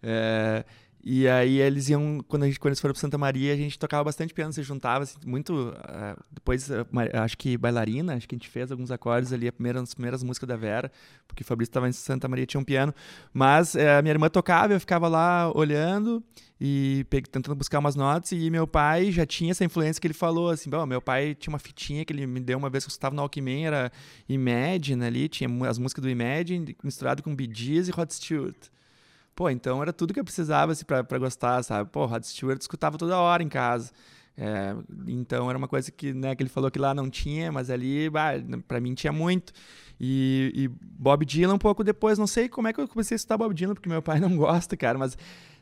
É, 0.03 0.65
e 1.01 1.27
aí 1.27 1.59
eles 1.59 1.87
iam, 1.87 2.19
quando, 2.27 2.43
a 2.43 2.45
gente, 2.47 2.59
quando 2.59 2.71
eles 2.71 2.79
foram 2.81 2.93
para 2.93 2.99
Santa 2.99 3.17
Maria, 3.17 3.53
a 3.53 3.55
gente 3.55 3.79
tocava 3.79 4.03
bastante 4.03 4.33
piano, 4.33 4.51
se 4.51 4.61
juntava, 4.63 5.03
assim, 5.03 5.17
muito. 5.25 5.69
Uh, 5.69 6.21
depois, 6.29 6.69
uh, 6.69 6.85
acho 7.23 7.37
que 7.37 7.57
bailarina, 7.57 8.15
acho 8.15 8.27
que 8.27 8.35
a 8.35 8.37
gente 8.37 8.49
fez 8.49 8.69
alguns 8.69 8.91
acordes 8.91 9.31
ali, 9.31 9.47
a 9.47 9.51
primeira, 9.51 9.81
as 9.81 9.93
primeiras 9.93 10.23
músicas 10.23 10.47
da 10.49 10.57
Vera, 10.57 10.91
porque 11.25 11.41
o 11.41 11.45
Fabrício 11.45 11.69
estava 11.69 11.87
em 11.87 11.93
Santa 11.93 12.27
Maria 12.27 12.45
tinha 12.45 12.59
um 12.59 12.65
piano. 12.65 12.93
Mas 13.33 13.75
uh, 13.75 13.97
a 13.97 14.01
minha 14.01 14.13
irmã 14.13 14.29
tocava, 14.29 14.73
eu 14.73 14.79
ficava 14.79 15.07
lá 15.07 15.49
olhando 15.55 16.21
e 16.59 17.05
tentando 17.31 17.55
buscar 17.55 17.79
umas 17.79 17.95
notas, 17.95 18.33
e 18.33 18.49
meu 18.49 18.67
pai 18.67 19.09
já 19.09 19.25
tinha 19.25 19.51
essa 19.51 19.63
influência 19.63 20.01
que 20.01 20.07
ele 20.07 20.13
falou, 20.13 20.49
assim, 20.49 20.69
bom, 20.69 20.85
meu 20.85 21.01
pai 21.01 21.33
tinha 21.33 21.53
uma 21.53 21.59
fitinha 21.59 22.03
que 22.03 22.11
ele 22.11 22.27
me 22.27 22.41
deu 22.41 22.57
uma 22.57 22.69
vez 22.69 22.83
que 22.83 22.89
eu 22.89 22.91
estava 22.91 23.15
no 23.15 23.21
Alckmin, 23.21 23.63
era 23.63 23.89
Imagine 24.27 25.05
ali, 25.05 25.29
tinha 25.29 25.49
as 25.69 25.77
músicas 25.77 26.03
do 26.03 26.09
Imagine 26.09 26.75
misturado 26.83 27.23
com 27.23 27.33
Bee 27.33 27.49
Gees 27.49 27.87
e 27.87 27.91
Rod 27.91 28.09
Stewart. 28.11 28.67
Pô, 29.39 29.49
então 29.49 29.81
era 29.81 29.93
tudo 29.93 30.13
que 30.13 30.19
eu 30.19 30.23
precisava 30.25 30.73
assim, 30.73 30.83
pra, 30.83 31.01
pra 31.01 31.17
gostar, 31.17 31.63
sabe? 31.63 31.89
Pô, 31.89 32.05
Rod 32.05 32.23
Stewart 32.23 32.59
escutava 32.59 32.97
toda 32.97 33.17
hora 33.17 33.41
em 33.41 33.47
casa. 33.47 33.89
É, 34.37 34.75
então 35.07 35.47
era 35.47 35.57
uma 35.57 35.67
coisa 35.69 35.89
que, 35.89 36.13
né, 36.13 36.35
que 36.35 36.43
ele 36.43 36.49
falou 36.49 36.69
que 36.69 36.77
lá 36.77 36.93
não 36.93 37.09
tinha, 37.09 37.49
mas 37.49 37.69
ali, 37.69 38.09
bah, 38.09 38.33
pra 38.67 38.81
mim 38.81 38.93
tinha 38.93 39.13
muito. 39.13 39.53
E, 39.97 40.51
e, 40.53 40.67
Bob 40.67 41.23
Dylan 41.25 41.53
um 41.53 41.57
pouco 41.57 41.85
depois, 41.85 42.19
não 42.19 42.27
sei 42.27 42.49
como 42.49 42.67
é 42.67 42.73
que 42.73 42.81
eu 42.81 42.87
comecei 42.89 43.15
a 43.15 43.17
estudar 43.17 43.37
Bob 43.37 43.53
Dylan, 43.53 43.75
porque 43.75 43.87
meu 43.87 44.01
pai 44.01 44.19
não 44.19 44.35
gosta, 44.35 44.75
cara, 44.75 44.97
mas 44.97 45.17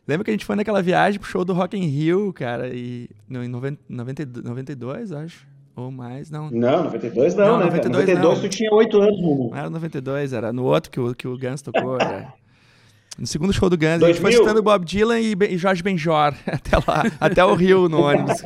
lembra 0.07 0.25
que 0.25 0.31
a 0.31 0.33
gente 0.33 0.45
foi 0.45 0.55
naquela 0.55 0.81
viagem 0.81 1.19
pro 1.19 1.29
show 1.29 1.45
do 1.45 1.53
Rock 1.53 1.77
in 1.77 1.85
Rio, 1.85 2.33
cara, 2.33 2.73
e 2.73 3.07
no, 3.29 3.43
em 3.43 3.47
90, 3.47 3.79
90, 3.87 4.25
92, 4.43 5.11
acho. 5.11 5.47
Ou 5.75 5.91
mais, 5.91 6.31
não. 6.31 6.49
Não, 6.49 6.85
92 6.85 7.35
não, 7.35 7.45
não 7.45 7.57
né? 7.59 7.65
92, 7.65 8.07
92 8.07 8.41
não. 8.41 8.41
tu 8.41 8.49
tinha 8.49 8.73
8 8.73 9.01
anos, 9.03 9.21
Mumu. 9.21 9.51
Não 9.51 9.57
era 9.59 9.69
92, 9.69 10.33
era 10.33 10.51
no 10.51 10.63
outro 10.63 10.89
que 10.89 10.99
o, 10.99 11.13
que 11.13 11.27
o 11.27 11.37
Guns 11.37 11.61
tocou. 11.61 12.01
Era... 12.01 12.33
No 13.17 13.25
segundo 13.25 13.51
show 13.51 13.69
do 13.69 13.77
Guns, 13.77 13.99
2000. 13.99 14.05
a 14.05 14.11
gente 14.11 14.21
foi 14.21 14.31
escutando 14.31 14.61
Bob 14.61 14.85
Dylan 14.85 15.19
e, 15.19 15.35
e 15.49 15.57
Jorge 15.57 15.81
Benjor 15.81 16.35
até 16.45 16.77
lá, 16.77 17.03
até 17.19 17.43
o 17.43 17.55
Rio 17.55 17.89
no 17.89 18.01
ônibus. 18.01 18.41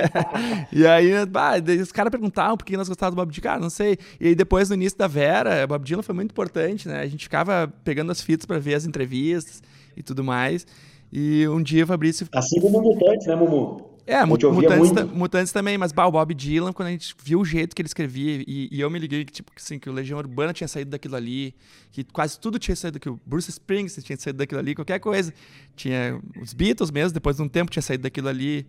e 0.72 0.86
aí, 0.86 1.26
bah, 1.26 1.54
os 1.80 1.92
caras 1.92 2.10
perguntavam 2.10 2.56
por 2.56 2.64
que 2.64 2.76
nós 2.76 2.88
gostávamos 2.88 3.14
do 3.14 3.18
Bob 3.18 3.32
Dylan, 3.32 3.42
cara, 3.42 3.60
não 3.60 3.70
sei. 3.70 3.98
E 4.18 4.28
aí 4.28 4.34
depois, 4.34 4.70
no 4.70 4.74
início 4.74 4.98
da 4.98 5.06
Vera, 5.06 5.66
Bob 5.66 5.84
Dylan 5.84 6.02
foi 6.02 6.14
muito 6.14 6.30
importante, 6.30 6.88
né? 6.88 7.00
A 7.00 7.06
gente 7.06 7.24
ficava 7.24 7.72
pegando 7.84 8.10
as 8.10 8.22
fitas 8.22 8.46
para 8.46 8.58
ver 8.58 8.74
as 8.74 8.86
entrevistas 8.86 9.62
e 9.96 10.02
tudo 10.02 10.24
mais. 10.24 10.66
E 11.12 11.46
um 11.48 11.62
dia 11.62 11.84
o 11.84 11.86
Fabrício. 11.86 12.26
Assim 12.32 12.60
como 12.60 12.78
o 12.78 12.82
Mutante, 12.82 13.26
né, 13.26 13.34
Mumu? 13.34 13.89
É, 14.06 14.24
Mutantes, 14.24 15.12
Mutantes 15.12 15.52
também, 15.52 15.78
mas 15.78 15.92
bah, 15.92 16.06
o 16.06 16.12
Bob 16.12 16.34
Dylan, 16.34 16.72
quando 16.72 16.88
a 16.88 16.90
gente 16.90 17.14
viu 17.22 17.40
o 17.40 17.44
jeito 17.44 17.74
que 17.76 17.82
ele 17.82 17.86
escrevia, 17.86 18.42
e, 18.46 18.68
e, 18.70 18.80
eu 18.80 18.90
me 18.90 18.98
liguei 18.98 19.24
que, 19.24 19.32
tipo, 19.32 19.52
assim, 19.56 19.78
que 19.78 19.88
o 19.88 19.92
Legião 19.92 20.18
Urbana 20.18 20.52
tinha 20.52 20.66
saído 20.66 20.90
daquilo 20.90 21.16
ali, 21.16 21.54
que 21.92 22.02
quase 22.04 22.38
tudo 22.38 22.58
tinha 22.58 22.74
saído 22.74 22.98
daquilo, 22.98 23.20
Bruce 23.24 23.50
Springsteen 23.50 24.04
tinha 24.04 24.16
saído 24.16 24.38
daquilo 24.38 24.60
ali, 24.60 24.74
qualquer 24.74 24.98
coisa. 24.98 25.32
Tinha 25.76 26.20
os 26.40 26.52
Beatles 26.52 26.90
mesmo, 26.90 27.12
depois 27.12 27.36
de 27.36 27.42
um 27.42 27.48
tempo 27.48 27.70
tinha 27.70 27.82
saído 27.82 28.02
daquilo 28.02 28.28
ali. 28.28 28.66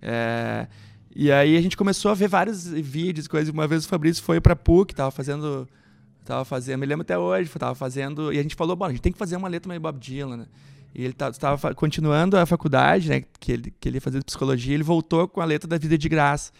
É, 0.00 0.66
e 1.14 1.30
aí 1.30 1.56
a 1.56 1.60
gente 1.60 1.76
começou 1.76 2.10
a 2.10 2.14
ver 2.14 2.28
vários 2.28 2.66
vídeos, 2.66 3.28
coisas. 3.28 3.52
Uma 3.52 3.66
vez 3.66 3.84
o 3.84 3.88
Fabrício 3.88 4.22
foi 4.22 4.40
pra 4.40 4.56
PUC, 4.56 4.94
tava 4.94 5.10
fazendo. 5.10 5.68
Tava 6.24 6.44
fazendo, 6.44 6.78
me 6.78 6.86
lembro 6.86 7.02
até 7.02 7.18
hoje, 7.18 7.50
tava 7.50 7.74
fazendo. 7.74 8.32
E 8.32 8.38
a 8.38 8.42
gente 8.42 8.54
falou, 8.54 8.76
bom, 8.76 8.84
a 8.84 8.90
gente 8.90 9.02
tem 9.02 9.12
que 9.12 9.18
fazer 9.18 9.36
uma 9.36 9.48
letra 9.48 9.68
meio 9.68 9.80
Bob 9.80 9.98
Dylan, 9.98 10.36
né? 10.36 10.46
E 10.94 11.02
ele 11.02 11.12
estava 11.12 11.56
tá, 11.58 11.74
continuando 11.74 12.36
a 12.36 12.44
faculdade, 12.44 13.08
né, 13.08 13.24
que 13.40 13.52
ele, 13.52 13.74
que 13.80 13.88
ele 13.88 13.96
ia 13.96 14.00
fazer 14.00 14.22
psicologia, 14.22 14.74
ele 14.74 14.82
voltou 14.82 15.26
com 15.26 15.40
a 15.40 15.44
letra 15.44 15.68
da 15.68 15.78
Vida 15.78 15.96
de 15.96 16.08
Graça. 16.08 16.52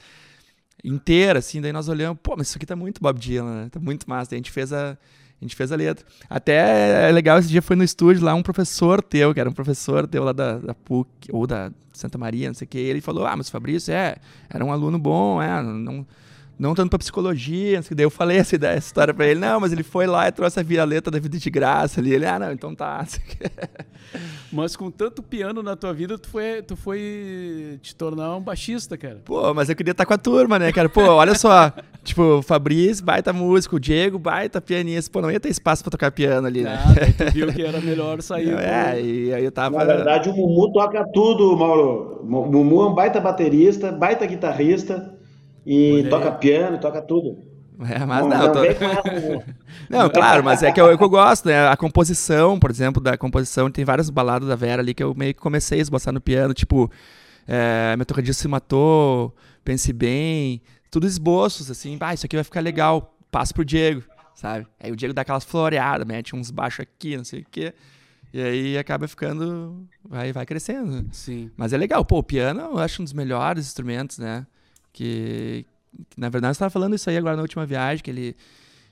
Inteira, 0.82 1.38
assim, 1.38 1.60
daí 1.60 1.72
nós 1.72 1.88
olhamos, 1.88 2.18
pô, 2.22 2.34
mas 2.36 2.48
isso 2.48 2.56
aqui 2.56 2.66
tá 2.66 2.74
muito 2.74 3.00
Bob 3.00 3.18
Dylan, 3.18 3.64
né? 3.64 3.68
Tá 3.70 3.78
muito 3.78 4.08
massa. 4.08 4.30
Daí 4.30 4.38
a 4.38 4.40
gente 4.40 4.50
fez 4.50 4.72
a, 4.72 4.92
a 4.92 4.96
gente 5.40 5.54
fez 5.54 5.70
a 5.70 5.76
letra. 5.76 6.04
Até 6.28 7.08
é 7.08 7.12
legal, 7.12 7.38
esse 7.38 7.48
dia 7.48 7.62
foi 7.62 7.76
no 7.76 7.84
estúdio 7.84 8.24
lá, 8.24 8.34
um 8.34 8.42
professor 8.42 9.02
teu, 9.02 9.34
que 9.34 9.40
era 9.40 9.48
um 9.48 9.52
professor 9.52 10.08
teu 10.08 10.24
lá 10.24 10.32
da, 10.32 10.58
da 10.58 10.74
PUC, 10.74 11.08
ou 11.30 11.46
da 11.46 11.70
Santa 11.92 12.16
Maria, 12.16 12.48
não 12.48 12.54
sei 12.54 12.64
o 12.64 12.68
que, 12.68 12.78
ele 12.78 13.00
falou, 13.00 13.26
ah, 13.26 13.36
mas 13.36 13.50
Fabrício, 13.50 13.92
é, 13.92 14.16
era 14.48 14.64
um 14.64 14.72
aluno 14.72 14.98
bom, 14.98 15.40
é, 15.42 15.62
não 15.62 16.06
não 16.62 16.76
tanto 16.76 16.90
para 16.90 16.98
psicologia, 17.00 17.80
assim, 17.80 17.92
daí 17.92 18.06
eu 18.06 18.10
falei 18.10 18.38
essa, 18.38 18.54
ideia, 18.54 18.76
essa 18.76 18.86
história 18.86 19.12
para 19.12 19.26
ele, 19.26 19.40
não, 19.40 19.58
mas 19.58 19.72
ele 19.72 19.82
foi 19.82 20.06
lá 20.06 20.28
e 20.28 20.32
trouxe 20.32 20.60
a 20.60 20.62
via-letra 20.62 21.10
da 21.10 21.18
vida 21.18 21.36
de 21.36 21.50
graça 21.50 22.00
ali, 22.00 22.14
ele, 22.14 22.24
ah, 22.24 22.38
não, 22.38 22.52
então 22.52 22.72
tá. 22.72 23.04
mas 24.52 24.76
com 24.76 24.88
tanto 24.88 25.24
piano 25.24 25.60
na 25.60 25.74
tua 25.74 25.92
vida, 25.92 26.16
tu 26.16 26.28
foi, 26.28 26.62
tu 26.62 26.76
foi 26.76 27.80
te 27.82 27.96
tornar 27.96 28.36
um 28.36 28.40
baixista, 28.40 28.96
cara. 28.96 29.18
Pô, 29.24 29.52
mas 29.52 29.68
eu 29.68 29.74
queria 29.74 29.90
estar 29.90 30.06
com 30.06 30.14
a 30.14 30.18
turma, 30.18 30.56
né, 30.56 30.70
cara? 30.70 30.88
Pô, 30.88 31.02
olha 31.02 31.34
só, 31.34 31.72
tipo, 32.04 32.22
o 32.22 32.42
Fabrício, 32.42 33.04
baita 33.04 33.32
músico, 33.32 33.74
o 33.74 33.80
Diego, 33.80 34.16
baita 34.16 34.60
pianista, 34.60 35.10
pô, 35.10 35.20
não 35.20 35.32
ia 35.32 35.40
ter 35.40 35.48
espaço 35.48 35.82
para 35.82 35.90
tocar 35.90 36.12
piano 36.12 36.46
ali, 36.46 36.62
né? 36.62 36.78
Ah, 36.80 37.24
tu 37.24 37.32
viu 37.32 37.52
que 37.52 37.62
era 37.62 37.80
melhor 37.80 38.22
sair. 38.22 38.54
É, 38.54 39.02
e 39.02 39.34
aí 39.34 39.44
eu 39.44 39.50
tava... 39.50 39.78
Na 39.78 39.84
verdade, 39.84 40.30
o 40.30 40.32
Mumu 40.32 40.72
toca 40.72 41.04
tudo, 41.12 41.56
Mauro. 41.56 42.20
O 42.22 42.52
Mumu 42.52 42.82
é 42.82 42.86
um 42.86 42.94
baita 42.94 43.20
baterista, 43.20 43.90
baita 43.90 44.24
guitarrista, 44.26 45.20
e 45.66 46.06
toca 46.08 46.32
piano, 46.32 46.78
toca 46.78 47.00
tudo. 47.00 47.38
É, 47.80 48.04
mas 48.04 48.20
não, 48.22 48.28
não, 48.28 48.38
não, 48.38 48.52
tô... 48.52 48.60
não, 49.88 50.10
claro, 50.10 50.44
mas 50.44 50.62
é 50.62 50.70
que 50.70 50.80
eu, 50.80 50.90
é 50.90 50.96
que 50.96 51.02
eu 51.02 51.08
gosto, 51.08 51.48
né? 51.48 51.68
A 51.68 51.76
composição, 51.76 52.58
por 52.58 52.70
exemplo, 52.70 53.02
da 53.02 53.16
composição, 53.16 53.70
tem 53.70 53.84
várias 53.84 54.10
baladas 54.10 54.48
da 54.48 54.54
Vera 54.54 54.82
ali 54.82 54.94
que 54.94 55.02
eu 55.02 55.14
meio 55.14 55.34
que 55.34 55.40
comecei 55.40 55.78
a 55.78 55.82
esboçar 55.82 56.12
no 56.12 56.20
piano, 56.20 56.54
tipo, 56.54 56.90
é, 57.46 57.96
meu 57.96 58.06
tocadinho 58.06 58.34
se 58.34 58.46
matou, 58.46 59.34
pense 59.64 59.92
bem, 59.92 60.62
tudo 60.90 61.06
esboços, 61.06 61.70
assim, 61.70 61.96
ah, 62.00 62.14
isso 62.14 62.26
aqui 62.26 62.36
vai 62.36 62.44
ficar 62.44 62.60
legal, 62.60 63.16
passo 63.30 63.54
pro 63.54 63.64
Diego, 63.64 64.02
sabe? 64.34 64.66
Aí 64.78 64.92
o 64.92 64.96
Diego 64.96 65.14
dá 65.14 65.22
aquelas 65.22 65.44
floreadas, 65.44 66.06
mete 66.06 66.36
uns 66.36 66.50
baixos 66.50 66.80
aqui, 66.80 67.16
não 67.16 67.24
sei 67.24 67.40
o 67.40 67.46
quê. 67.50 67.74
E 68.32 68.40
aí 68.40 68.78
acaba 68.78 69.06
ficando. 69.06 69.86
Vai, 70.02 70.32
vai 70.32 70.46
crescendo. 70.46 71.06
Sim. 71.12 71.50
Mas 71.54 71.74
é 71.74 71.76
legal. 71.76 72.02
Pô, 72.02 72.18
o 72.18 72.22
piano 72.22 72.60
eu 72.60 72.78
acho 72.78 73.02
um 73.02 73.04
dos 73.04 73.12
melhores 73.12 73.66
instrumentos, 73.66 74.16
né? 74.16 74.46
Que, 74.92 75.66
que 76.10 76.20
na 76.20 76.28
verdade, 76.28 76.54
você 76.54 76.56
estava 76.56 76.70
falando 76.70 76.94
isso 76.94 77.08
aí 77.08 77.16
agora 77.16 77.36
na 77.36 77.42
última 77.42 77.64
viagem, 77.64 78.02
que 78.02 78.10
ele, 78.10 78.36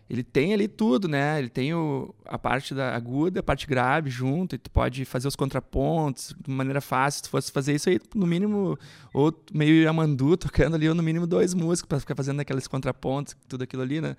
ele 0.08 0.22
tem 0.22 0.52
ali 0.52 0.66
tudo, 0.66 1.06
né? 1.06 1.38
Ele 1.38 1.48
tem 1.48 1.74
o, 1.74 2.14
a 2.24 2.38
parte 2.38 2.74
da 2.74 2.94
aguda, 2.94 3.40
a 3.40 3.42
parte 3.42 3.66
grave 3.66 4.10
junto, 4.10 4.54
e 4.54 4.58
tu 4.58 4.70
pode 4.70 5.04
fazer 5.04 5.28
os 5.28 5.36
contrapontos 5.36 6.34
de 6.40 6.50
maneira 6.50 6.80
fácil. 6.80 7.18
Se 7.18 7.22
tu 7.24 7.30
fosse 7.30 7.52
fazer 7.52 7.74
isso 7.74 7.88
aí, 7.88 8.00
no 8.14 8.26
mínimo, 8.26 8.78
ou 9.12 9.32
meio 9.52 9.82
Yamandu 9.82 10.36
tocando 10.38 10.74
ali, 10.74 10.88
ou 10.88 10.94
no 10.94 11.02
mínimo 11.02 11.26
dois 11.26 11.54
músicos 11.54 11.88
para 11.88 12.00
ficar 12.00 12.14
fazendo 12.14 12.40
aqueles 12.40 12.66
contrapontos, 12.66 13.36
tudo 13.48 13.64
aquilo 13.64 13.82
ali, 13.82 14.00
né? 14.00 14.16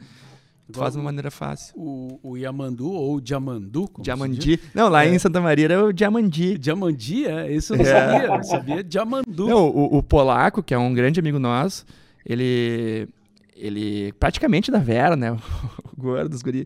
Tu 0.71 0.79
faz 0.79 0.93
de 0.93 0.99
uma 0.99 1.05
maneira 1.05 1.29
fácil. 1.31 1.73
O, 1.77 2.19
o 2.23 2.37
Yamandu 2.37 2.89
ou 2.91 3.19
Diamandu? 3.21 3.87
como 3.89 3.97
se 3.97 4.03
Diamandi. 4.03 4.59
Não, 4.73 4.87
lá 4.89 5.05
É. 5.05 5.13
em 5.13 5.19
Santa 5.19 5.39
Maria 5.41 5.65
era 5.65 5.85
o 5.85 5.91
Diamandi. 5.93 6.57
Diamandi, 6.57 7.25
é? 7.25 7.51
Isso 7.53 7.73
eu 7.73 7.77
não 7.77 7.85
sabia. 7.85 8.25
Eu 8.37 8.43
sabia 8.43 8.83
Diamandu. 8.83 9.47
Não, 9.47 9.67
o, 9.69 9.97
o 9.97 10.03
polaco, 10.03 10.63
que 10.63 10.73
é 10.73 10.77
um 10.77 10.93
grande 10.93 11.19
amigo 11.19 11.39
nosso, 11.39 11.85
ele. 12.25 13.07
Ele. 13.55 14.13
Praticamente 14.13 14.71
da 14.71 14.79
Vera, 14.79 15.15
né? 15.15 15.31
O 15.97 16.01
gordo, 16.01 16.33
os 16.33 16.41
guri. 16.41 16.65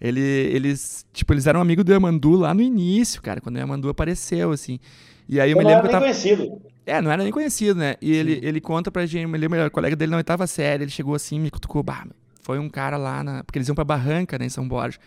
Ele, 0.00 0.20
eles. 0.20 1.06
Tipo, 1.12 1.32
eles 1.34 1.46
eram 1.46 1.60
amigos 1.60 1.84
do 1.84 1.92
Yamandu 1.92 2.32
lá 2.36 2.52
no 2.54 2.60
início, 2.62 3.20
cara, 3.22 3.40
quando 3.40 3.56
o 3.56 3.58
Yamandu 3.58 3.88
apareceu, 3.88 4.50
assim. 4.50 4.80
E 5.28 5.38
aí 5.40 5.50
eu, 5.50 5.56
Eu 5.56 5.58
me 5.58 5.64
não 5.64 5.70
lembro 5.70 5.88
era 5.88 5.98
que 6.00 6.04
eu 6.04 6.08
nem 6.08 6.12
tava. 6.12 6.36
conhecido. 6.46 6.62
É, 6.84 7.00
não 7.00 7.12
era 7.12 7.22
nem 7.22 7.30
conhecido, 7.30 7.78
né? 7.78 7.94
E 8.02 8.10
ele, 8.12 8.40
ele 8.42 8.60
conta 8.60 8.90
pra 8.90 9.06
gente, 9.06 9.22
eu 9.22 9.28
me 9.28 9.38
lembro, 9.38 9.64
o 9.64 9.70
colega 9.70 9.94
dele 9.94 10.10
na 10.10 10.16
oitava 10.16 10.46
série, 10.48 10.82
ele 10.82 10.90
chegou 10.90 11.14
assim, 11.14 11.38
me 11.38 11.48
cutucou, 11.48 11.80
bah, 11.80 12.04
foi 12.42 12.58
um 12.58 12.68
cara 12.68 12.96
lá 12.96 13.22
na. 13.24 13.42
Porque 13.44 13.58
eles 13.58 13.68
iam 13.68 13.74
pra 13.74 13.84
Barranca, 13.84 14.38
né, 14.38 14.44
em 14.46 14.50
São 14.50 14.66
Borja. 14.68 14.98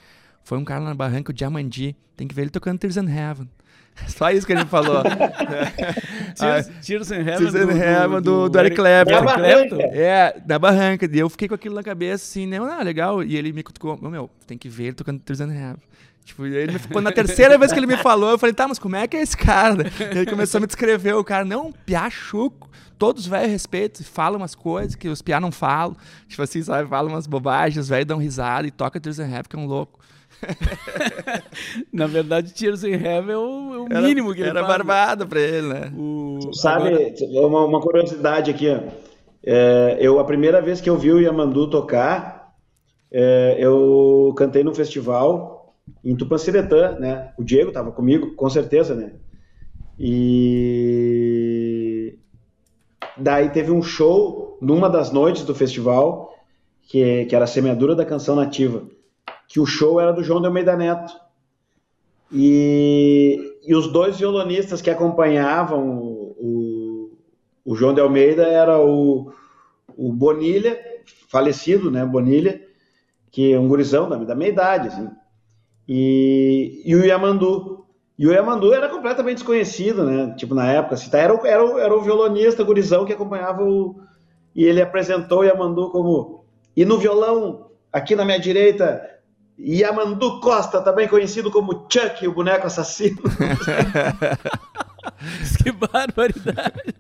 Foi 0.44 0.58
um 0.58 0.66
cara 0.66 0.80
lá 0.82 0.90
na 0.90 0.96
Barranca, 0.96 1.32
o 1.32 1.34
Diamandi. 1.34 1.96
Tem 2.16 2.28
que 2.28 2.34
ver 2.36 2.44
ele 2.44 2.50
tocando 2.52 2.80
Tears 2.80 2.98
in 2.98 3.08
Heaven. 3.10 3.50
Só 4.08 4.30
isso 4.32 4.46
que 4.46 4.54
ele 4.54 4.66
falou. 4.66 5.04
Tears, 6.36 6.68
Tears 6.86 7.12
in 7.12 7.16
Heaven, 7.22 7.38
Tears 7.52 7.56
in 7.56 7.80
Heaven 7.80 8.22
do- 8.22 8.50
do 8.50 8.60
Eric 8.60 8.76
Clapton. 8.76 9.12
Eric 9.14 9.26
Da 9.28 9.34
Clapton. 9.36 9.78
Barranca. 9.78 9.98
É, 9.98 10.42
da 10.46 10.60
barranca. 10.60 11.10
E 11.12 11.20
eu 11.20 11.30
fiquei 11.30 11.48
com 11.48 11.56
aquilo 11.56 11.76
na 11.76 11.84
cabeça, 11.84 12.24
assim, 12.24 12.46
né? 12.46 12.58
Ah, 12.60 12.84
legal. 12.84 13.24
E 13.24 13.36
ele 13.36 13.52
me 13.54 13.64
cutucou. 13.64 13.98
Meu, 14.02 14.12
meu, 14.12 14.30
tem 14.48 14.58
que 14.58 14.70
ver 14.70 14.86
ele 14.86 14.94
tocando 14.94 15.20
Tears 15.20 15.40
in 15.40 15.52
Heaven. 15.52 15.78
Tipo, 16.24 16.46
ele 16.46 16.72
me, 16.74 16.80
quando 16.92 17.06
na 17.06 17.12
terceira 17.12 17.56
vez 17.58 17.72
que 17.72 17.78
ele 17.78 17.86
me 17.86 17.98
falou, 17.98 18.32
eu 18.32 18.40
falei, 18.40 18.54
tá, 18.54 18.68
mas 18.68 18.80
como 18.80 18.96
é 18.96 19.08
que 19.08 19.16
é 19.16 19.22
esse 19.22 19.38
cara? 19.38 19.84
E 20.14 20.18
ele 20.18 20.26
começou 20.26 20.58
a 20.58 20.62
me 20.62 20.66
descrever 20.68 21.14
o 21.14 21.24
cara. 21.24 21.46
Não, 21.46 21.72
piá 21.72 22.10
chuco. 22.10 22.68
Todos 22.98 23.24
os 23.24 23.28
velhos 23.28 23.52
respeitam 23.52 24.02
e 24.02 24.06
falam 24.06 24.38
umas 24.40 24.56
coisas 24.56 24.96
que 24.96 25.08
os 25.08 25.22
piá 25.22 25.40
não 25.40 25.52
falam. 25.52 25.96
Tipo 26.28 26.42
assim, 26.42 26.62
sabe? 26.64 26.88
Falam 26.90 27.12
umas 27.12 27.28
bobagens, 27.28 27.84
os 27.84 27.90
velhos 27.90 28.06
dão 28.06 28.18
risada 28.18 28.68
e 28.68 28.72
toca 28.72 29.00
Tears 29.00 29.20
in 29.20 29.24
Heaven, 29.24 29.44
que 29.50 29.56
é 29.56 29.60
um 29.60 29.66
louco. 29.68 30.00
Na 31.92 32.08
verdade, 32.08 32.54
Tears 32.54 32.84
in 32.84 32.92
Heaven 32.94 33.34
é 33.34 33.38
o, 33.38 33.74
é 33.74 33.78
o 33.80 33.86
Era- 33.90 34.02
mínimo 34.02 34.34
que 34.34 34.42
ele 34.42 34.50
Era 34.50 34.60
faz. 34.66 34.68
barbada 34.78 35.26
pra 35.26 35.40
ele, 35.40 35.68
né? 35.68 35.92
O, 35.96 36.40
Sabe, 36.54 36.90
agora- 36.90 37.48
uma, 37.48 37.66
uma 37.66 37.82
curiosidade 37.82 38.52
aqui, 38.52 38.70
ó. 38.70 38.80
É, 39.48 39.98
eu, 40.00 40.20
a 40.20 40.24
primeira 40.24 40.62
vez 40.62 40.82
que 40.82 40.90
eu 40.90 40.98
vi 40.98 41.12
o 41.12 41.20
Yamandu 41.20 41.70
tocar, 41.70 42.54
é, 43.12 43.56
eu 43.60 44.34
cantei 44.36 44.64
num 44.64 44.74
festival 44.74 45.76
em 46.04 46.16
Tupanciretã, 46.16 46.98
né? 47.00 47.32
O 47.38 47.44
Diego 47.44 47.68
estava 47.70 47.92
comigo, 47.92 48.34
com 48.36 48.50
certeza, 48.50 48.96
né? 48.96 49.12
E 49.98 51.55
daí 53.18 53.50
teve 53.50 53.72
um 53.72 53.82
show 53.82 54.58
numa 54.62 54.90
das 54.90 55.12
noites 55.12 55.44
do 55.44 55.56
festival, 55.56 56.34
que, 56.84 57.26
que 57.26 57.36
era 57.36 57.46
a 57.46 57.48
semeadura 57.48 57.96
da 57.96 58.06
canção 58.06 58.36
nativa, 58.36 58.88
que 59.48 59.60
o 59.60 59.66
show 59.66 60.00
era 60.00 60.12
do 60.12 60.24
João 60.24 60.42
de 60.42 60.48
Almeida 60.48 60.76
Neto. 60.76 61.14
E, 62.32 63.58
e 63.64 63.76
os 63.76 63.88
dois 63.88 64.18
violonistas 64.18 64.82
que 64.82 64.90
acompanhavam 64.90 66.00
o, 66.00 66.36
o, 66.40 67.18
o 67.64 67.76
João 67.76 67.94
de 67.94 68.02
Almeida 68.02 68.44
era 68.44 68.80
o, 68.80 69.32
o 69.96 70.12
Bonilha, 70.12 70.80
falecido, 71.30 71.92
né, 71.92 72.06
Bonilha, 72.06 72.62
que 73.32 73.54
é 73.54 73.60
um 73.60 73.68
gurizão 73.68 74.10
da, 74.10 74.18
da 74.18 74.36
minha 74.36 74.50
idade, 74.50 74.88
assim, 74.88 75.10
e, 75.88 76.82
e 76.86 76.96
o 76.96 77.06
Yamandu. 77.06 77.85
E 78.18 78.26
o 78.26 78.32
Yamandu 78.32 78.74
era 78.74 78.88
completamente 78.88 79.38
desconhecido, 79.38 80.06
né, 80.06 80.34
tipo, 80.38 80.56
na 80.56 80.72
época, 80.72 80.96
assim, 80.96 81.10
tá, 81.10 81.18
era, 81.18 81.36
o, 81.36 81.46
era, 81.46 81.66
o, 81.66 81.78
era 81.78 81.94
o 81.94 82.02
violonista, 82.02 82.64
gurizão 82.64 83.06
que 83.06 83.14
acompanhava 83.14 83.64
o... 83.64 84.00
E 84.56 84.64
ele 84.64 84.82
apresentou 84.82 85.40
o 85.40 85.44
Yamandu 85.44 85.90
como... 85.90 86.46
E 86.78 86.86
no 86.86 86.98
violão, 86.98 87.72
aqui 87.92 88.16
na 88.16 88.24
minha 88.24 88.40
direita, 88.40 89.02
Yamandu 89.60 90.40
Costa, 90.40 90.82
também 90.82 91.08
conhecido 91.08 91.52
como 91.52 91.86
Chuck, 91.90 92.26
o 92.26 92.34
boneco 92.34 92.68
assassino. 92.68 93.22
que 95.64 95.72
barbaridade. 95.72 96.96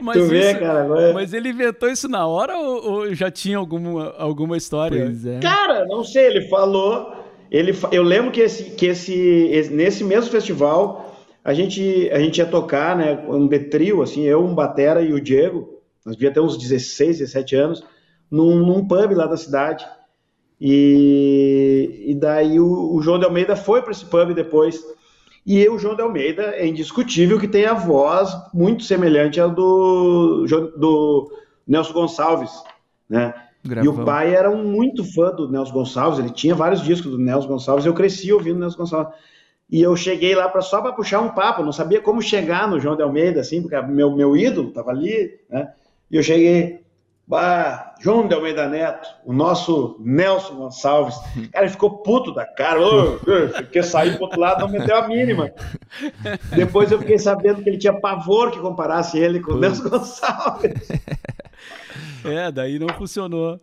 Mas, 0.00 0.16
tu 0.16 0.26
vê, 0.26 0.50
isso- 0.50 0.60
cara, 0.60 0.82
agora... 0.82 1.12
mas 1.12 1.32
ele 1.32 1.50
inventou 1.50 1.88
isso 1.88 2.08
na 2.08 2.26
hora 2.26 2.56
ou, 2.56 2.90
ou 2.90 3.14
já 3.14 3.30
tinha 3.30 3.58
alguma, 3.58 4.14
alguma 4.18 4.56
história? 4.56 5.12
É. 5.26 5.40
Cara, 5.40 5.84
não 5.86 6.04
sei, 6.04 6.26
ele 6.26 6.48
falou. 6.48 7.27
Ele, 7.50 7.72
eu 7.92 8.02
lembro 8.02 8.30
que, 8.30 8.40
esse, 8.40 8.70
que 8.72 8.86
esse, 8.86 9.14
esse- 9.14 9.72
nesse 9.72 10.04
mesmo 10.04 10.30
festival 10.30 11.16
a 11.44 11.54
gente, 11.54 12.10
a 12.12 12.18
gente 12.18 12.38
ia 12.38 12.46
tocar, 12.46 12.96
né? 12.96 13.24
Um 13.28 13.46
de 13.46 13.58
trio, 13.60 14.02
assim, 14.02 14.22
eu, 14.24 14.44
um 14.44 14.54
Batera 14.54 15.00
e 15.00 15.12
o 15.12 15.20
Diego. 15.20 15.80
Nós 16.04 16.14
devia 16.16 16.32
ter 16.32 16.40
uns 16.40 16.58
16, 16.58 17.18
17 17.18 17.56
anos, 17.56 17.82
num, 18.30 18.56
num 18.66 18.86
pub 18.86 19.12
lá 19.14 19.26
da 19.26 19.36
cidade. 19.36 19.86
E, 20.60 22.04
e 22.08 22.14
daí 22.14 22.58
o, 22.60 22.94
o 22.96 23.00
João 23.02 23.18
de 23.18 23.24
Almeida 23.24 23.56
foi 23.56 23.80
para 23.82 23.92
esse 23.92 24.04
pub 24.06 24.34
depois. 24.34 24.82
E 25.46 25.66
o 25.68 25.78
João 25.78 25.94
de 25.96 26.02
Almeida 26.02 26.42
é 26.56 26.66
indiscutível 26.66 27.38
que 27.38 27.48
tem 27.48 27.64
a 27.64 27.72
voz 27.74 28.30
muito 28.52 28.82
semelhante 28.84 29.40
à 29.40 29.46
do, 29.46 30.44
do 30.76 31.32
Nelson 31.66 31.92
Gonçalves, 31.94 32.50
né? 33.08 33.32
E 33.68 33.70
Gravão. 33.70 34.02
o 34.02 34.04
pai 34.04 34.34
era 34.34 34.50
um 34.50 34.64
muito 34.64 35.04
fã 35.04 35.30
do 35.30 35.50
Nelson 35.50 35.72
Gonçalves, 35.72 36.18
ele 36.18 36.30
tinha 36.30 36.54
vários 36.54 36.82
discos 36.82 37.10
do 37.10 37.18
Nelson 37.18 37.48
Gonçalves, 37.48 37.86
eu 37.86 37.94
cresci 37.94 38.32
ouvindo 38.32 38.58
Nelson 38.58 38.78
Gonçalves. 38.78 39.14
E 39.70 39.82
eu 39.82 39.94
cheguei 39.94 40.34
lá 40.34 40.48
pra, 40.48 40.62
só 40.62 40.80
para 40.80 40.92
puxar 40.92 41.20
um 41.20 41.28
papo, 41.28 41.62
não 41.62 41.72
sabia 41.72 42.00
como 42.00 42.22
chegar 42.22 42.66
no 42.66 42.80
João 42.80 42.96
de 42.96 43.02
Almeida, 43.02 43.40
assim, 43.40 43.60
porque 43.60 43.78
meu, 43.82 44.10
meu 44.16 44.34
ídolo 44.34 44.68
estava 44.68 44.90
ali, 44.90 45.38
né? 45.50 45.70
E 46.10 46.16
eu 46.16 46.22
cheguei, 46.22 46.80
bah, 47.26 47.94
João 48.00 48.26
de 48.26 48.34
Almeida 48.34 48.66
Neto, 48.66 49.06
o 49.26 49.32
nosso 49.34 49.96
Nelson 50.00 50.54
Gonçalves. 50.54 51.16
Cara, 51.52 51.66
ele 51.66 51.72
ficou 51.72 51.98
puto 51.98 52.32
da 52.32 52.46
cara, 52.46 52.80
ô, 52.80 53.18
quer 53.70 53.84
sair 53.84 54.14
pro 54.14 54.24
outro 54.24 54.40
lado, 54.40 54.60
não 54.60 54.68
meteu 54.68 54.96
a 54.96 55.06
mínima. 55.06 55.52
Depois 56.56 56.90
eu 56.90 56.98
fiquei 56.98 57.18
sabendo 57.18 57.62
que 57.62 57.68
ele 57.68 57.78
tinha 57.78 57.92
pavor 57.92 58.50
que 58.50 58.58
comparasse 58.58 59.18
ele 59.18 59.40
com 59.40 59.52
o 59.52 59.58
Nelson 59.58 59.90
Gonçalves. 59.90 60.88
É, 62.24 62.50
daí 62.50 62.78
não 62.78 62.88
funcionou. 62.88 63.60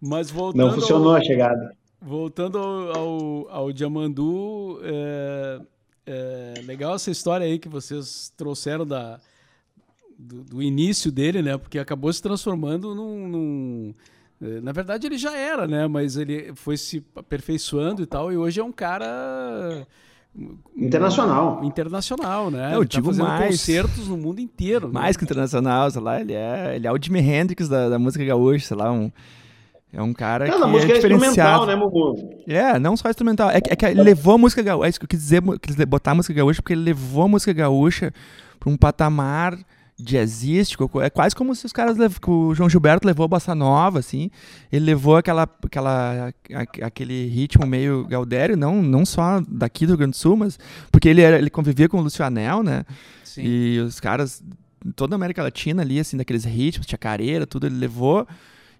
Mas 0.00 0.30
voltando 0.30 0.66
Não 0.66 0.72
funcionou 0.74 1.10
ao, 1.10 1.16
a 1.16 1.20
chegada. 1.22 1.76
voltando 2.00 2.58
ao, 2.58 2.96
ao, 2.96 3.48
ao 3.50 3.72
Diamandu, 3.72 4.78
é, 4.82 5.60
é 6.06 6.54
legal 6.64 6.94
essa 6.94 7.10
história 7.10 7.44
aí 7.44 7.58
que 7.58 7.68
vocês 7.68 8.32
trouxeram 8.36 8.86
da, 8.86 9.18
do, 10.16 10.44
do 10.44 10.62
início 10.62 11.10
dele, 11.10 11.42
né? 11.42 11.58
Porque 11.58 11.78
acabou 11.80 12.12
se 12.12 12.22
transformando 12.22 12.94
num, 12.94 13.26
num- 13.28 13.94
eh, 14.40 14.60
Na 14.60 14.70
verdade, 14.70 15.06
ele 15.08 15.18
já 15.18 15.36
era, 15.36 15.66
né? 15.66 15.88
Mas 15.88 16.16
ele 16.16 16.54
foi 16.54 16.76
se 16.76 17.04
aperfeiçoando 17.16 18.00
e 18.00 18.06
tal, 18.06 18.32
e 18.32 18.36
hoje 18.36 18.60
é 18.60 18.64
um 18.64 18.72
cara. 18.72 19.84
Internacional. 20.76 21.60
Internacional, 21.64 22.50
né? 22.50 22.74
Eu 22.74 22.80
Ele 22.82 22.88
tá 22.88 23.00
digo 23.00 23.14
mais. 23.16 23.50
concertos 23.50 24.08
no 24.08 24.16
mundo 24.16 24.40
inteiro. 24.40 24.86
né? 24.88 24.94
Mais 24.94 25.16
que 25.16 25.24
internacional, 25.24 25.90
sei 25.90 26.00
lá, 26.00 26.20
ele 26.20 26.32
é, 26.32 26.76
ele 26.76 26.86
é 26.86 26.92
o 26.92 26.98
Jimi 27.00 27.20
Hendrix 27.20 27.68
da, 27.68 27.88
da 27.88 27.98
música 27.98 28.24
gaúcha, 28.24 28.66
sei 28.66 28.76
lá, 28.76 28.92
um, 28.92 29.10
é 29.92 30.02
um 30.02 30.12
cara 30.12 30.46
Não, 30.46 30.58
que 30.58 30.64
a 30.64 30.66
música 30.66 30.92
é 30.92 30.94
é 30.94 30.98
instrumental, 30.98 31.66
né, 31.66 31.74
Mumu? 31.74 32.42
É, 32.46 32.78
não 32.78 32.96
só 32.96 33.08
instrumental, 33.08 33.50
é 33.50 33.60
que, 33.60 33.72
é 33.72 33.76
que 33.76 33.86
ele 33.86 34.02
levou 34.02 34.34
a 34.34 34.38
música 34.38 34.62
gaúcha, 34.62 34.86
é 34.86 34.90
isso 34.90 35.00
que 35.00 35.04
eu 35.04 35.08
quis 35.08 35.18
dizer, 35.18 35.42
quis 35.60 35.74
botar 35.86 36.12
a 36.12 36.14
música 36.14 36.34
gaúcha, 36.34 36.62
porque 36.62 36.74
ele 36.74 36.82
levou 36.82 37.24
a 37.24 37.28
música 37.28 37.52
gaúcha 37.52 38.12
para 38.60 38.70
um 38.70 38.76
patamar 38.76 39.58
jazzístico, 40.00 40.88
é 41.00 41.10
quase 41.10 41.34
como 41.34 41.54
se 41.54 41.66
os 41.66 41.72
caras, 41.72 41.96
o 42.26 42.54
João 42.54 42.70
Gilberto 42.70 43.06
levou 43.06 43.24
a 43.24 43.28
bossa 43.28 43.54
nova, 43.54 43.98
assim, 43.98 44.30
ele 44.70 44.84
levou 44.84 45.16
aquela, 45.16 45.42
aquela, 45.42 46.32
aquele 46.82 47.26
ritmo 47.26 47.66
meio 47.66 48.06
gaudério, 48.06 48.56
não, 48.56 48.80
não 48.80 49.04
só 49.04 49.42
daqui 49.48 49.86
do 49.86 49.90
Rio 49.90 49.98
Grande 49.98 50.12
do 50.12 50.16
Sul, 50.16 50.36
mas 50.36 50.58
porque 50.92 51.08
ele, 51.08 51.20
era, 51.20 51.36
ele 51.36 51.50
convivia 51.50 51.88
com 51.88 51.98
o 51.98 52.00
Lúcio 52.00 52.24
Anel, 52.24 52.62
né, 52.62 52.84
Sim. 53.24 53.42
e 53.42 53.80
os 53.80 53.98
caras, 53.98 54.42
toda 54.94 55.14
a 55.14 55.16
América 55.16 55.42
Latina 55.42 55.82
ali, 55.82 55.98
assim, 55.98 56.16
daqueles 56.16 56.44
ritmos, 56.44 56.86
chacareira, 56.88 57.44
tudo, 57.44 57.66
ele 57.66 57.76
levou 57.76 58.24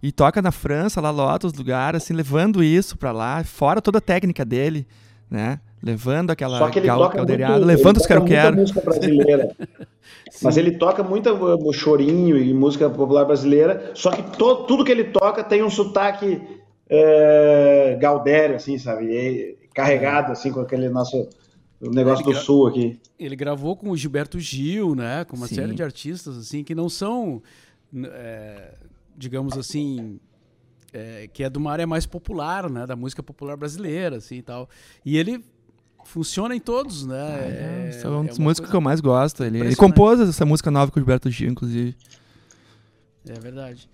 e 0.01 0.12
toca 0.12 0.41
na 0.41 0.53
França, 0.53 1.01
lá 1.01 1.11
lota 1.11 1.49
os 1.49 1.53
lugares, 1.53 2.05
assim, 2.05 2.14
levando 2.14 2.62
isso 2.62 2.97
pra 2.97 3.11
lá, 3.11 3.43
fora 3.43 3.83
toda 3.83 3.99
a 3.99 4.01
técnica 4.01 4.45
dele, 4.45 4.87
né? 5.29 5.59
Levando 5.83 6.31
aquela 6.31 6.59
Só 6.59 6.70
que 6.70 6.79
ele 6.81 6.87
gal- 6.87 6.99
toca 6.99 7.16
caldeirada, 7.16 7.53
muito, 7.55 7.66
levando 7.66 7.97
ele 7.97 8.03
os 8.03 8.07
toca 8.09 8.20
muita 8.20 8.35
quero-quero. 8.35 8.57
música 8.57 8.81
brasileira. 8.81 9.57
Mas 10.43 10.57
ele 10.57 10.72
toca 10.72 11.03
muita 11.03 11.33
uh, 11.33 11.72
chorinho 11.72 12.37
e 12.37 12.53
música 12.53 12.91
popular 12.91 13.24
brasileira, 13.24 13.93
só 13.95 14.11
que 14.11 14.22
to- 14.37 14.64
tudo 14.64 14.85
que 14.85 14.91
ele 14.93 15.05
toca 15.05 15.43
tem 15.45 15.62
um 15.62 15.70
sotaque 15.70 16.41
é, 16.89 17.97
gaudério, 18.01 18.57
assim, 18.57 18.79
sabe? 18.79 19.07
E 19.07 19.59
carregado, 19.74 20.33
assim, 20.33 20.51
com 20.53 20.61
aquele 20.61 20.89
nosso 20.89 21.29
o 21.81 21.91
negócio 21.91 22.26
Ele 22.26 22.35
do 22.35 22.41
sul 22.41 22.66
aqui. 22.66 22.99
Ele 23.18 23.37
gravou 23.37 23.76
com 23.76 23.91
o 23.91 23.97
Gilberto 23.97 24.41
Gil, 24.41 24.97
né? 24.97 25.24
Com 25.24 25.37
uma 25.37 25.47
Sim. 25.47 25.55
série 25.57 25.74
de 25.74 25.83
artistas 25.83 26.37
assim 26.37 26.64
que 26.64 26.74
não 26.74 26.89
são, 26.89 27.41
é, 28.05 28.74
digamos 29.16 29.57
assim, 29.57 30.18
é, 30.93 31.29
que 31.33 31.45
é 31.45 31.49
de 31.51 31.57
uma 31.57 31.70
área 31.70 31.87
mais 31.87 32.05
popular, 32.05 32.68
né? 32.68 32.85
Da 32.85 32.97
música 32.97 33.22
popular 33.22 33.57
brasileira, 33.57 34.16
assim 34.16 34.37
e 34.37 34.43
tal. 34.43 34.68
E 35.05 35.16
ele 35.16 35.45
funciona 36.09 36.57
em 36.57 36.61
todos, 36.61 37.07
né? 37.07 37.15
Ah, 37.21 37.39
é, 37.39 37.91
é, 37.95 38.03
é 38.03 38.09
um 38.09 38.25
é 38.25 38.29
dos 38.29 38.39
uma 38.39 38.45
músicos 38.45 38.61
coisa- 38.61 38.71
que 38.71 38.77
eu 38.77 38.81
mais 38.81 39.01
gosto. 39.01 39.45
Ele, 39.45 39.61
ele 39.61 39.77
compôs 39.77 40.19
essa 40.21 40.45
música 40.47 40.71
nova 40.71 40.91
com 40.91 40.99
o 40.99 41.01
Gilberto 41.03 41.31
Gil, 41.31 41.51
inclusive. 41.51 41.97
É 43.29 43.39
verdade. 43.39 43.89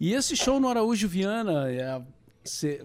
E 0.00 0.14
esse 0.14 0.36
show 0.36 0.58
no 0.60 0.68
Araújo 0.68 1.08
Viana 1.08 1.70
é 1.70 2.00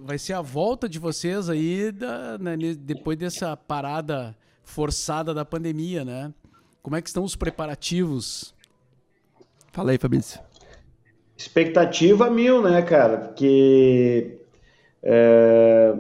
vai 0.02 0.20
ser 0.20 0.34
a 0.34 0.42
volta 0.42 0.88
de 0.88 1.00
vocês 1.00 1.50
aí 1.50 1.92
da- 1.92 2.38
né, 2.38 2.56
depois 2.80 3.18
dessa 3.18 3.58
parada 3.58 4.36
forçada 4.64 5.34
da 5.34 5.44
pandemia, 5.44 6.06
né? 6.06 6.32
Como 6.84 6.96
é 6.96 7.02
que 7.02 7.10
estão 7.10 7.24
os 7.24 7.36
preparativos? 7.36 8.54
Fala 9.72 9.92
aí, 9.92 9.98
Fabrício. 9.98 10.40
Expectativa 11.36 12.30
mil, 12.30 12.62
né, 12.62 12.82
cara? 12.84 13.18
Porque 13.18 14.38
é, 15.04 15.94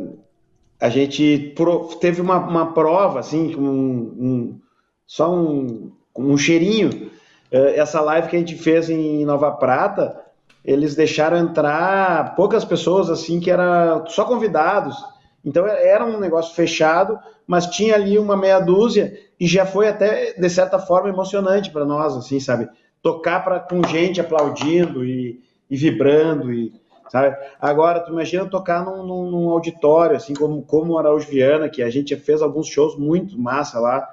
a 0.80 0.90
gente 0.90 1.54
pro- 1.56 1.88
teve 2.00 2.22
uma, 2.22 2.38
uma 2.38 2.74
prova, 2.74 3.20
assim, 3.20 3.56
um, 3.56 3.70
um- 4.20 4.60
só 5.06 5.34
um, 5.34 5.92
um 6.18 6.38
cheirinho. 6.38 7.12
É, 7.52 7.80
essa 7.80 8.02
live 8.02 8.28
que 8.28 8.36
a 8.36 8.40
gente 8.40 8.56
fez 8.56 8.90
em 8.90 9.26
Nova 9.26 9.52
Prata, 9.52 10.20
eles 10.64 10.96
deixaram 10.96 11.38
entrar 11.38 12.36
poucas 12.36 12.66
pessoas, 12.66 13.10
assim, 13.10 13.40
que 13.40 13.50
era 13.50 14.04
só 14.08 14.26
convidados. 14.26 14.96
Então 15.44 15.66
era 15.66 16.04
um 16.06 16.20
negócio 16.20 16.54
fechado, 16.54 17.18
mas 17.48 17.68
tinha 17.68 17.96
ali 17.96 18.20
uma 18.20 18.36
meia 18.36 18.60
dúzia 18.60 19.18
e 19.40 19.48
já 19.48 19.66
foi 19.66 19.88
até, 19.88 20.34
de 20.34 20.50
certa 20.50 20.78
forma, 20.78 21.10
emocionante 21.10 21.72
para 21.72 21.86
nós, 21.86 22.16
assim, 22.18 22.40
sabe? 22.40 22.68
Tocar 23.02 23.44
pra, 23.44 23.60
com 23.62 23.82
gente 23.88 24.20
aplaudindo 24.20 25.06
e, 25.06 25.40
e 25.70 25.78
vibrando 25.78 26.52
e 26.52 26.74
sabe? 27.10 27.36
Agora, 27.60 28.00
tu 28.02 28.12
imagina 28.12 28.46
tocar 28.46 28.86
num, 28.86 29.04
num- 29.06 29.32
num 29.32 29.50
auditório, 29.50 30.16
assim 30.16 30.34
como, 30.34 30.62
como 30.64 30.94
o 30.94 30.98
Araújo 30.98 31.28
Viana, 31.30 31.70
que 31.70 31.82
a 31.82 31.90
gente 31.90 32.16
fez 32.16 32.42
alguns 32.42 32.68
shows 32.68 32.98
muito 32.98 33.40
massa 33.40 33.80
lá. 33.80 34.08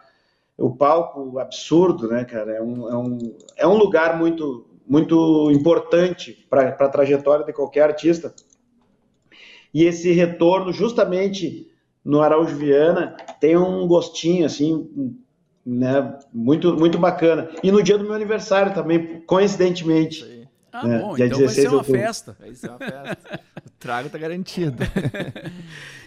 O 0.57 0.71
palco 0.75 1.39
absurdo, 1.39 2.09
né, 2.09 2.25
cara? 2.25 2.53
É 2.53 2.63
um, 2.63 2.89
é 2.89 2.97
um, 2.97 3.19
é 3.57 3.67
um 3.67 3.77
lugar 3.77 4.19
muito, 4.19 4.67
muito 4.87 5.51
importante 5.51 6.47
para 6.49 6.69
a 6.69 6.89
trajetória 6.89 7.45
de 7.45 7.53
qualquer 7.53 7.83
artista. 7.83 8.33
E 9.73 9.85
esse 9.85 10.13
retorno, 10.13 10.73
justamente 10.73 11.69
no 12.05 12.21
Araújo 12.21 12.57
Viana, 12.57 13.17
tem 13.41 13.57
um 13.57 13.87
gostinho, 13.87 14.47
assim, 14.47 15.17
né, 15.65 16.19
muito, 16.33 16.77
muito 16.77 16.99
bacana. 16.99 17.49
E 17.63 17.73
no 17.73 17.83
dia 17.83 17.97
do 17.99 18.05
meu 18.05 18.15
aniversário 18.15 18.75
também, 18.75 19.21
coincidentemente. 19.23 20.25
Ah, 20.77 20.89
É, 20.89 20.99
bom, 20.99 21.15
dia 21.15 21.27
então 21.27 21.39
vai 21.39 21.47
16 21.47 21.55
ser 21.55 21.69
uma 21.69 21.79
outubro. 21.79 22.01
festa. 22.01 22.37
Vai 22.41 22.55
ser 22.55 22.69
uma 22.69 22.79
festa. 22.79 23.41
o 23.65 23.71
trago 23.79 24.09
tá 24.11 24.19
garantido. 24.19 24.77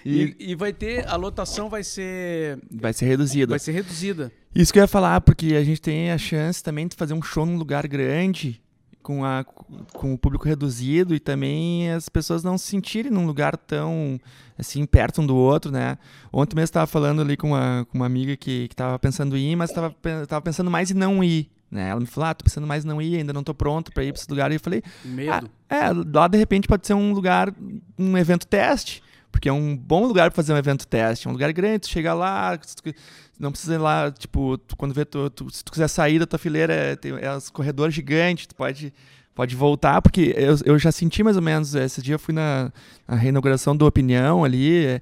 E, 0.06 0.36
e 0.40 0.52
e 0.52 0.56
vai 0.56 0.72
ter, 0.72 1.06
a 1.06 1.18
lotação 1.18 1.70
vai 1.70 1.84
ser, 1.84 2.60
vai 2.72 2.94
ser 2.94 3.06
reduzido. 3.08 3.50
vai 3.50 3.60
ser 3.60 3.74
reduzida. 3.74 4.32
Isso 4.56 4.72
que 4.72 4.80
eu 4.80 4.84
ia 4.84 4.88
falar, 4.88 5.20
porque 5.20 5.48
a 5.56 5.64
gente 5.64 5.82
tem 5.82 6.12
a 6.12 6.18
chance 6.18 6.64
também 6.64 6.88
de 6.88 6.96
fazer 6.96 7.14
um 7.14 7.22
show 7.22 7.46
num 7.46 7.58
lugar 7.58 7.86
grande, 7.88 8.62
com, 9.04 9.26
a, 9.26 9.44
com 9.94 10.14
o 10.14 10.18
público 10.18 10.48
reduzido 10.48 11.14
e 11.14 11.20
também 11.20 11.92
as 11.92 12.08
pessoas 12.08 12.42
não 12.42 12.58
se 12.58 12.68
sentirem 12.68 13.12
num 13.12 13.26
lugar 13.26 13.58
tão, 13.58 14.18
assim, 14.58 14.86
perto 14.86 15.22
um 15.22 15.28
do 15.28 15.36
outro, 15.36 15.72
né? 15.72 15.98
Ontem 16.32 16.56
mesmo 16.56 16.66
estava 16.66 16.88
falando 16.88 17.22
ali 17.22 17.36
com 17.36 17.48
uma, 17.50 17.86
com 17.92 17.98
uma 17.98 18.06
amiga 18.06 18.38
que, 18.38 18.70
que 18.70 18.76
tava 18.76 18.98
pensando 19.00 19.36
em 19.36 19.52
ir, 19.52 19.56
mas 19.58 19.70
estava 19.72 19.94
tava 20.26 20.42
pensando 20.42 20.72
mais 20.72 20.90
em 20.90 20.94
não 20.94 21.22
ir, 21.22 21.50
né? 21.70 21.90
Ela 21.90 22.00
me 22.00 22.06
falou, 22.06 22.30
ah, 22.30 22.34
tô 22.34 22.44
pensando 22.44 22.66
mais 22.68 22.84
não 22.86 23.02
ir, 23.02 23.18
ainda 23.18 23.34
não 23.34 23.44
tô 23.44 23.54
pronto 23.54 23.92
para 23.92 24.04
ir 24.04 24.12
para 24.14 24.22
esse 24.22 24.30
lugar. 24.30 24.52
E 24.52 24.56
eu 24.56 24.60
falei, 24.60 24.82
Medo. 25.04 25.50
é, 25.70 25.90
lá 26.14 26.28
de 26.28 26.38
repente 26.38 26.68
pode 26.68 26.86
ser 26.88 26.94
um 26.94 27.14
lugar, 27.14 27.54
um 27.98 28.18
evento 28.18 28.48
teste, 28.48 29.04
porque 29.32 29.50
é 29.50 29.54
um 29.54 29.76
bom 29.76 30.06
lugar 30.06 30.30
para 30.32 30.36
fazer 30.36 30.54
um 30.54 30.58
evento 30.58 30.88
teste. 30.88 31.28
É 31.28 31.30
um 31.30 31.34
lugar 31.34 31.52
grande, 31.54 31.80
tu 31.80 31.90
chega 31.90 32.14
lá, 32.14 32.58
tu- 32.58 32.94
não 33.40 33.52
precisa 33.52 33.76
ir 33.76 33.78
lá, 33.80 34.12
tipo, 34.12 34.58
tu- 34.58 34.76
quando 34.76 34.94
vê, 34.94 35.06
tu, 35.06 35.30
tu- 35.30 35.50
se 35.52 35.64
tu 35.64 35.72
quiser 35.72 35.88
sair 35.88 36.18
da 36.20 36.26
tua 36.26 36.40
fileira, 36.40 36.74
é, 36.74 36.96
tem 36.96 37.14
é 37.14 37.38
corredores 37.54 37.94
gigantes, 37.94 38.48
tu 38.48 38.56
pode, 38.56 38.92
pode 39.36 39.56
voltar, 39.56 40.02
porque 40.02 40.34
eu, 40.36 40.56
eu 40.66 40.80
já 40.80 40.92
senti 40.92 41.22
mais 41.24 41.36
ou 41.36 41.42
menos, 41.44 41.76
esse 41.76 42.02
dia 42.02 42.16
eu 42.16 42.20
fui 42.20 42.34
na, 42.34 42.72
na 43.08 43.16
reinauguração 43.16 43.76
do 43.78 43.86
Opinião 43.86 44.44
ali, 44.44 44.86
é, 44.86 45.02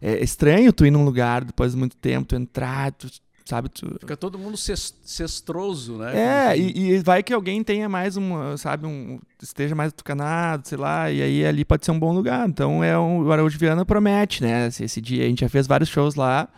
é 0.00 0.22
estranho 0.22 0.72
tu 0.72 0.86
ir 0.86 0.90
num 0.92 1.04
lugar 1.04 1.42
depois 1.42 1.72
de 1.72 1.78
muito 1.78 1.96
tempo, 1.96 2.26
tu 2.28 2.36
entrar, 2.36 2.92
tu, 2.92 3.08
sabe, 3.44 3.68
tu, 3.68 3.96
Fica 4.00 4.16
todo 4.16 4.38
mundo 4.38 4.56
ces- 4.56 4.94
cestroso, 5.04 5.96
né? 5.98 6.50
é, 6.52 6.58
e, 6.58 6.90
e 6.92 6.98
vai 7.00 7.22
que 7.22 7.32
alguém 7.32 7.62
tenha 7.64 7.88
mais 7.88 8.16
uma, 8.16 8.56
sabe, 8.56 8.86
um, 8.86 9.18
esteja 9.42 9.74
mais 9.74 9.92
tucanado, 9.92 10.66
sei 10.68 10.78
lá, 10.78 11.10
e 11.10 11.20
aí 11.22 11.44
ali 11.44 11.64
pode 11.64 11.84
ser 11.84 11.90
um 11.90 11.98
bom 11.98 12.12
lugar. 12.12 12.48
Então 12.48 12.82
é 12.82 12.98
um, 12.98 13.22
o 13.26 13.32
Araújo 13.32 13.58
Viana 13.58 13.84
promete, 13.84 14.42
né? 14.42 14.68
Esse, 14.68 14.84
esse 14.84 15.00
dia 15.00 15.24
a 15.24 15.28
gente 15.28 15.40
já 15.40 15.48
fez 15.48 15.66
vários 15.66 15.88
shows 15.88 16.14
lá. 16.14 16.48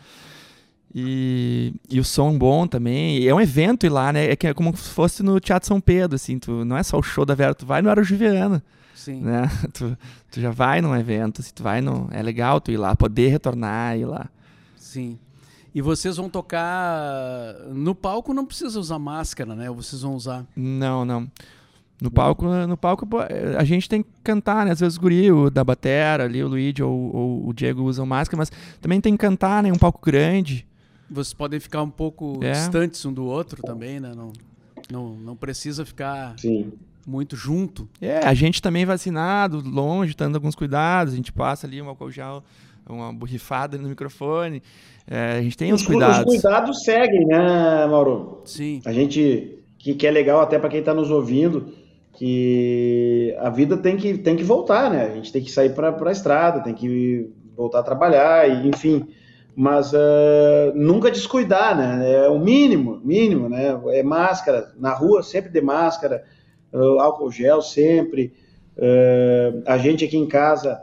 E, 0.96 1.74
e 1.90 1.98
o 1.98 2.04
som 2.04 2.38
bom 2.38 2.66
também. 2.68 3.18
E 3.18 3.28
é 3.28 3.34
um 3.34 3.40
evento 3.40 3.84
ir 3.84 3.88
lá, 3.88 4.12
né? 4.12 4.30
É, 4.30 4.36
que 4.36 4.46
é 4.46 4.54
como 4.54 4.76
se 4.76 4.90
fosse 4.90 5.22
no 5.22 5.40
Teatro 5.40 5.66
São 5.66 5.80
Pedro, 5.80 6.14
assim. 6.14 6.38
Tu, 6.38 6.64
não 6.64 6.76
é 6.76 6.82
só 6.84 6.98
o 6.98 7.02
show 7.02 7.24
da 7.24 7.34
Vera, 7.34 7.54
tu 7.54 7.66
vai 7.66 7.82
no 7.82 7.90
Araújo 7.90 8.16
Viana, 8.16 8.62
Sim. 8.94 9.20
né? 9.22 9.50
Tu, 9.74 9.98
tu 10.30 10.40
já 10.40 10.50
vai 10.52 10.80
num 10.80 10.94
evento, 10.94 11.40
assim, 11.40 11.50
tu 11.52 11.62
vai 11.64 11.80
no... 11.80 12.08
É 12.12 12.22
legal 12.22 12.60
tu 12.60 12.70
ir 12.70 12.76
lá, 12.76 12.94
poder 12.94 13.28
retornar, 13.28 13.98
ir 13.98 14.04
lá. 14.04 14.28
Sim. 14.76 15.18
E 15.74 15.82
vocês 15.82 16.16
vão 16.16 16.28
tocar 16.30 17.54
no 17.72 17.94
palco, 17.94 18.32
não 18.32 18.46
precisa 18.46 18.78
usar 18.78 18.98
máscara, 18.98 19.54
né? 19.54 19.68
Ou 19.68 19.76
vocês 19.76 20.02
vão 20.02 20.14
usar. 20.14 20.46
Não, 20.54 21.04
não. 21.04 21.28
No 22.00 22.10
palco, 22.10 22.44
no 22.46 22.76
palco 22.76 23.08
eh, 23.28 23.56
a 23.56 23.64
gente 23.64 23.88
tem 23.88 24.02
que 24.02 24.08
cantar, 24.22 24.66
né? 24.66 24.72
Às 24.72 24.80
vezes 24.80 24.98
o 24.98 25.00
guri, 25.00 25.30
o 25.32 25.48
da 25.50 25.64
batera 25.64 26.24
ali, 26.24 26.42
o 26.42 26.48
Luigi 26.48 26.82
ou, 26.82 26.92
ou 27.14 27.48
o 27.48 27.52
Diego 27.52 27.82
usam 27.82 28.04
máscara, 28.04 28.36
mas 28.38 28.52
também 28.80 29.00
tem 29.00 29.14
que 29.14 29.18
cantar, 29.20 29.62
né? 29.62 29.72
Um 29.72 29.78
palco 29.78 30.00
grande. 30.04 30.66
Vocês 31.10 31.32
podem 31.34 31.58
ficar 31.60 31.82
um 31.82 31.90
pouco 31.90 32.38
É. 32.42 32.52
distantes 32.52 33.04
um 33.04 33.12
do 33.12 33.24
outro 33.24 33.62
também, 33.62 34.00
né? 34.00 34.12
Não, 34.14 34.32
não, 34.90 35.14
não 35.16 35.36
precisa 35.36 35.84
ficar 35.84 36.34
Sim. 36.38 36.72
muito 37.06 37.36
junto. 37.36 37.88
É, 38.00 38.18
a 38.18 38.34
gente 38.34 38.60
também 38.60 38.84
vacinado, 38.84 39.60
longe, 39.60 40.14
dando 40.14 40.34
alguns 40.36 40.54
cuidados. 40.54 41.12
A 41.14 41.16
gente 41.16 41.32
passa 41.32 41.66
ali 41.66 41.80
um 41.80 41.88
álcool 41.88 42.10
gel, 42.10 42.42
uma 42.88 43.12
borrifada 43.12 43.78
no 43.78 43.88
microfone. 43.88 44.62
É, 45.06 45.38
a 45.38 45.42
gente 45.42 45.56
tem 45.56 45.72
os 45.72 45.80
Os, 45.82 45.86
cuidados. 45.86 46.18
os 46.18 46.24
cuidados 46.24 46.82
seguem, 46.82 47.26
né, 47.26 47.86
Mauro? 47.86 48.42
Sim. 48.44 48.80
A 48.84 48.92
gente, 48.92 49.58
que, 49.78 49.94
que 49.94 50.06
é 50.06 50.10
legal 50.10 50.40
até 50.40 50.58
para 50.58 50.68
quem 50.68 50.80
está 50.80 50.94
nos 50.94 51.10
ouvindo, 51.10 51.72
que 52.14 53.34
a 53.40 53.50
vida 53.50 53.76
tem 53.76 53.96
que, 53.96 54.16
tem 54.18 54.36
que 54.36 54.44
voltar, 54.44 54.90
né? 54.90 55.04
A 55.04 55.14
gente 55.14 55.32
tem 55.32 55.42
que 55.42 55.50
sair 55.50 55.74
para 55.74 55.90
a 55.90 56.12
estrada, 56.12 56.60
tem 56.60 56.74
que 56.74 57.28
voltar 57.56 57.80
a 57.80 57.82
trabalhar, 57.82 58.48
e, 58.48 58.68
enfim. 58.68 59.06
Mas 59.56 59.92
eh, 59.94 60.72
nunca 60.74 61.10
descuidar, 61.10 61.76
né? 61.76 62.24
É 62.24 62.28
o 62.28 62.38
mínimo, 62.38 63.00
mínimo, 63.04 63.48
né? 63.48 63.78
É 63.92 64.02
máscara, 64.02 64.72
na 64.76 64.92
rua 64.92 65.22
sempre 65.22 65.50
de 65.50 65.60
máscara, 65.60 66.24
eh, 66.72 66.78
álcool 66.98 67.30
gel 67.30 67.62
sempre. 67.62 68.32
Eh, 68.76 69.52
a 69.66 69.78
gente 69.78 70.04
aqui 70.04 70.16
em 70.16 70.26
casa 70.26 70.80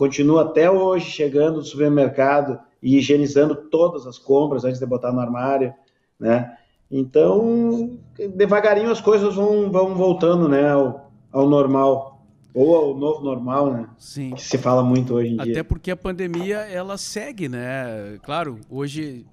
continua 0.00 0.44
até 0.44 0.70
hoje 0.70 1.10
chegando 1.10 1.58
no 1.58 1.62
supermercado 1.62 2.58
e 2.82 2.96
higienizando 2.96 3.54
todas 3.54 4.06
as 4.06 4.18
compras 4.18 4.64
antes 4.64 4.80
de 4.80 4.86
botar 4.86 5.12
no 5.12 5.20
armário, 5.20 5.74
né? 6.18 6.56
Então, 6.90 7.98
devagarinho 8.34 8.90
as 8.90 8.98
coisas 8.98 9.34
vão, 9.34 9.70
vão 9.70 9.94
voltando, 9.94 10.48
né, 10.48 10.70
ao, 10.70 11.12
ao 11.30 11.46
normal, 11.46 12.24
ou 12.54 12.74
ao 12.74 12.96
novo 12.96 13.22
normal, 13.22 13.74
né, 13.74 13.88
Sim. 13.98 14.30
que 14.30 14.42
se 14.42 14.56
fala 14.56 14.82
muito 14.82 15.12
hoje 15.12 15.34
em 15.34 15.36
dia. 15.36 15.52
Até 15.52 15.62
porque 15.62 15.90
a 15.90 15.96
pandemia, 15.96 16.56
ela 16.60 16.96
segue, 16.96 17.46
né? 17.46 18.18
Claro, 18.22 18.58
hoje, 18.70 19.26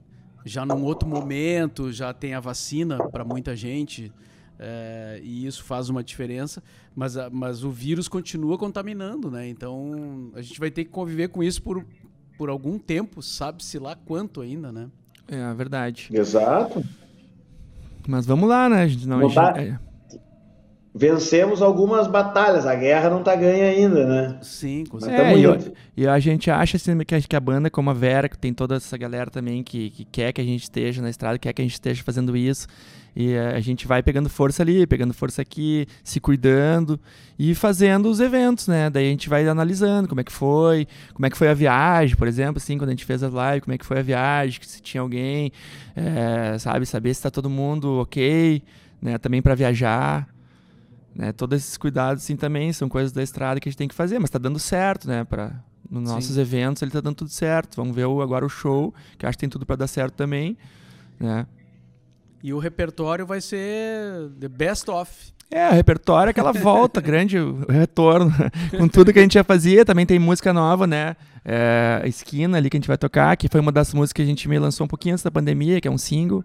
já 0.43 0.65
num 0.65 0.84
outro 0.84 1.07
momento, 1.07 1.93
já 1.93 2.13
tem 2.13 2.34
a 2.34 2.41
vacina 2.41 3.07
para 3.07 3.24
muita 3.24 3.55
gente, 3.55 4.11
é, 4.60 5.20
e 5.24 5.45
isso 5.45 5.64
faz 5.64 5.89
uma 5.89 6.03
diferença, 6.03 6.62
mas, 6.95 7.16
a- 7.18 7.30
mas 7.30 7.64
o 7.64 7.70
vírus 7.72 8.08
continua 8.08 8.58
contaminando, 8.58 9.30
né? 9.32 9.47
Então, 9.47 10.32
a 10.34 10.41
gente 10.41 10.60
vai 10.60 10.72
ter 10.72 10.84
que 10.86 10.91
conviver 10.91 11.30
com 11.30 11.43
isso 11.43 11.62
por, 11.62 11.86
por 12.38 12.49
algum 12.49 12.78
tempo, 12.80 13.22
sabe-se 13.22 13.78
lá 13.80 13.95
quanto 13.95 14.41
ainda, 14.41 14.72
né? 14.72 14.88
É 15.28 15.53
verdade. 15.53 16.10
Exato. 16.12 16.84
Mas 18.08 18.26
vamos 18.26 18.47
lá, 18.47 18.70
né? 18.70 18.84
A 18.84 18.88
gente, 18.88 19.08
não, 19.08 19.20
a 19.20 19.22
gente-? 19.55 19.80
É, 20.97 21.07
Vencemos 21.07 21.61
algumas 21.61 22.07
batalhas, 22.07 22.65
a 22.65 22.75
guerra 22.75 23.09
não 23.09 23.23
tá 23.23 23.35
ganha 23.35 23.65
ainda, 23.65 24.05
né? 24.05 24.39
Sim, 24.41 24.83
com 24.85 24.99
certeza. 24.99 25.23
É, 25.23 25.71
e, 25.95 26.03
e 26.03 26.07
a 26.07 26.19
gente 26.19 26.49
acha 26.49 26.77
assim, 26.77 26.97
que, 26.99 27.15
a, 27.15 27.21
que 27.21 27.35
a 27.35 27.39
banda, 27.39 27.69
como 27.69 27.89
a 27.89 27.93
Vera, 27.93 28.27
que 28.27 28.37
tem 28.37 28.53
toda 28.53 28.75
essa 28.75 28.97
galera 28.97 29.29
também 29.29 29.63
que, 29.63 29.89
que 29.89 30.05
quer 30.05 30.33
que 30.33 30.41
a 30.41 30.43
gente 30.43 30.63
esteja 30.63 31.01
na 31.01 31.09
estrada, 31.09 31.37
quer 31.37 31.53
que 31.53 31.61
a 31.61 31.65
gente 31.65 31.73
esteja 31.73 32.03
fazendo 32.03 32.35
isso. 32.35 32.67
E 33.19 33.35
a 33.35 33.59
gente 33.59 33.87
vai 33.87 34.03
pegando 34.03 34.29
força 34.29 34.61
ali, 34.61 34.85
pegando 34.85 35.11
força 35.11 35.41
aqui, 35.41 35.87
se 36.03 36.19
cuidando 36.19 36.99
e 37.39 37.55
fazendo 37.55 38.09
os 38.09 38.19
eventos, 38.19 38.67
né? 38.67 38.91
Daí 38.91 39.07
a 39.07 39.09
gente 39.09 39.27
vai 39.27 39.47
analisando 39.47 40.07
como 40.07 40.21
é 40.21 40.23
que 40.23 40.31
foi, 40.31 40.87
como 41.15 41.25
é 41.25 41.29
que 41.31 41.35
foi 41.35 41.47
a 41.47 41.53
viagem, 41.55 42.15
por 42.15 42.27
exemplo, 42.27 42.57
assim, 42.57 42.77
quando 42.77 42.89
a 42.89 42.91
gente 42.91 43.05
fez 43.05 43.23
a 43.23 43.27
live, 43.27 43.61
como 43.61 43.73
é 43.73 43.77
que 43.79 43.85
foi 43.87 43.97
a 43.97 44.03
viagem, 44.03 44.59
se 44.61 44.79
tinha 44.83 45.01
alguém, 45.01 45.51
eh, 45.95 46.59
sabe, 46.59 46.85
saber 46.85 47.11
se 47.15 47.23
tá 47.23 47.31
todo 47.31 47.49
mundo 47.49 48.01
ok, 48.01 48.61
né? 49.01 49.17
Também 49.17 49.41
para 49.41 49.55
viajar. 49.55 50.27
Né? 51.18 51.32
Todos 51.32 51.57
esses 51.57 51.78
cuidados, 51.78 52.24
assim, 52.24 52.36
também 52.36 52.72
são 52.72 52.88
coisas 52.88 53.11
da 53.11 53.24
estrada 53.24 53.59
que 53.59 53.68
a 53.68 53.72
gente 53.72 53.78
tem 53.78 53.88
que 53.88 53.95
fazer, 53.95 54.20
mas 54.20 54.28
está 54.28 54.38
dando 54.38 54.59
certo, 54.59 55.07
né? 55.07 55.24
Pra, 55.24 55.51
nos 55.89 56.11
nossos 56.11 56.36
Sim. 56.36 56.41
eventos 56.41 56.82
ele 56.84 56.89
está 56.89 57.01
dando 57.01 57.15
tudo 57.15 57.32
certo. 57.32 57.76
Vamos 57.76 57.95
ver 57.95 58.05
o, 58.05 58.22
agora 58.22 58.45
o 58.45 58.49
show, 58.49 58.93
que 59.18 59.26
acho 59.26 59.36
que 59.36 59.41
tem 59.41 59.49
tudo 59.49 59.65
para 59.65 59.78
dar 59.78 59.88
certo 59.88 60.13
também, 60.13 60.55
né? 61.20 61.47
E 62.43 62.53
o 62.53 62.59
repertório 62.59 63.26
vai 63.26 63.41
ser 63.41 64.30
the 64.39 64.47
best 64.47 64.88
of. 64.91 65.11
É, 65.49 65.70
o 65.70 65.74
repertório 65.74 66.30
é 66.30 66.32
aquela 66.32 66.51
volta 66.51 67.01
grande, 67.01 67.39
o 67.39 67.65
retorno, 67.68 68.32
com 68.78 68.88
tudo 68.88 69.11
que 69.11 69.18
a 69.18 69.22
gente 69.24 69.34
já 69.34 69.43
fazia. 69.43 69.84
Também 69.84 70.05
tem 70.05 70.20
música 70.20 70.53
nova, 70.53 70.86
né? 70.86 71.15
É, 71.43 72.03
Esquina 72.05 72.57
ali 72.57 72.70
que 72.70 72.78
a 72.78 72.80
gente 72.80 72.88
vai 72.88 72.97
tocar, 72.97 73.36
que 73.38 73.49
foi 73.49 73.59
uma 73.59 73.72
das 73.72 73.91
músicas 73.91 74.18
que 74.18 74.22
a 74.22 74.26
gente 74.26 74.47
me 74.47 74.59
lançou 74.59 74.86
um 74.86 74.88
pouquinho 74.88 75.13
antes 75.13 75.24
da 75.24 75.32
pandemia, 75.32 75.82
que 75.82 75.88
é 75.88 75.91
um 75.91 75.97
single, 75.97 76.43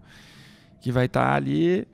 que 0.81 0.91
vai 0.91 1.05
estar 1.05 1.29
tá 1.29 1.35
ali. 1.35 1.87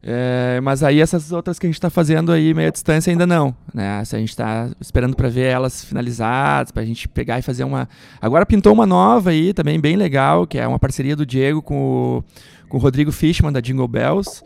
É, 0.00 0.60
mas 0.62 0.82
aí 0.84 1.00
essas 1.00 1.32
outras 1.32 1.58
que 1.58 1.66
a 1.66 1.68
gente 1.68 1.76
está 1.76 1.90
fazendo 1.90 2.30
aí 2.30 2.54
meio 2.54 2.68
à 2.68 2.70
distância 2.70 3.10
ainda 3.10 3.26
não, 3.26 3.54
né? 3.74 3.98
A 4.00 4.04
gente 4.04 4.28
está 4.28 4.70
esperando 4.80 5.16
para 5.16 5.28
ver 5.28 5.46
elas 5.46 5.84
finalizadas, 5.84 6.70
para 6.70 6.82
a 6.82 6.86
gente 6.86 7.08
pegar 7.08 7.38
e 7.38 7.42
fazer 7.42 7.64
uma. 7.64 7.88
Agora 8.20 8.46
pintou 8.46 8.72
uma 8.72 8.86
nova 8.86 9.30
aí 9.30 9.52
também 9.52 9.80
bem 9.80 9.96
legal, 9.96 10.46
que 10.46 10.56
é 10.56 10.66
uma 10.66 10.78
parceria 10.78 11.16
do 11.16 11.26
Diego 11.26 11.60
com 11.60 11.76
o, 11.76 12.24
com 12.68 12.76
o 12.76 12.80
Rodrigo 12.80 13.10
Fishman 13.10 13.52
da 13.52 13.60
Jingle 13.60 13.88
Bells, 13.88 14.40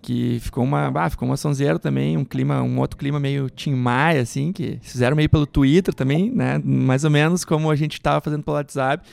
que 0.00 0.38
ficou 0.40 0.64
uma, 0.64 0.90
ah, 0.94 1.10
ficou 1.10 1.28
uma 1.28 1.36
sonzeira 1.36 1.78
também, 1.78 2.16
um 2.16 2.24
clima, 2.24 2.62
um 2.62 2.78
outro 2.78 2.96
clima 2.96 3.20
meio 3.20 3.50
Tim 3.50 3.74
Maia 3.74 4.22
assim, 4.22 4.52
que 4.52 4.78
fizeram 4.80 5.14
meio 5.16 5.28
pelo 5.28 5.46
Twitter 5.46 5.92
também, 5.92 6.30
né? 6.30 6.58
Mais 6.64 7.04
ou 7.04 7.10
menos 7.10 7.44
como 7.44 7.70
a 7.70 7.76
gente 7.76 7.94
estava 7.94 8.22
fazendo 8.22 8.42
pelo 8.42 8.56
WhatsApp. 8.56 9.06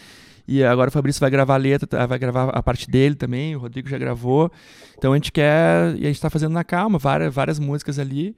E 0.51 0.65
agora 0.65 0.89
o 0.89 0.91
Fabrício 0.91 1.21
vai 1.21 1.29
gravar 1.29 1.53
a 1.53 1.57
letra, 1.57 1.87
tá, 1.87 2.05
vai 2.05 2.19
gravar 2.19 2.49
a 2.49 2.61
parte 2.61 2.91
dele 2.91 3.15
também, 3.15 3.55
o 3.55 3.59
Rodrigo 3.59 3.87
já 3.87 3.97
gravou. 3.97 4.51
Então 4.97 5.13
a 5.13 5.15
gente 5.15 5.31
quer, 5.31 5.95
e 5.95 6.01
a 6.01 6.07
gente 6.07 6.17
está 6.17 6.29
fazendo 6.29 6.51
na 6.51 6.61
calma, 6.61 6.99
várias, 6.99 7.33
várias 7.33 7.57
músicas 7.57 7.97
ali. 7.97 8.35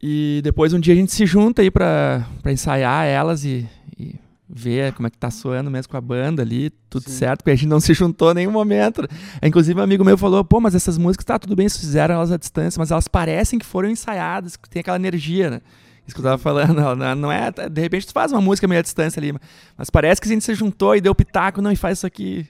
E 0.00 0.40
depois 0.44 0.72
um 0.72 0.78
dia 0.78 0.94
a 0.94 0.96
gente 0.96 1.10
se 1.10 1.26
junta 1.26 1.60
aí 1.60 1.72
para 1.72 2.24
ensaiar 2.46 3.04
elas 3.04 3.44
e, 3.44 3.68
e, 3.98 4.14
ver 4.48 4.92
como 4.92 5.08
é 5.08 5.10
que 5.10 5.18
tá 5.18 5.28
soando 5.28 5.68
mesmo 5.68 5.90
com 5.90 5.96
a 5.96 6.00
banda 6.00 6.40
ali, 6.42 6.70
tudo 6.88 7.10
Sim. 7.10 7.16
certo, 7.16 7.38
porque 7.40 7.50
a 7.50 7.56
gente 7.56 7.66
não 7.66 7.80
se 7.80 7.92
juntou 7.94 8.30
em 8.30 8.34
nenhum 8.34 8.52
momento. 8.52 9.02
Inclusive 9.42 9.80
um 9.80 9.82
amigo 9.82 10.04
meu 10.04 10.16
falou, 10.16 10.44
pô, 10.44 10.60
mas 10.60 10.76
essas 10.76 10.96
músicas, 10.96 11.24
tá 11.24 11.36
tudo 11.36 11.56
bem, 11.56 11.68
se 11.68 11.80
fizeram 11.80 12.14
elas 12.14 12.30
à 12.30 12.36
distância, 12.36 12.78
mas 12.78 12.92
elas 12.92 13.08
parecem 13.08 13.58
que 13.58 13.66
foram 13.66 13.90
ensaiadas, 13.90 14.54
que 14.54 14.70
tem 14.70 14.78
aquela 14.78 14.96
energia, 14.96 15.50
né? 15.50 15.60
Isso 16.08 16.14
que 16.14 16.20
eu 16.22 16.24
tava 16.24 16.38
falando, 16.38 16.80
não 17.14 17.30
é. 17.30 17.50
De 17.50 17.82
repente 17.82 18.06
tu 18.06 18.14
faz 18.14 18.32
uma 18.32 18.40
música 18.40 18.66
meio 18.66 18.78
à 18.78 18.82
distância 18.82 19.20
ali, 19.20 19.34
mas 19.76 19.90
parece 19.90 20.18
que 20.18 20.26
a 20.26 20.32
gente 20.32 20.42
se 20.42 20.54
juntou 20.54 20.96
e 20.96 21.02
deu 21.02 21.14
pitaco, 21.14 21.60
não, 21.60 21.70
e 21.70 21.76
faz 21.76 21.98
isso 21.98 22.06
aqui. 22.06 22.48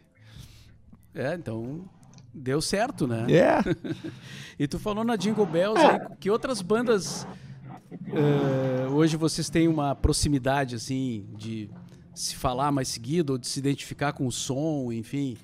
É, 1.13 1.35
então 1.35 1.85
deu 2.33 2.61
certo, 2.61 3.09
né? 3.09 3.25
É. 3.27 3.33
Yeah. 3.33 3.65
e 4.57 4.69
tu 4.69 4.79
falou 4.79 5.03
na 5.03 5.17
Jingle 5.17 5.45
Bells 5.45 5.85
aí, 5.85 5.99
que 6.21 6.31
outras 6.31 6.63
bandas 6.63 7.27
uh, 7.91 8.93
hoje 8.93 9.17
vocês 9.17 9.51
têm 9.51 9.67
uma 9.67 9.93
proximidade 9.93 10.77
assim 10.77 11.27
de 11.37 11.69
se 12.15 12.37
falar 12.37 12.71
mais 12.71 12.87
seguido 12.87 13.33
ou 13.33 13.39
de 13.39 13.49
se 13.49 13.59
identificar 13.59 14.13
com 14.13 14.25
o 14.25 14.31
som, 14.31 14.93
enfim 14.93 15.37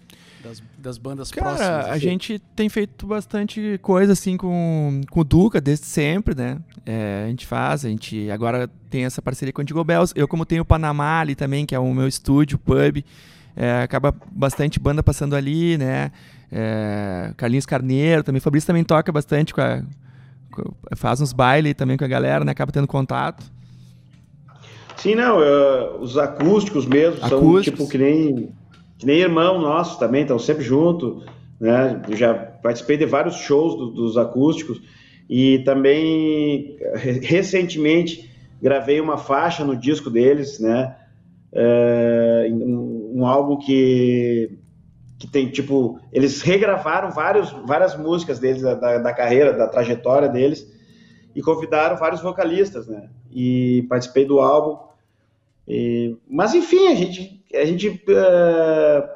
das, 0.45 0.63
das 0.79 0.99
bandas 0.99 1.31
Cara, 1.31 1.47
próximas? 1.47 1.87
A 1.87 1.91
assim? 1.91 2.01
gente 2.01 2.39
tem 2.55 2.69
feito 2.69 3.07
bastante 3.07 3.79
coisa 3.83 4.13
assim 4.13 4.37
com, 4.37 5.01
com 5.11 5.21
o 5.21 5.25
Duca 5.25 5.61
desde 5.61 5.87
sempre, 5.87 6.35
né? 6.35 6.61
É, 6.87 7.25
a 7.25 7.29
gente 7.29 7.47
faz, 7.47 7.85
a 7.85 7.89
gente 7.89 8.31
agora 8.31 8.69
tem 8.91 9.05
essa 9.05 9.23
parceria 9.23 9.53
com 9.53 9.61
o 9.61 9.63
Indigo 9.63 9.83
Bells. 9.83 10.13
Eu, 10.15 10.29
como 10.29 10.45
tenho 10.45 10.63
o 10.63 10.67
Panamá 10.67 11.21
ali 11.21 11.35
também, 11.35 11.65
que 11.65 11.75
é 11.75 11.79
o 11.79 11.95
meu 11.95 12.07
estúdio, 12.07 12.59
pub, 12.59 13.03
é, 13.57 13.83
acaba 13.83 14.15
bastante 14.31 14.79
banda 14.79 15.03
passando 15.03 15.35
ali, 15.35 15.79
né? 15.79 16.13
É, 16.53 17.33
Carlinhos 17.37 17.65
Carneiro 17.65 18.23
também. 18.23 18.41
Fabrício 18.41 18.67
também 18.67 18.85
toca 18.85 19.11
bastante 19.11 19.55
com 19.55 19.61
a. 19.61 19.83
Com, 20.51 20.73
faz 20.95 21.21
uns 21.21 21.33
bailes 21.33 21.75
também 21.75 21.97
com 21.97 22.05
a 22.05 22.09
galera, 22.09 22.45
né? 22.45 22.53
Acaba 22.53 22.71
tendo 22.71 22.87
contato. 22.87 23.45
Sim, 24.97 25.15
não, 25.15 25.39
uh, 25.39 26.01
os 26.01 26.17
acústicos 26.17 26.87
mesmo 26.87 27.25
acústicos. 27.25 27.31
são 27.31 27.63
tipo 27.63 27.89
que 27.89 27.99
nem 27.99 28.53
que 28.99 29.07
nem 29.07 29.19
irmão 29.19 29.61
nosso 29.61 29.99
também, 29.99 30.23
estão 30.23 30.39
sempre 30.39 30.63
junto, 30.63 31.23
né? 31.59 32.01
Eu 32.09 32.17
já 32.17 32.35
participei 32.35 32.97
de 32.97 33.07
vários 33.07 33.37
shows 33.37 33.77
do, 33.77 33.91
dos 33.91 34.17
acústicos 34.17 34.81
e 35.29 35.61
também 35.61 36.77
recentemente 37.23 38.31
gravei 38.61 39.01
uma 39.01 39.19
faixa 39.19 39.65
no 39.65 39.77
disco 39.77 40.11
deles, 40.11 40.59
né? 40.59 40.97
É, 41.53 42.49
um, 42.51 43.13
um, 43.17 43.27
álbum 43.27 43.57
que 43.57 44.59
que 45.19 45.29
tem 45.29 45.49
tipo 45.49 46.01
eles 46.13 46.43
regravaram 46.43 47.11
vários, 47.11 47.51
várias 47.65 47.97
músicas 47.97 48.41
deles 48.41 48.63
da, 48.63 48.75
da 48.75 49.13
carreira, 49.13 49.53
da 49.53 49.69
trajetória 49.69 50.29
deles 50.29 50.69
e 51.35 51.41
convidaram 51.41 51.97
vários 51.97 52.21
vocalistas, 52.21 52.89
né? 52.89 53.09
E 53.31 53.85
participei 53.89 54.25
do 54.25 54.41
álbum. 54.41 54.85
E, 55.67 56.17
mas 56.29 56.55
enfim, 56.55 56.89
a 56.89 56.95
gente 56.95 57.45
a 57.55 57.65
gente 57.65 57.89
uh, 57.89 59.09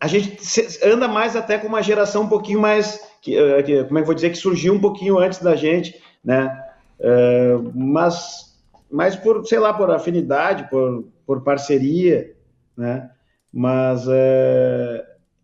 a 0.00 0.06
gente 0.06 0.38
anda 0.84 1.08
mais 1.08 1.36
até 1.36 1.58
com 1.58 1.66
uma 1.66 1.82
geração 1.82 2.22
um 2.22 2.28
pouquinho 2.28 2.60
mais 2.60 3.00
que, 3.20 3.40
uh, 3.40 3.62
que, 3.62 3.84
como 3.84 3.98
é 3.98 4.02
que 4.02 4.06
vou 4.06 4.14
dizer 4.14 4.30
que 4.30 4.36
surgiu 4.38 4.72
um 4.74 4.80
pouquinho 4.80 5.18
antes 5.18 5.40
da 5.40 5.56
gente, 5.56 6.00
né? 6.24 6.64
Uh, 7.00 7.72
mas 7.74 8.56
mas 8.90 9.14
por 9.16 9.46
sei 9.46 9.58
lá 9.58 9.72
por 9.72 9.90
afinidade, 9.90 10.68
por, 10.70 11.04
por 11.26 11.42
parceria, 11.42 12.34
né? 12.76 13.10
Mas 13.52 14.06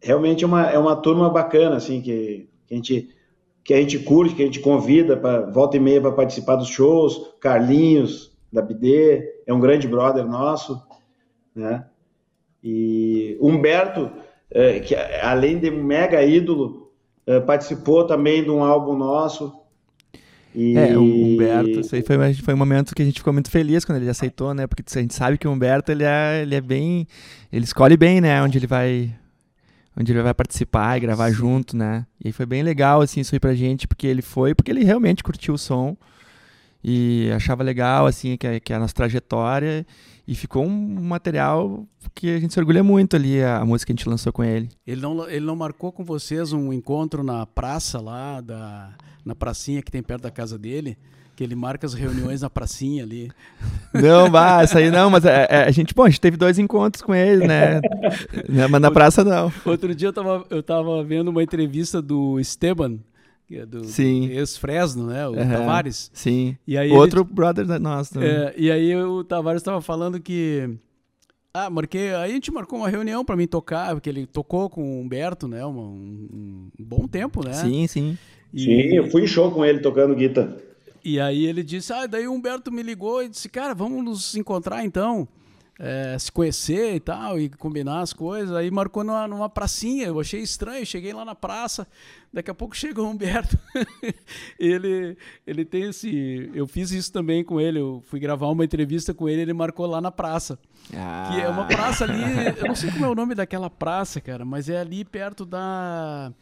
realmente 0.00 0.44
é 0.44 0.46
uma, 0.46 0.70
é 0.70 0.78
uma 0.78 0.94
turma 0.96 1.30
bacana 1.30 1.76
assim 1.76 2.00
que, 2.00 2.48
que 2.66 2.74
a 2.74 2.76
gente 2.76 3.08
que 3.62 3.72
a 3.72 3.78
gente 3.78 3.98
curte, 3.98 4.34
que 4.34 4.42
a 4.42 4.46
gente 4.46 4.60
convida 4.60 5.16
para 5.16 5.50
volta 5.50 5.78
e 5.78 5.80
meia 5.80 6.00
para 6.00 6.12
participar 6.12 6.56
dos 6.56 6.68
shows. 6.68 7.34
Carlinhos 7.40 8.36
da 8.52 8.60
BD 8.60 9.42
é 9.46 9.54
um 9.54 9.60
grande 9.60 9.88
brother 9.88 10.26
nosso 10.26 10.82
né? 11.54 11.84
E 12.62 13.38
Humberto, 13.40 14.10
é, 14.54 14.78
que 14.78 14.94
além 14.94 15.58
de 15.58 15.70
mega 15.70 16.22
ídolo, 16.22 16.92
é, 17.26 17.40
participou 17.40 18.06
também 18.06 18.42
de 18.42 18.50
um 18.50 18.62
álbum 18.62 18.96
nosso. 18.96 19.52
E... 20.54 20.78
É, 20.78 20.96
o 20.96 21.02
Humberto, 21.02 21.80
isso 21.80 21.94
aí 21.96 22.02
foi, 22.02 22.34
foi 22.34 22.54
um 22.54 22.56
momento 22.56 22.94
que 22.94 23.02
a 23.02 23.04
gente 23.04 23.18
ficou 23.18 23.32
muito 23.32 23.50
feliz 23.50 23.84
quando 23.84 23.98
ele 23.98 24.08
aceitou, 24.08 24.54
né? 24.54 24.68
Porque 24.68 24.84
a 24.96 25.00
gente 25.00 25.12
sabe 25.12 25.36
que 25.36 25.48
o 25.48 25.50
Humberto, 25.50 25.90
ele 25.90 26.04
é, 26.04 26.42
ele 26.42 26.54
é 26.54 26.60
bem... 26.60 27.08
Ele 27.52 27.64
escolhe 27.64 27.96
bem, 27.96 28.20
né? 28.20 28.40
Onde 28.40 28.58
ele 28.58 28.66
vai 28.68 29.12
onde 29.96 30.12
ele 30.12 30.22
vai 30.22 30.34
participar 30.34 30.96
e 30.96 31.00
gravar 31.00 31.28
Sim. 31.28 31.34
junto, 31.36 31.76
né? 31.76 32.04
E 32.24 32.32
foi 32.32 32.46
bem 32.46 32.62
legal, 32.62 33.00
assim, 33.00 33.20
isso 33.20 33.34
aí 33.34 33.38
pra 33.38 33.54
gente, 33.54 33.86
porque 33.86 34.06
ele 34.06 34.22
foi, 34.22 34.52
porque 34.52 34.70
ele 34.70 34.82
realmente 34.82 35.22
curtiu 35.22 35.54
o 35.54 35.58
som 35.58 35.96
e 36.82 37.30
achava 37.32 37.62
legal, 37.62 38.06
assim, 38.06 38.36
que, 38.36 38.58
que 38.60 38.72
a 38.72 38.78
nossa 38.78 38.92
trajetória 38.92 39.86
e 40.26 40.34
ficou 40.34 40.64
um 40.64 41.02
material 41.02 41.86
que 42.14 42.34
a 42.34 42.38
gente 42.38 42.54
se 42.54 42.58
orgulha 42.58 42.82
muito 42.82 43.14
ali, 43.14 43.42
a, 43.42 43.58
a, 43.58 43.64
música 43.64 43.88
que 43.88 43.92
a 43.92 43.96
gente 43.96 44.08
lançou 44.08 44.32
com 44.32 44.42
ele. 44.42 44.68
Ele 44.86 45.00
não, 45.00 45.28
ele 45.28 45.44
não 45.44 45.54
marcou 45.54 45.92
com 45.92 46.04
vocês 46.04 46.52
um 46.52 46.72
encontro 46.72 47.22
na 47.22 47.44
praça 47.44 48.00
lá, 48.00 48.40
da, 48.40 48.94
na 49.24 49.34
pracinha 49.34 49.82
que 49.82 49.90
tem 49.90 50.02
perto 50.02 50.22
da 50.22 50.30
casa 50.30 50.58
dele? 50.58 50.96
Que 51.36 51.42
ele 51.42 51.54
marca 51.54 51.84
as 51.84 51.92
reuniões 51.92 52.42
na 52.42 52.48
pracinha 52.48 53.02
ali. 53.02 53.30
Não, 53.92 54.28
isso 54.62 54.78
aí 54.78 54.90
não, 54.90 55.10
mas 55.10 55.24
é, 55.24 55.46
é, 55.48 55.64
a 55.64 55.70
gente, 55.70 55.94
bom, 55.94 56.04
a 56.04 56.08
gente 56.08 56.20
teve 56.20 56.36
dois 56.36 56.58
encontros 56.58 57.00
com 57.00 57.14
ele, 57.14 57.46
né? 57.46 57.80
né 58.48 58.66
mas 58.68 58.80
na 58.80 58.90
praça 58.90 59.22
não. 59.22 59.52
Outro 59.64 59.94
dia 59.94 60.08
eu 60.08 60.12
tava, 60.12 60.44
eu 60.50 60.62
tava 60.62 61.04
vendo 61.04 61.28
uma 61.28 61.42
entrevista 61.42 62.02
do 62.02 62.40
Esteban, 62.40 62.98
do, 63.66 63.84
sim. 63.84 64.28
ex-Fresno, 64.30 65.06
né? 65.06 65.28
O 65.28 65.32
uhum, 65.32 65.48
Tavares. 65.48 66.10
Sim. 66.14 66.56
E 66.66 66.78
aí 66.78 66.90
Outro 66.90 67.20
ele, 67.20 67.28
brother 67.32 67.66
nosso 67.78 68.14
também. 68.14 68.28
É, 68.28 68.54
e 68.56 68.70
aí 68.70 68.96
o 68.96 69.22
Tavares 69.22 69.60
estava 69.60 69.80
falando 69.80 70.20
que. 70.20 70.68
Ah, 71.52 71.70
marquei. 71.70 72.14
Aí 72.14 72.30
a 72.30 72.34
gente 72.34 72.50
marcou 72.50 72.78
uma 72.78 72.88
reunião 72.88 73.24
para 73.24 73.36
mim 73.36 73.46
tocar, 73.46 73.94
porque 73.94 74.08
ele 74.08 74.26
tocou 74.26 74.68
com 74.68 74.82
o 74.82 75.00
Humberto, 75.00 75.46
né? 75.46 75.64
Um, 75.64 75.78
um, 75.78 76.70
um 76.80 76.84
bom 76.84 77.06
tempo, 77.06 77.44
né? 77.44 77.52
Sim, 77.52 77.86
sim. 77.86 78.18
E, 78.52 78.60
sim, 78.60 78.96
eu 78.96 79.10
fui 79.10 79.22
em 79.22 79.26
show 79.26 79.50
com 79.50 79.64
ele 79.64 79.80
tocando 79.80 80.14
guitarra. 80.14 80.56
E 81.04 81.20
aí 81.20 81.44
ele 81.44 81.62
disse: 81.62 81.92
Ah, 81.92 82.06
daí 82.06 82.26
o 82.26 82.32
Humberto 82.32 82.72
me 82.72 82.82
ligou 82.82 83.22
e 83.22 83.28
disse, 83.28 83.48
cara, 83.48 83.74
vamos 83.74 84.02
nos 84.02 84.34
encontrar 84.34 84.84
então 84.84 85.28
é, 85.78 86.16
se 86.18 86.30
conhecer 86.30 86.94
e 86.94 87.00
tal, 87.00 87.38
e 87.38 87.48
combinar 87.48 88.00
as 88.00 88.12
coisas. 88.12 88.54
Aí 88.54 88.70
marcou 88.70 89.02
numa, 89.02 89.26
numa 89.26 89.48
pracinha, 89.48 90.06
eu 90.06 90.20
achei 90.20 90.40
estranho, 90.40 90.86
cheguei 90.86 91.12
lá 91.12 91.24
na 91.24 91.34
praça, 91.34 91.86
daqui 92.32 92.50
a 92.50 92.54
pouco 92.54 92.76
chega 92.76 93.02
o 93.02 93.08
Humberto. 93.08 93.58
ele, 94.58 95.16
ele 95.46 95.64
tem 95.64 95.84
esse. 95.84 96.50
Eu 96.54 96.66
fiz 96.66 96.90
isso 96.92 97.12
também 97.12 97.44
com 97.44 97.60
ele, 97.60 97.80
eu 97.80 98.02
fui 98.06 98.20
gravar 98.20 98.48
uma 98.48 98.64
entrevista 98.64 99.12
com 99.12 99.28
ele, 99.28 99.42
ele 99.42 99.52
marcou 99.52 99.86
lá 99.86 100.00
na 100.00 100.12
praça. 100.12 100.58
Ah. 100.94 101.30
Que 101.30 101.40
é 101.40 101.48
uma 101.48 101.64
praça 101.64 102.04
ali, 102.04 102.22
eu 102.58 102.68
não 102.68 102.74
sei 102.74 102.90
como 102.90 103.04
é 103.04 103.08
o 103.08 103.14
nome 103.14 103.34
daquela 103.34 103.70
praça, 103.70 104.20
cara, 104.20 104.44
mas 104.44 104.68
é 104.68 104.78
ali 104.78 105.04
perto 105.04 105.44
da 105.44 106.32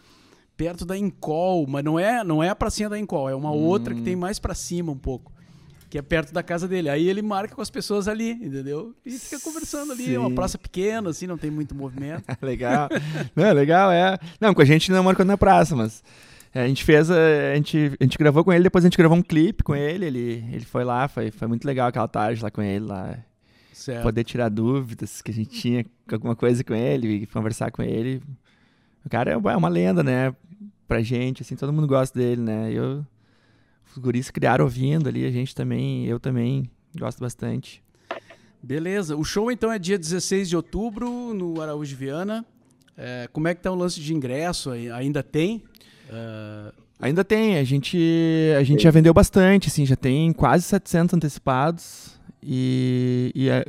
perto 0.55 0.85
da 0.85 0.97
Incol, 0.97 1.67
mas 1.67 1.83
não 1.83 1.99
é, 1.99 2.23
não 2.23 2.43
é 2.43 2.49
a 2.49 2.55
pracinha 2.55 2.89
da 2.89 2.99
Incol, 2.99 3.29
é 3.29 3.35
uma 3.35 3.51
hum. 3.51 3.65
outra 3.65 3.95
que 3.95 4.03
tem 4.03 4.15
mais 4.15 4.39
para 4.39 4.55
cima 4.55 4.93
um 4.93 4.99
pouco 4.99 5.33
que 5.93 5.99
é 5.99 6.03
perto 6.03 6.33
da 6.33 6.43
casa 6.43 6.67
dele. 6.67 6.89
Aí 6.89 7.07
ele 7.07 7.21
marca 7.21 7.55
com 7.55 7.61
as 7.61 7.69
pessoas 7.69 8.09
ali, 8.09 8.31
entendeu? 8.31 8.95
E 9.05 9.11
fica 9.11 9.39
conversando 9.39 9.93
ali. 9.93 10.07
Sim. 10.07 10.15
É 10.15 10.19
uma 10.19 10.31
praça 10.31 10.57
pequena, 10.57 11.11
assim, 11.11 11.27
não 11.27 11.37
tem 11.37 11.51
muito 11.51 11.75
movimento. 11.75 12.25
legal. 12.41 12.89
não, 13.37 13.53
legal, 13.53 13.93
é. 13.93 14.19
Não, 14.41 14.55
com 14.55 14.63
a 14.63 14.65
gente 14.65 14.91
não 14.91 15.05
marcou 15.05 15.23
na 15.27 15.37
praça, 15.37 15.77
mas. 15.77 16.03
É, 16.55 16.63
a 16.63 16.67
gente 16.67 16.83
fez, 16.83 17.11
a 17.11 17.55
gente, 17.57 17.93
a 18.01 18.05
gente 18.05 18.17
gravou 18.17 18.43
com 18.43 18.51
ele, 18.51 18.65
depois 18.65 18.83
a 18.83 18.89
gente 18.89 18.97
gravou 18.97 19.19
um 19.19 19.23
clipe 19.23 19.63
com 19.63 19.77
ele, 19.77 20.07
ele, 20.07 20.45
ele 20.51 20.65
foi 20.65 20.83
lá, 20.83 21.09
foi, 21.09 21.31
foi 21.31 21.47
muito 21.47 21.67
legal 21.67 21.89
aquela 21.89 22.09
tarde 22.09 22.43
lá 22.43 22.51
com 22.51 22.63
ele, 22.63 22.87
lá. 22.87 23.19
Certo. 23.75 24.03
Poder 24.03 24.25
tirar 24.25 24.49
dúvidas 24.49 25.21
que 25.21 25.31
a 25.31 25.35
gente 25.35 25.51
tinha, 25.51 25.85
alguma 26.11 26.35
coisa 26.35 26.65
com 26.65 26.75
ele, 26.75 27.27
conversar 27.27 27.71
com 27.71 27.83
ele. 27.83 28.23
O 29.05 29.11
cara 29.11 29.33
é 29.33 29.37
uma 29.37 29.69
lenda, 29.69 30.03
né? 30.03 30.35
Pra 30.89 31.03
gente, 31.03 31.43
assim, 31.43 31.55
todo 31.55 31.73
mundo 31.73 31.87
gosta 31.87 32.19
dele, 32.19 32.41
né? 32.41 32.73
Eu, 32.73 33.05
os 33.93 33.99
guris 33.99 34.31
criaram 34.31 34.65
ouvindo 34.65 35.09
ali, 35.09 35.25
a 35.27 35.31
gente 35.31 35.55
também, 35.55 36.07
eu 36.07 36.19
também 36.19 36.69
gosto 36.99 37.21
bastante. 37.21 37.83
Beleza. 38.63 39.17
O 39.17 39.25
show 39.25 39.51
então 39.51 39.73
é 39.73 39.79
dia 39.79 39.99
16 39.99 40.49
de 40.49 40.57
outubro 40.57 41.35
no 41.35 41.61
Araújo 41.61 41.97
Viana. 41.97 42.45
É, 42.97 43.29
como 43.33 43.49
é 43.49 43.55
que 43.55 43.61
tá 43.61 43.71
o 43.71 43.75
lance 43.75 44.01
de 44.01 44.15
ingresso? 44.15 44.71
Ainda 44.71 45.23
tem? 45.23 45.63
Uh... 46.09 46.73
Ainda 47.01 47.25
tem. 47.25 47.59
A 47.59 47.65
gente, 47.65 47.99
a 48.57 48.63
gente 48.63 48.85
já 48.85 48.91
vendeu 48.91 49.13
bastante, 49.13 49.69
assim, 49.69 49.85
já 49.85 49.97
tem 49.97 50.33
quase 50.33 50.63
700 50.65 51.15
antecipados. 51.15 52.12
E, 52.45 53.31
e 53.37 53.49
é 53.49 53.65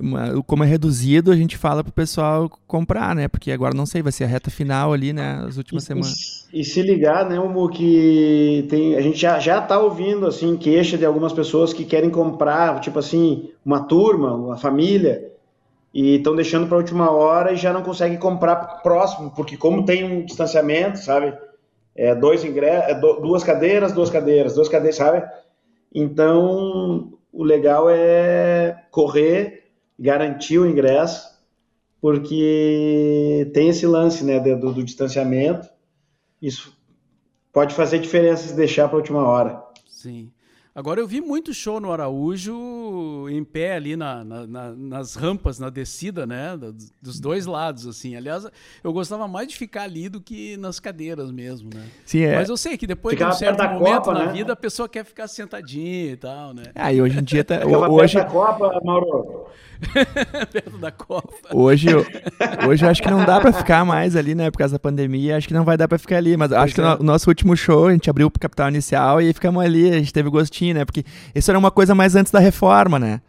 como 0.47 0.63
é 0.63 0.67
reduzido, 0.67 1.32
a 1.32 1.36
gente 1.36 1.55
fala 1.55 1.84
pro 1.84 1.93
pessoal 1.93 2.49
comprar, 2.65 3.15
né? 3.15 3.28
Porque 3.28 3.51
agora 3.51 3.76
não 3.76 3.86
sei, 3.86 4.01
vai 4.01 4.11
ser 4.11 4.24
a 4.24 4.28
reta 4.28 4.49
final 4.49 4.93
ali, 4.93 5.13
né? 5.13 5.43
As 5.47 5.57
últimas 5.57 5.84
e, 5.84 5.86
semanas. 5.86 6.47
E, 6.51 6.61
e, 6.61 6.65
se 6.65 6.82
ligar, 6.82 7.30
né, 7.30 7.39
Hugo, 7.39 7.69
que 7.69 8.65
tem, 8.69 8.95
a 8.95 9.01
gente 9.01 9.19
já, 9.19 9.38
já 9.38 9.61
tá 9.61 9.80
ouvindo, 9.80 10.26
assim, 10.26 10.57
queixa 10.57 10.97
de 10.97 11.05
algumas 11.05 11.32
pessoas 11.32 11.71
que 11.71 11.86
querem 11.86 12.09
comprar, 12.09 12.80
tipo 12.80 12.97
assim, 12.97 13.51
uma 13.63 13.82
turma, 13.82 14.34
uma 14.34 14.57
família, 14.57 15.32
e 15.93 16.15
estão 16.15 16.36
deixando 16.36 16.65
para 16.65 16.78
última 16.78 17.11
hora 17.11 17.53
e 17.53 17.57
já 17.57 17.71
não 17.71 17.84
conseguem 17.84 18.17
comprar 18.17 18.82
próximo, 18.82 19.32
porque 19.36 19.55
como 19.55 19.86
tem 19.86 20.03
um 20.03 20.26
distanciamento, 20.26 20.97
sabe? 20.97 21.38
É, 21.95 22.15
dois 22.15 22.43
ingressos, 22.43 22.89
é, 22.89 22.99
duas 22.99 23.43
cadeiras, 23.43 23.91
duas 23.91 24.09
cadeiras, 24.09 24.55
duas 24.55 24.67
cadeiras, 24.67 24.95
sabe? 24.95 25.24
Então, 25.93 27.13
o 27.34 27.43
legal 27.43 27.89
é 27.89 28.86
correr, 28.91 29.71
garantir 29.99 30.59
o 30.59 30.67
ingresso, 30.67 31.34
porque 31.99 33.49
tem 33.53 33.69
esse 33.69 33.88
lance 33.88 34.23
né, 34.23 34.39
do, 34.39 34.71
do 34.71 34.84
distanciamento. 34.84 35.67
Isso 36.39 36.77
pode 37.51 37.73
fazer 37.73 37.99
diferença 37.99 38.47
se 38.47 38.55
deixar 38.55 38.88
para 38.88 38.97
a 38.97 38.99
última 38.99 39.27
hora. 39.27 39.63
Sim. 39.89 40.31
Agora 40.76 40.99
eu 40.99 41.07
vi 41.07 41.21
muito 41.21 41.53
show 41.53 41.80
no 41.80 41.91
Araújo 41.91 43.30
em 43.30 43.43
pé 43.43 43.76
ali 43.76 43.95
na, 43.95 44.24
na, 44.24 44.47
na, 44.47 44.71
nas 44.71 45.13
rampas, 45.13 45.59
na 45.59 45.69
descida, 45.69 46.26
né? 46.26 46.57
Dos 46.99 47.19
dois 47.19 47.45
lados, 47.45 47.86
assim. 47.86 48.15
Aliás, 48.15 48.47
eu 48.84 48.91
gostava 48.91 49.28
mais 49.28 49.47
de 49.47 49.55
ficar 49.55 49.84
ali 49.84 50.09
do 50.09 50.19
que 50.19 50.57
nas 50.57 50.80
cadeiras 50.80 51.30
mesmo, 51.32 51.69
né? 51.71 51.86
Sim, 52.03 52.24
é. 52.24 52.38
Mas 52.38 52.49
eu 52.49 52.57
sei 52.57 52.76
que 52.76 52.88
depois 52.88 53.15
de 53.15 53.24
um 53.24 53.32
certo 53.34 53.61
momento 53.63 54.05
Copa, 54.05 54.13
na 54.13 54.26
né? 54.26 54.34
vida 54.34 54.53
a 54.53 54.55
pessoa 54.55 54.89
quer 54.89 55.05
ficar 55.05 55.28
sentadinha 55.28 56.13
e 56.13 56.17
tal, 56.17 56.55
né? 56.55 56.63
Ah, 56.74 56.91
e 56.91 56.99
hoje 56.99 57.19
em 57.19 57.24
dia 57.24 57.43
tá. 57.43 57.59
hoje... 57.67 58.15
da 58.15 58.26
Copa, 58.26 58.82
Mauro. 58.84 59.45
perto 60.51 60.78
da 60.78 60.91
Copa. 60.91 61.49
Hoje, 61.51 61.88
hoje 62.67 62.86
eu 62.86 62.89
acho 62.89 63.01
que 63.01 63.09
não 63.09 63.26
dá 63.26 63.39
para 63.39 63.53
ficar 63.53 63.86
mais 63.86 64.15
ali, 64.15 64.36
né? 64.36 64.49
Por 64.49 64.57
causa 64.57 64.74
da 64.74 64.80
pandemia, 64.80 65.38
acho 65.38 65.47
que 65.47 65.53
não 65.53 65.63
vai 65.63 65.78
dar 65.78 65.88
para 65.88 65.97
ficar 65.97 66.17
ali. 66.17 66.38
Mas 66.38 66.49
pois 66.49 66.61
acho 66.61 66.74
é. 66.74 66.76
que 66.76 66.82
o 66.82 66.97
no, 66.99 67.03
nosso 67.03 67.30
último 67.30 67.55
show, 67.55 67.88
a 67.88 67.91
gente 67.91 68.09
abriu 68.09 68.28
o 68.28 68.32
Capital 68.32 68.69
Inicial 68.69 69.21
e 69.21 69.34
ficamos 69.34 69.63
ali, 69.63 69.89
a 69.89 69.99
gente 69.99 70.13
teve 70.13 70.30
gostinho, 70.30 70.62
né? 70.72 70.86
Porque 70.86 71.03
isso 71.34 71.49
era 71.49 71.57
uma 71.57 71.72
coisa 71.72 71.95
mais 71.95 72.16
antes 72.16 72.32
da 72.32 72.39
reforma, 72.39 72.99
né? 72.99 73.22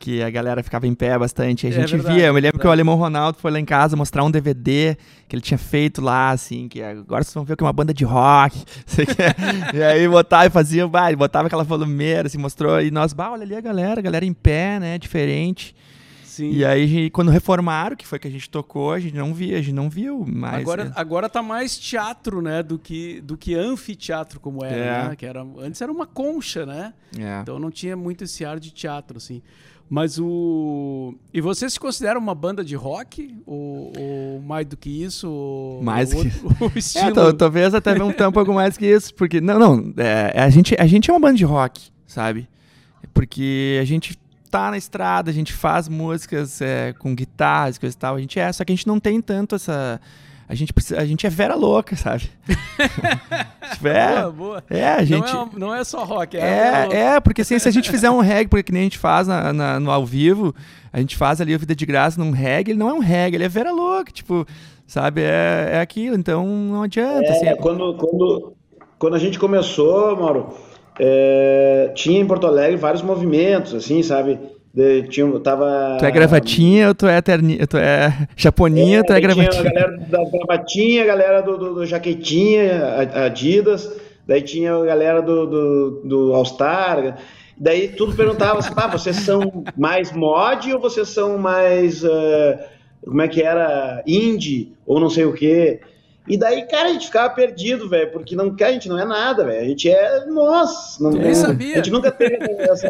que 0.00 0.22
a 0.22 0.30
galera 0.30 0.62
ficava 0.62 0.86
em 0.86 0.94
pé 0.94 1.16
bastante. 1.18 1.66
A 1.66 1.68
é 1.68 1.72
gente 1.72 1.94
verdade, 1.94 2.14
via, 2.14 2.26
eu 2.28 2.34
me 2.34 2.40
lembro 2.40 2.58
que 2.58 2.66
o 2.66 2.70
Alemão 2.70 2.96
Ronaldo 2.96 3.36
foi 3.38 3.50
lá 3.50 3.60
em 3.60 3.66
casa 3.66 3.94
mostrar 3.94 4.24
um 4.24 4.30
DVD 4.30 4.96
que 5.28 5.36
ele 5.36 5.42
tinha 5.42 5.58
feito 5.58 6.00
lá, 6.00 6.30
assim, 6.30 6.68
que 6.68 6.82
agora 6.82 7.22
vocês 7.22 7.34
vão 7.34 7.44
ver 7.44 7.54
que 7.54 7.62
é 7.62 7.66
uma 7.66 7.72
banda 7.72 7.92
de 7.92 8.02
rock. 8.02 8.64
e 9.74 9.82
aí 9.82 10.08
botava 10.08 10.46
e 10.46 10.50
fazia, 10.50 10.88
bah, 10.88 11.14
botava 11.14 11.48
aquela 11.48 11.62
volumeira, 11.62 12.28
assim, 12.28 12.38
mostrou, 12.38 12.80
e 12.80 12.90
nós, 12.90 13.12
bah, 13.12 13.30
olha 13.30 13.42
ali 13.42 13.54
a 13.54 13.60
galera, 13.60 14.00
a 14.00 14.02
galera 14.02 14.24
em 14.24 14.32
pé, 14.32 14.80
né, 14.80 14.96
diferente. 14.96 15.76
Sim. 16.30 16.52
E 16.52 16.64
aí, 16.64 17.10
quando 17.10 17.28
reformaram, 17.28 17.96
que 17.96 18.06
foi 18.06 18.16
que 18.16 18.28
a 18.28 18.30
gente 18.30 18.48
tocou, 18.48 18.92
a 18.92 19.00
gente 19.00 19.16
não 19.16 19.34
via, 19.34 19.58
a 19.58 19.60
gente 19.60 19.74
não 19.74 19.90
viu 19.90 20.24
mais. 20.24 20.60
Agora, 20.62 20.84
né? 20.84 20.92
agora 20.94 21.28
tá 21.28 21.42
mais 21.42 21.76
teatro, 21.76 22.40
né? 22.40 22.62
Do 22.62 22.78
que, 22.78 23.20
do 23.20 23.36
que 23.36 23.56
anfiteatro, 23.56 24.38
como 24.38 24.64
era, 24.64 24.76
é. 24.76 25.08
né? 25.08 25.16
Que 25.16 25.26
era, 25.26 25.44
antes 25.58 25.82
era 25.82 25.90
uma 25.90 26.06
concha, 26.06 26.64
né? 26.64 26.94
É. 27.18 27.40
Então 27.40 27.58
não 27.58 27.68
tinha 27.68 27.96
muito 27.96 28.22
esse 28.22 28.44
ar 28.44 28.60
de 28.60 28.70
teatro, 28.70 29.16
assim. 29.16 29.42
Mas 29.88 30.20
o. 30.20 31.16
E 31.34 31.40
você 31.40 31.68
se 31.68 31.80
considera 31.80 32.16
uma 32.16 32.32
banda 32.32 32.64
de 32.64 32.76
rock? 32.76 33.34
Ou, 33.44 33.92
ou 33.98 34.40
mais 34.40 34.64
do 34.68 34.76
que 34.76 35.02
isso? 35.02 35.28
Ou, 35.28 35.82
mais 35.82 36.14
que. 36.14 36.30
O 36.62 36.66
é, 36.72 36.78
estilo... 36.78 37.28
É, 37.28 37.32
talvez 37.32 37.74
até 37.74 38.00
um, 38.00 38.10
um 38.10 38.32
pouco 38.32 38.54
mais 38.54 38.78
que 38.78 38.86
isso. 38.86 39.12
Porque. 39.16 39.40
Não, 39.40 39.58
não. 39.58 39.92
É, 39.96 40.40
a, 40.40 40.48
gente, 40.48 40.76
a 40.78 40.86
gente 40.86 41.10
é 41.10 41.12
uma 41.12 41.18
banda 41.18 41.36
de 41.36 41.44
rock, 41.44 41.90
sabe? 42.06 42.48
Porque 43.12 43.80
a 43.82 43.84
gente 43.84 44.16
tá 44.50 44.70
na 44.70 44.76
estrada, 44.76 45.30
a 45.30 45.34
gente 45.34 45.52
faz 45.52 45.88
músicas 45.88 46.60
é, 46.60 46.92
com 46.98 47.14
guitarras, 47.14 47.78
coisa 47.78 47.94
e 47.94 47.98
tal. 47.98 48.16
A 48.16 48.20
gente 48.20 48.38
é, 48.38 48.52
só 48.52 48.64
que 48.64 48.72
a 48.72 48.76
gente 48.76 48.86
não 48.86 48.98
tem 48.98 49.20
tanto 49.20 49.54
essa 49.54 50.00
a 50.50 50.54
gente, 50.56 50.72
precisa, 50.72 51.00
a 51.00 51.06
gente 51.06 51.24
é 51.24 51.30
vera 51.30 51.54
louca, 51.54 51.94
sabe? 51.94 52.28
Tipo, 53.72 53.86
é, 53.86 54.20
boa, 54.22 54.32
boa. 54.32 54.64
É, 54.68 54.88
a 54.94 55.04
gente. 55.04 55.32
Não 55.32 55.42
é, 55.42 55.48
não 55.56 55.74
é 55.76 55.84
só 55.84 56.02
rock, 56.02 56.36
é. 56.36 56.40
É, 56.90 56.96
é, 56.96 57.20
porque 57.20 57.42
assim, 57.42 57.56
se 57.56 57.68
a 57.68 57.70
gente 57.70 57.88
fizer 57.88 58.10
um 58.10 58.18
reggae, 58.18 58.48
porque 58.48 58.64
que 58.64 58.72
nem 58.72 58.80
a 58.80 58.84
gente 58.84 58.98
faz 58.98 59.28
na, 59.28 59.52
na, 59.52 59.78
no 59.78 59.92
ao 59.92 60.04
vivo, 60.04 60.52
a 60.92 60.98
gente 60.98 61.16
faz 61.16 61.40
ali 61.40 61.54
a 61.54 61.58
vida 61.58 61.72
de 61.72 61.86
graça 61.86 62.20
num 62.20 62.32
reggae, 62.32 62.72
ele 62.72 62.80
não 62.80 62.90
é 62.90 62.92
um 62.92 62.98
reggae, 62.98 63.36
ele 63.36 63.44
é 63.44 63.48
vera 63.48 63.70
louca, 63.70 64.10
tipo, 64.10 64.44
sabe? 64.88 65.20
É, 65.20 65.68
é 65.74 65.80
aquilo, 65.80 66.16
então 66.16 66.44
não 66.44 66.82
adianta. 66.82 67.26
É, 67.26 67.30
assim. 67.30 67.62
quando, 67.62 67.94
quando, 67.94 68.52
quando 68.98 69.14
a 69.14 69.20
gente 69.20 69.38
começou, 69.38 70.16
Mauro, 70.16 70.52
é, 71.02 71.90
tinha 71.94 72.20
em 72.20 72.26
Porto 72.26 72.46
Alegre 72.46 72.76
vários 72.76 73.00
movimentos, 73.00 73.74
assim, 73.74 74.02
sabe? 74.02 74.38
De, 74.72 75.04
tinha, 75.04 75.26
tava... 75.40 75.96
Tu 75.98 76.04
é 76.04 76.10
gravatinha 76.10 76.88
ou 76.88 76.94
tu 76.94 77.06
é 77.06 77.22
terninha, 77.22 77.66
tu 77.66 77.78
é 77.78 78.28
chaponinha 78.36 78.98
é, 78.98 79.02
tu 79.02 79.12
é 79.14 79.20
gravatinha? 79.20 79.48
Tinha 79.48 79.70
a 79.70 79.72
galera 79.72 79.96
da 79.96 80.30
gravatinha, 80.30 81.02
a 81.02 81.06
galera 81.06 81.40
do, 81.40 81.56
do, 81.56 81.74
do 81.76 81.86
jaquetinha, 81.86 82.96
Adidas, 83.24 83.90
daí 84.26 84.42
tinha 84.42 84.74
a 84.74 84.84
galera 84.84 85.22
do, 85.22 85.46
do, 85.46 85.90
do 86.04 86.34
All 86.34 86.44
Star, 86.44 87.16
daí 87.56 87.88
tudo 87.88 88.14
perguntava 88.14 88.58
assim, 88.58 88.72
ah, 88.76 88.86
vocês 88.86 89.16
são 89.16 89.64
mais 89.78 90.12
mod 90.12 90.70
ou 90.70 90.78
vocês 90.78 91.08
são 91.08 91.38
mais, 91.38 92.04
uh, 92.04 92.58
como 93.02 93.22
é 93.22 93.26
que 93.26 93.40
era, 93.40 94.02
indie 94.06 94.74
ou 94.84 95.00
não 95.00 95.08
sei 95.08 95.24
o 95.24 95.32
quê? 95.32 95.80
E 96.30 96.38
daí, 96.38 96.62
cara, 96.62 96.88
a 96.88 96.92
gente 96.92 97.06
ficava 97.06 97.34
perdido, 97.34 97.88
velho, 97.88 98.12
porque 98.12 98.36
não, 98.36 98.54
a 98.58 98.72
gente 98.72 98.88
não 98.88 98.96
é 98.96 99.04
nada, 99.04 99.44
velho. 99.44 99.60
A 99.62 99.64
gente 99.64 99.90
é 99.90 100.26
nós. 100.26 100.96
Não, 101.00 101.10
nem 101.10 101.34
sabia. 101.34 101.72
A 101.72 101.76
gente 101.78 101.90
nunca 101.90 102.12
teve 102.12 102.36
essa, 102.60 102.88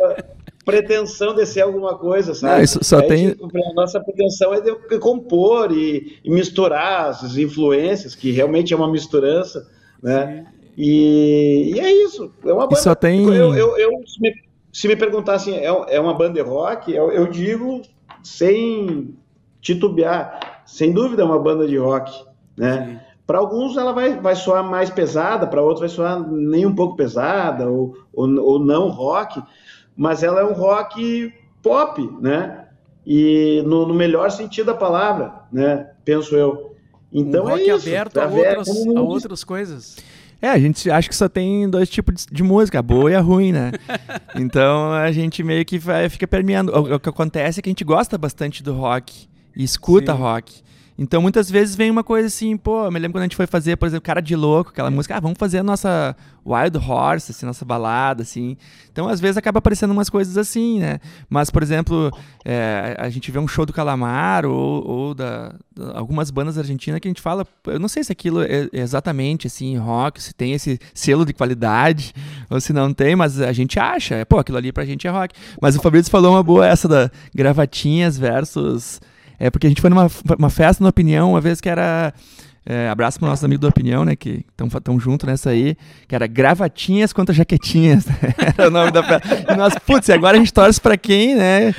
pretensão 0.62 1.34
de 1.34 1.46
ser 1.46 1.62
alguma 1.62 1.96
coisa, 1.96 2.34
sabe? 2.34 2.56
Não, 2.56 2.62
isso 2.62 2.78
só 2.82 3.00
tem... 3.00 3.28
Gente, 3.28 3.42
a 3.42 3.72
nossa 3.72 3.98
pretensão 3.98 4.52
é 4.52 4.60
de 4.60 4.98
compor 4.98 5.72
e, 5.72 6.18
e, 6.22 6.30
misturar 6.30 7.06
as 7.06 7.34
influências, 7.36 8.14
que 8.14 8.30
realmente 8.30 8.74
é 8.74 8.76
uma 8.76 8.92
misturança, 8.92 9.66
né? 10.02 10.46
E, 10.76 11.72
e, 11.74 11.80
é 11.80 11.90
isso. 12.04 12.30
É 12.44 12.52
uma 12.52 12.66
banda. 12.66 12.76
só 12.76 12.94
tem... 12.94 13.24
Eu, 13.24 13.54
eu, 13.54 13.78
eu 13.78 13.90
se, 14.06 14.20
me, 14.20 14.34
se 14.70 14.86
me 14.86 14.96
perguntassem, 14.96 15.54
é, 15.54 15.64
é 15.64 15.98
uma 15.98 16.12
banda 16.12 16.34
de 16.34 16.46
rock, 16.46 16.92
eu, 16.92 17.10
eu 17.10 17.26
digo 17.26 17.80
sem 18.22 19.14
titubear, 19.62 20.62
sem 20.66 20.92
dúvida 20.92 21.22
é 21.22 21.24
uma 21.24 21.38
banda 21.38 21.66
de 21.66 21.78
rock, 21.78 22.12
né? 22.54 23.00
Para 23.30 23.38
alguns 23.38 23.76
ela 23.76 23.92
vai, 23.92 24.18
vai 24.18 24.34
soar 24.34 24.64
mais 24.64 24.90
pesada, 24.90 25.46
para 25.46 25.62
outros 25.62 25.78
vai 25.78 25.88
soar 25.88 26.20
nem 26.28 26.66
um 26.66 26.74
pouco 26.74 26.96
pesada, 26.96 27.70
ou, 27.70 27.96
ou, 28.12 28.28
ou 28.40 28.58
não 28.58 28.88
rock, 28.88 29.40
mas 29.96 30.24
ela 30.24 30.40
é 30.40 30.44
um 30.44 30.52
rock 30.52 31.32
pop, 31.62 32.10
né? 32.20 32.66
E 33.06 33.62
no, 33.64 33.86
no 33.86 33.94
melhor 33.94 34.32
sentido 34.32 34.66
da 34.66 34.74
palavra, 34.74 35.32
né? 35.52 35.90
Penso 36.04 36.34
eu. 36.34 36.74
Então 37.12 37.44
um 37.44 37.50
é 37.50 37.52
rock 37.52 37.70
isso. 37.70 37.88
aberto 37.88 38.18
a, 38.18 38.26
outras, 38.26 38.68
a 38.68 39.00
outras 39.00 39.44
coisas. 39.44 39.96
É, 40.42 40.48
a 40.48 40.58
gente 40.58 40.90
acha 40.90 41.08
que 41.08 41.14
só 41.14 41.28
tem 41.28 41.70
dois 41.70 41.88
tipos 41.88 42.26
de, 42.26 42.34
de 42.34 42.42
música, 42.42 42.80
a 42.80 42.82
boa 42.82 43.12
e 43.12 43.14
a 43.14 43.20
ruim, 43.20 43.52
né? 43.52 43.70
então 44.34 44.92
a 44.92 45.12
gente 45.12 45.40
meio 45.44 45.64
que 45.64 45.78
vai, 45.78 46.08
fica 46.08 46.26
permeando. 46.26 46.72
O, 46.72 46.96
o, 46.96 46.98
que 46.98 47.08
acontece 47.08 47.60
é 47.60 47.62
que 47.62 47.68
a 47.68 47.70
gente 47.70 47.84
gosta 47.84 48.18
bastante 48.18 48.60
do 48.60 48.74
rock 48.74 49.28
e 49.54 49.62
escuta 49.62 50.16
Sim. 50.16 50.18
rock. 50.20 50.62
Então, 51.02 51.22
muitas 51.22 51.50
vezes 51.50 51.74
vem 51.74 51.90
uma 51.90 52.04
coisa 52.04 52.26
assim, 52.26 52.58
pô, 52.58 52.84
eu 52.84 52.92
me 52.92 52.98
lembro 52.98 53.14
quando 53.14 53.22
a 53.22 53.24
gente 53.24 53.34
foi 53.34 53.46
fazer, 53.46 53.74
por 53.76 53.86
exemplo, 53.86 54.02
Cara 54.02 54.20
de 54.20 54.36
Louco, 54.36 54.68
aquela 54.68 54.90
música, 54.90 55.16
ah, 55.16 55.20
vamos 55.20 55.38
fazer 55.38 55.60
a 55.60 55.62
nossa 55.62 56.14
Wild 56.44 56.76
Horse, 56.76 57.32
assim, 57.32 57.46
nossa 57.46 57.64
balada, 57.64 58.22
assim. 58.22 58.54
Então, 58.92 59.08
às 59.08 59.18
vezes, 59.18 59.38
acaba 59.38 59.60
aparecendo 59.60 59.92
umas 59.92 60.10
coisas 60.10 60.36
assim, 60.36 60.78
né? 60.78 61.00
Mas, 61.30 61.48
por 61.48 61.62
exemplo, 61.62 62.10
é, 62.44 62.98
a 62.98 63.08
gente 63.08 63.30
vê 63.30 63.38
um 63.38 63.48
show 63.48 63.64
do 63.64 63.72
Calamar 63.72 64.44
ou, 64.44 64.86
ou 64.86 65.14
da, 65.14 65.54
da, 65.74 65.96
algumas 65.96 66.30
bandas 66.30 66.58
argentinas 66.58 67.00
que 67.00 67.08
a 67.08 67.10
gente 67.10 67.22
fala, 67.22 67.46
eu 67.64 67.80
não 67.80 67.88
sei 67.88 68.04
se 68.04 68.12
aquilo 68.12 68.42
é 68.42 68.68
exatamente, 68.70 69.46
assim, 69.46 69.78
rock, 69.78 70.22
se 70.22 70.34
tem 70.34 70.52
esse 70.52 70.78
selo 70.92 71.24
de 71.24 71.32
qualidade 71.32 72.12
ou 72.50 72.60
se 72.60 72.74
não 72.74 72.92
tem, 72.92 73.16
mas 73.16 73.40
a 73.40 73.54
gente 73.54 73.80
acha, 73.80 74.26
pô, 74.26 74.38
aquilo 74.38 74.58
ali 74.58 74.70
pra 74.70 74.84
gente 74.84 75.06
é 75.06 75.10
rock. 75.10 75.34
Mas 75.62 75.76
o 75.76 75.80
Fabrício 75.80 76.12
falou 76.12 76.32
uma 76.32 76.42
boa 76.42 76.66
essa 76.66 76.86
da 76.86 77.10
gravatinhas 77.34 78.18
versus 78.18 79.00
é 79.40 79.50
porque 79.50 79.66
a 79.66 79.70
gente 79.70 79.80
foi 79.80 79.88
numa 79.88 80.08
uma 80.38 80.50
festa 80.50 80.84
na 80.84 80.90
opinião, 80.90 81.30
uma 81.30 81.40
vez 81.40 81.60
que 81.60 81.68
era. 81.68 82.12
É, 82.66 82.90
abraço 82.90 83.18
para 83.18 83.26
nossos 83.26 83.42
amigos 83.42 83.62
da 83.62 83.68
Opinião, 83.68 84.04
né? 84.04 84.14
Que 84.14 84.44
estão 84.76 85.00
junto 85.00 85.24
nessa 85.24 85.48
aí. 85.48 85.74
Que 86.06 86.14
era 86.14 86.26
gravatinhas 86.26 87.10
contra 87.10 87.34
jaquetinhas. 87.34 88.04
Né? 88.04 88.14
Era 88.58 88.68
o 88.68 88.70
nome 88.70 88.90
da 88.90 89.00
E 89.50 89.56
nós, 89.56 89.74
putz, 89.78 90.08
e 90.08 90.12
agora 90.12 90.36
a 90.36 90.38
gente 90.38 90.52
torce 90.52 90.78
para 90.78 90.94
quem, 90.98 91.34
né? 91.34 91.72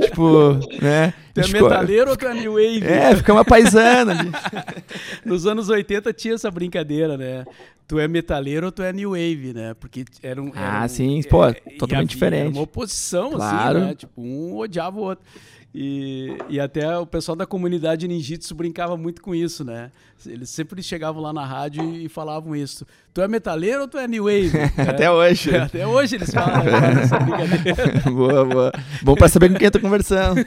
Tipo, 0.00 0.52
né? 0.80 1.12
Tu 1.34 1.40
é 1.40 1.48
metaleiro 1.48 2.10
ou 2.10 2.16
tu 2.16 2.26
é 2.26 2.32
new 2.32 2.52
wave? 2.52 2.86
É, 2.86 3.16
fica 3.16 3.32
uma 3.32 3.44
paisana 3.44 4.12
ali. 4.12 4.30
Nos 5.26 5.46
anos 5.46 5.68
80 5.68 6.12
tinha 6.12 6.34
essa 6.34 6.50
brincadeira, 6.50 7.16
né? 7.16 7.44
Tu 7.88 7.98
é 7.98 8.06
metaleiro 8.06 8.66
ou 8.66 8.72
tu 8.72 8.84
é 8.84 8.92
new 8.92 9.10
wave, 9.10 9.52
né? 9.52 9.74
Porque 9.74 10.04
era 10.22 10.40
um. 10.40 10.52
Era 10.54 10.82
ah, 10.82 10.88
sim, 10.88 11.20
pô, 11.28 11.44
é, 11.44 11.54
totalmente 11.76 12.10
diferente. 12.10 12.42
Era 12.42 12.50
uma 12.50 12.62
oposição, 12.62 13.32
claro. 13.32 13.78
assim, 13.78 13.86
né? 13.88 13.94
Tipo, 13.96 14.22
um 14.22 14.56
odiava 14.56 14.96
o 14.96 15.02
outro. 15.02 15.24
E, 15.72 16.36
e 16.48 16.58
até 16.58 16.98
o 16.98 17.06
pessoal 17.06 17.36
da 17.36 17.46
comunidade 17.46 18.08
ninjitsu 18.08 18.56
brincava 18.56 18.96
muito 18.96 19.22
com 19.22 19.32
isso, 19.32 19.64
né? 19.64 19.92
Eles 20.26 20.50
sempre 20.50 20.82
chegavam 20.82 21.22
lá 21.22 21.32
na 21.32 21.46
rádio 21.46 21.94
e 21.94 22.08
falavam 22.08 22.56
isso. 22.56 22.84
Tu 23.14 23.22
é 23.22 23.28
metaleiro 23.28 23.82
ou 23.82 23.88
tu 23.88 23.96
é 23.96 24.08
new 24.08 24.24
wave? 24.24 24.50
até 24.76 25.04
é, 25.04 25.10
hoje. 25.10 25.54
até 25.56 25.86
hoje 25.86 26.16
eles 26.16 26.30
falam 26.32 26.62
essa 27.00 27.18
brincadeira. 27.18 28.10
boa, 28.10 28.44
boa. 28.44 28.72
Bom 29.02 29.14
pra 29.14 29.28
saber 29.28 29.48
com 29.48 29.54
quem 29.54 29.66
eu 29.66 29.70
tô 29.70 29.80
conversando. 29.80 30.44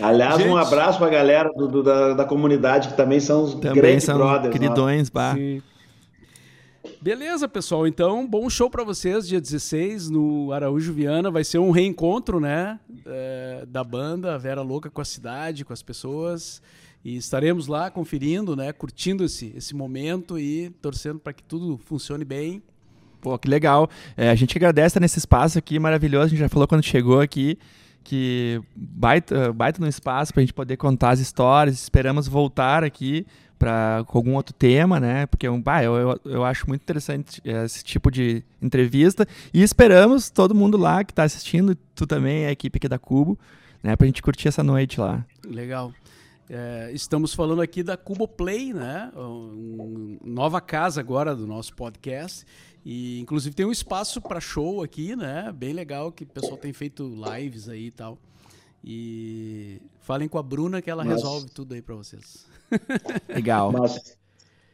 Aliás, 0.00 0.38
Gente, 0.38 0.48
um 0.48 0.56
abraço 0.56 0.98
pra 0.98 1.08
galera 1.08 1.50
do, 1.54 1.66
do, 1.66 1.82
da, 1.82 2.14
da 2.14 2.24
comunidade 2.24 2.88
que 2.88 2.96
também 2.96 3.18
são 3.18 3.42
os 3.42 3.54
também 3.54 3.74
grandes 3.74 4.04
são 4.04 4.16
brothers. 4.16 4.52
Queridões, 4.52 5.10
bah. 5.10 5.34
Sim. 5.34 5.60
Beleza, 7.02 7.48
pessoal. 7.48 7.86
Então, 7.86 8.26
bom 8.26 8.50
show 8.50 8.68
para 8.68 8.84
vocês, 8.84 9.26
dia 9.26 9.40
16, 9.40 10.10
no 10.10 10.52
Araújo 10.52 10.92
Viana. 10.92 11.30
Vai 11.30 11.42
ser 11.42 11.56
um 11.56 11.70
reencontro, 11.70 12.38
né? 12.38 12.78
É, 13.06 13.64
da 13.66 13.82
banda, 13.82 14.38
Vera 14.38 14.60
Louca 14.60 14.90
com 14.90 15.00
a 15.00 15.04
cidade, 15.04 15.64
com 15.64 15.72
as 15.72 15.82
pessoas. 15.82 16.60
E 17.02 17.16
estaremos 17.16 17.68
lá 17.68 17.90
conferindo, 17.90 18.54
né? 18.54 18.70
Curtindo 18.70 19.24
esse, 19.24 19.50
esse 19.56 19.74
momento 19.74 20.38
e 20.38 20.68
torcendo 20.82 21.18
para 21.18 21.32
que 21.32 21.42
tudo 21.42 21.78
funcione 21.78 22.22
bem. 22.22 22.62
Pô, 23.22 23.38
que 23.38 23.48
legal. 23.48 23.88
É, 24.14 24.28
a 24.28 24.34
gente 24.34 24.54
agradece 24.58 25.00
nesse 25.00 25.18
espaço 25.18 25.58
aqui 25.58 25.78
maravilhoso. 25.78 26.26
A 26.26 26.28
gente 26.28 26.40
já 26.40 26.50
falou 26.50 26.68
quando 26.68 26.84
chegou 26.84 27.18
aqui 27.18 27.56
que 28.04 28.60
baita, 28.76 29.52
baita 29.54 29.80
no 29.80 29.88
espaço 29.88 30.34
para 30.34 30.40
a 30.40 30.44
gente 30.44 30.52
poder 30.52 30.76
contar 30.76 31.12
as 31.12 31.20
histórias. 31.20 31.80
Esperamos 31.80 32.28
voltar 32.28 32.84
aqui 32.84 33.26
para 33.60 34.06
algum 34.08 34.36
outro 34.36 34.54
tema, 34.54 34.98
né? 34.98 35.26
Porque 35.26 35.46
bah, 35.50 35.84
eu, 35.84 35.94
eu, 35.94 36.20
eu, 36.24 36.44
acho 36.44 36.66
muito 36.66 36.80
interessante 36.80 37.42
esse 37.44 37.84
tipo 37.84 38.10
de 38.10 38.42
entrevista 38.60 39.28
e 39.52 39.62
esperamos 39.62 40.30
todo 40.30 40.54
mundo 40.54 40.78
lá 40.78 41.04
que 41.04 41.12
está 41.12 41.24
assistindo, 41.24 41.76
tu 41.94 42.06
também, 42.06 42.46
a 42.46 42.50
equipe 42.50 42.78
aqui 42.78 42.88
da 42.88 42.98
Cubo, 42.98 43.38
né? 43.82 43.94
Para 43.94 44.06
a 44.06 44.08
gente 44.08 44.22
curtir 44.22 44.48
essa 44.48 44.62
noite 44.62 44.98
lá. 44.98 45.26
Legal. 45.46 45.92
É, 46.48 46.90
estamos 46.94 47.34
falando 47.34 47.60
aqui 47.60 47.82
da 47.82 47.98
Cubo 47.98 48.26
Play, 48.26 48.72
né? 48.72 49.12
Um, 49.14 50.18
nova 50.24 50.58
casa 50.58 50.98
agora 50.98 51.36
do 51.36 51.46
nosso 51.46 51.74
podcast. 51.74 52.46
E 52.82 53.20
inclusive 53.20 53.54
tem 53.54 53.66
um 53.66 53.70
espaço 53.70 54.22
para 54.22 54.40
show 54.40 54.82
aqui, 54.82 55.14
né? 55.14 55.52
Bem 55.54 55.74
legal 55.74 56.10
que 56.10 56.24
o 56.24 56.26
pessoal 56.26 56.56
tem 56.56 56.72
feito 56.72 57.14
lives 57.30 57.68
aí 57.68 57.88
e 57.88 57.90
tal. 57.90 58.18
E 58.82 59.82
falem 60.10 60.28
com 60.28 60.38
a 60.38 60.42
Bruna 60.42 60.82
que 60.82 60.90
ela 60.90 61.04
Mas... 61.04 61.22
resolve 61.22 61.48
tudo 61.50 61.72
aí 61.72 61.80
para 61.80 61.94
vocês. 61.94 62.44
Legal. 63.32 63.70
Mas 63.70 64.18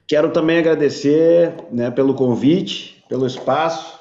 quero 0.07 0.33
também 0.33 0.59
agradecer 0.59 1.55
né, 1.71 1.91
pelo 1.91 2.15
convite, 2.15 3.05
pelo 3.07 3.27
espaço 3.27 4.01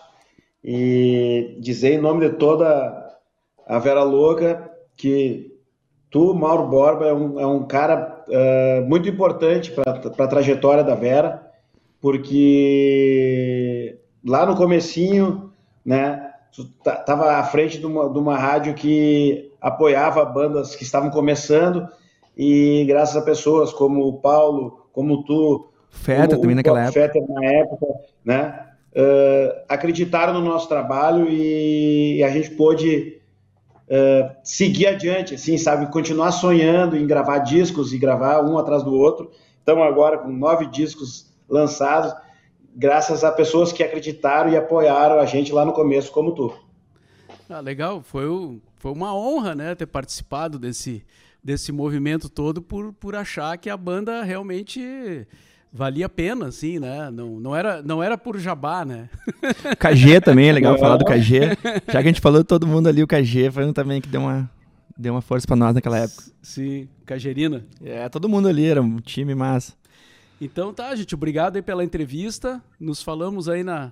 e 0.63 1.57
dizer 1.59 1.91
em 1.91 2.01
nome 2.01 2.29
de 2.29 2.37
toda 2.37 3.19
a 3.67 3.79
Vera 3.79 4.03
Louca 4.03 4.71
que 4.95 5.53
tu, 6.09 6.33
Mauro 6.33 6.69
Borba, 6.69 7.07
é 7.07 7.13
um, 7.13 7.37
é 7.37 7.45
um 7.45 7.67
cara 7.67 8.23
uh, 8.29 8.87
muito 8.87 9.09
importante 9.09 9.71
para 9.71 9.91
a 9.91 10.27
trajetória 10.27 10.85
da 10.85 10.95
Vera, 10.95 11.51
porque 11.99 13.99
lá 14.25 14.45
no 14.45 14.55
comecinho, 14.55 15.51
né, 15.83 16.31
tu 16.55 16.63
tava 17.05 17.33
à 17.33 17.43
frente 17.43 17.77
de 17.77 17.85
uma, 17.85 18.09
de 18.09 18.17
uma 18.17 18.37
rádio 18.37 18.73
que 18.73 19.51
apoiava 19.65 20.23
bandas 20.23 20.75
que 20.75 20.83
estavam 20.83 21.09
começando 21.09 21.87
e 22.37 22.85
graças 22.87 23.17
a 23.17 23.21
pessoas 23.23 23.73
como 23.73 24.07
o 24.07 24.13
Paulo, 24.13 24.87
como 24.93 25.23
tu, 25.23 25.71
Feta 25.89 26.37
também 26.37 26.55
naquela 26.55 26.81
época, 26.83 27.01
Feta 27.01 27.19
na 27.27 27.45
época, 27.45 27.87
né, 28.23 28.67
uh, 28.91 29.63
acreditaram 29.67 30.35
no 30.35 30.41
nosso 30.41 30.69
trabalho 30.69 31.27
e, 31.27 32.23
a 32.23 32.29
gente 32.29 32.51
pôde 32.51 33.19
uh, 33.87 34.35
seguir 34.43 34.85
adiante, 34.85 35.33
assim, 35.33 35.57
sabe, 35.57 35.91
continuar 35.91 36.31
sonhando 36.31 36.95
em 36.95 37.07
gravar 37.07 37.39
discos 37.39 37.91
e 37.91 37.97
gravar 37.97 38.43
um 38.43 38.59
atrás 38.59 38.83
do 38.83 38.93
outro. 38.93 39.31
Estamos 39.57 39.83
agora 39.83 40.19
com 40.19 40.29
nove 40.29 40.67
discos 40.67 41.33
lançados, 41.49 42.13
graças 42.75 43.23
a 43.23 43.31
pessoas 43.31 43.71
que 43.71 43.81
acreditaram 43.81 44.51
e 44.51 44.57
apoiaram 44.57 45.17
a 45.17 45.25
gente 45.25 45.51
lá 45.51 45.65
no 45.65 45.73
começo, 45.73 46.11
como 46.11 46.35
tu. 46.35 46.64
Ah, 47.49 47.59
legal, 47.59 48.01
foi, 48.01 48.27
o, 48.27 48.59
foi 48.77 48.91
uma 48.91 49.15
honra, 49.15 49.53
né, 49.53 49.75
ter 49.75 49.85
participado 49.85 50.57
desse 50.57 51.03
desse 51.45 51.71
movimento 51.71 52.27
todo 52.27 52.59
por, 52.59 52.91
por 52.93 53.15
achar 53.15 53.55
que 53.59 53.69
a 53.69 53.77
banda 53.77 54.23
realmente 54.23 55.27
valia 55.71 56.07
a 56.07 56.09
pena, 56.09 56.47
assim, 56.47 56.79
né? 56.79 57.11
Não, 57.11 57.39
não, 57.39 57.55
era, 57.55 57.83
não 57.83 58.01
era 58.01 58.17
por 58.17 58.39
jabá, 58.39 58.83
né? 58.83 59.07
KG 59.77 60.21
também, 60.21 60.49
é 60.49 60.53
legal 60.53 60.75
falar 60.79 60.97
do 60.97 61.05
KG. 61.05 61.55
Já 61.85 61.91
que 61.91 61.97
a 61.97 62.01
gente 62.01 62.19
falou 62.19 62.41
de 62.41 62.47
todo 62.47 62.65
mundo 62.65 62.87
ali, 62.89 63.03
o 63.03 63.07
KG 63.07 63.51
foi 63.51 63.63
um 63.63 63.73
também 63.73 64.01
que 64.01 64.07
deu 64.07 64.21
uma, 64.21 64.49
deu 64.97 65.13
uma 65.13 65.21
força 65.21 65.45
para 65.45 65.55
nós 65.55 65.75
naquela 65.75 65.99
época. 65.99 66.23
Sim, 66.41 66.89
Cagerina. 67.05 67.63
É, 67.83 68.09
todo 68.09 68.27
mundo 68.27 68.47
ali, 68.47 68.65
era 68.65 68.81
um 68.81 68.97
time 68.97 69.35
massa. 69.35 69.73
Então 70.41 70.73
tá, 70.73 70.95
gente, 70.95 71.13
obrigado 71.13 71.57
aí 71.57 71.61
pela 71.61 71.83
entrevista. 71.83 72.59
Nos 72.79 73.03
falamos 73.03 73.47
aí 73.47 73.63
na, 73.63 73.91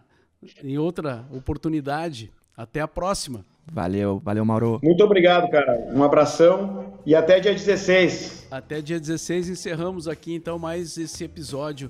em 0.64 0.80
outra 0.80 1.24
oportunidade. 1.30 2.32
Até 2.56 2.82
a 2.82 2.88
próxima. 2.88 3.46
Valeu, 3.72 4.22
valeu, 4.24 4.44
Mauro. 4.46 4.80
Muito 4.84 5.04
obrigado, 5.04 5.50
cara. 5.50 5.88
Um 5.92 6.04
abração 6.04 6.94
e 7.06 7.16
até 7.16 7.40
dia 7.40 7.54
16. 7.54 8.48
Até 8.52 8.82
dia 8.82 9.00
16 9.00 9.50
encerramos 9.50 10.08
aqui 10.08 10.36
então 10.36 10.60
mais 10.60 10.98
esse 10.98 11.24
episódio 11.24 11.90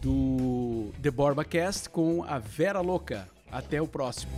do 0.00 0.90
The 1.00 1.10
Borba 1.10 1.44
Cast 1.44 1.88
com 1.88 2.24
a 2.24 2.38
Vera 2.38 2.80
Louca. 2.80 3.26
Até 3.50 3.80
o 3.80 3.86
próximo. 3.86 4.32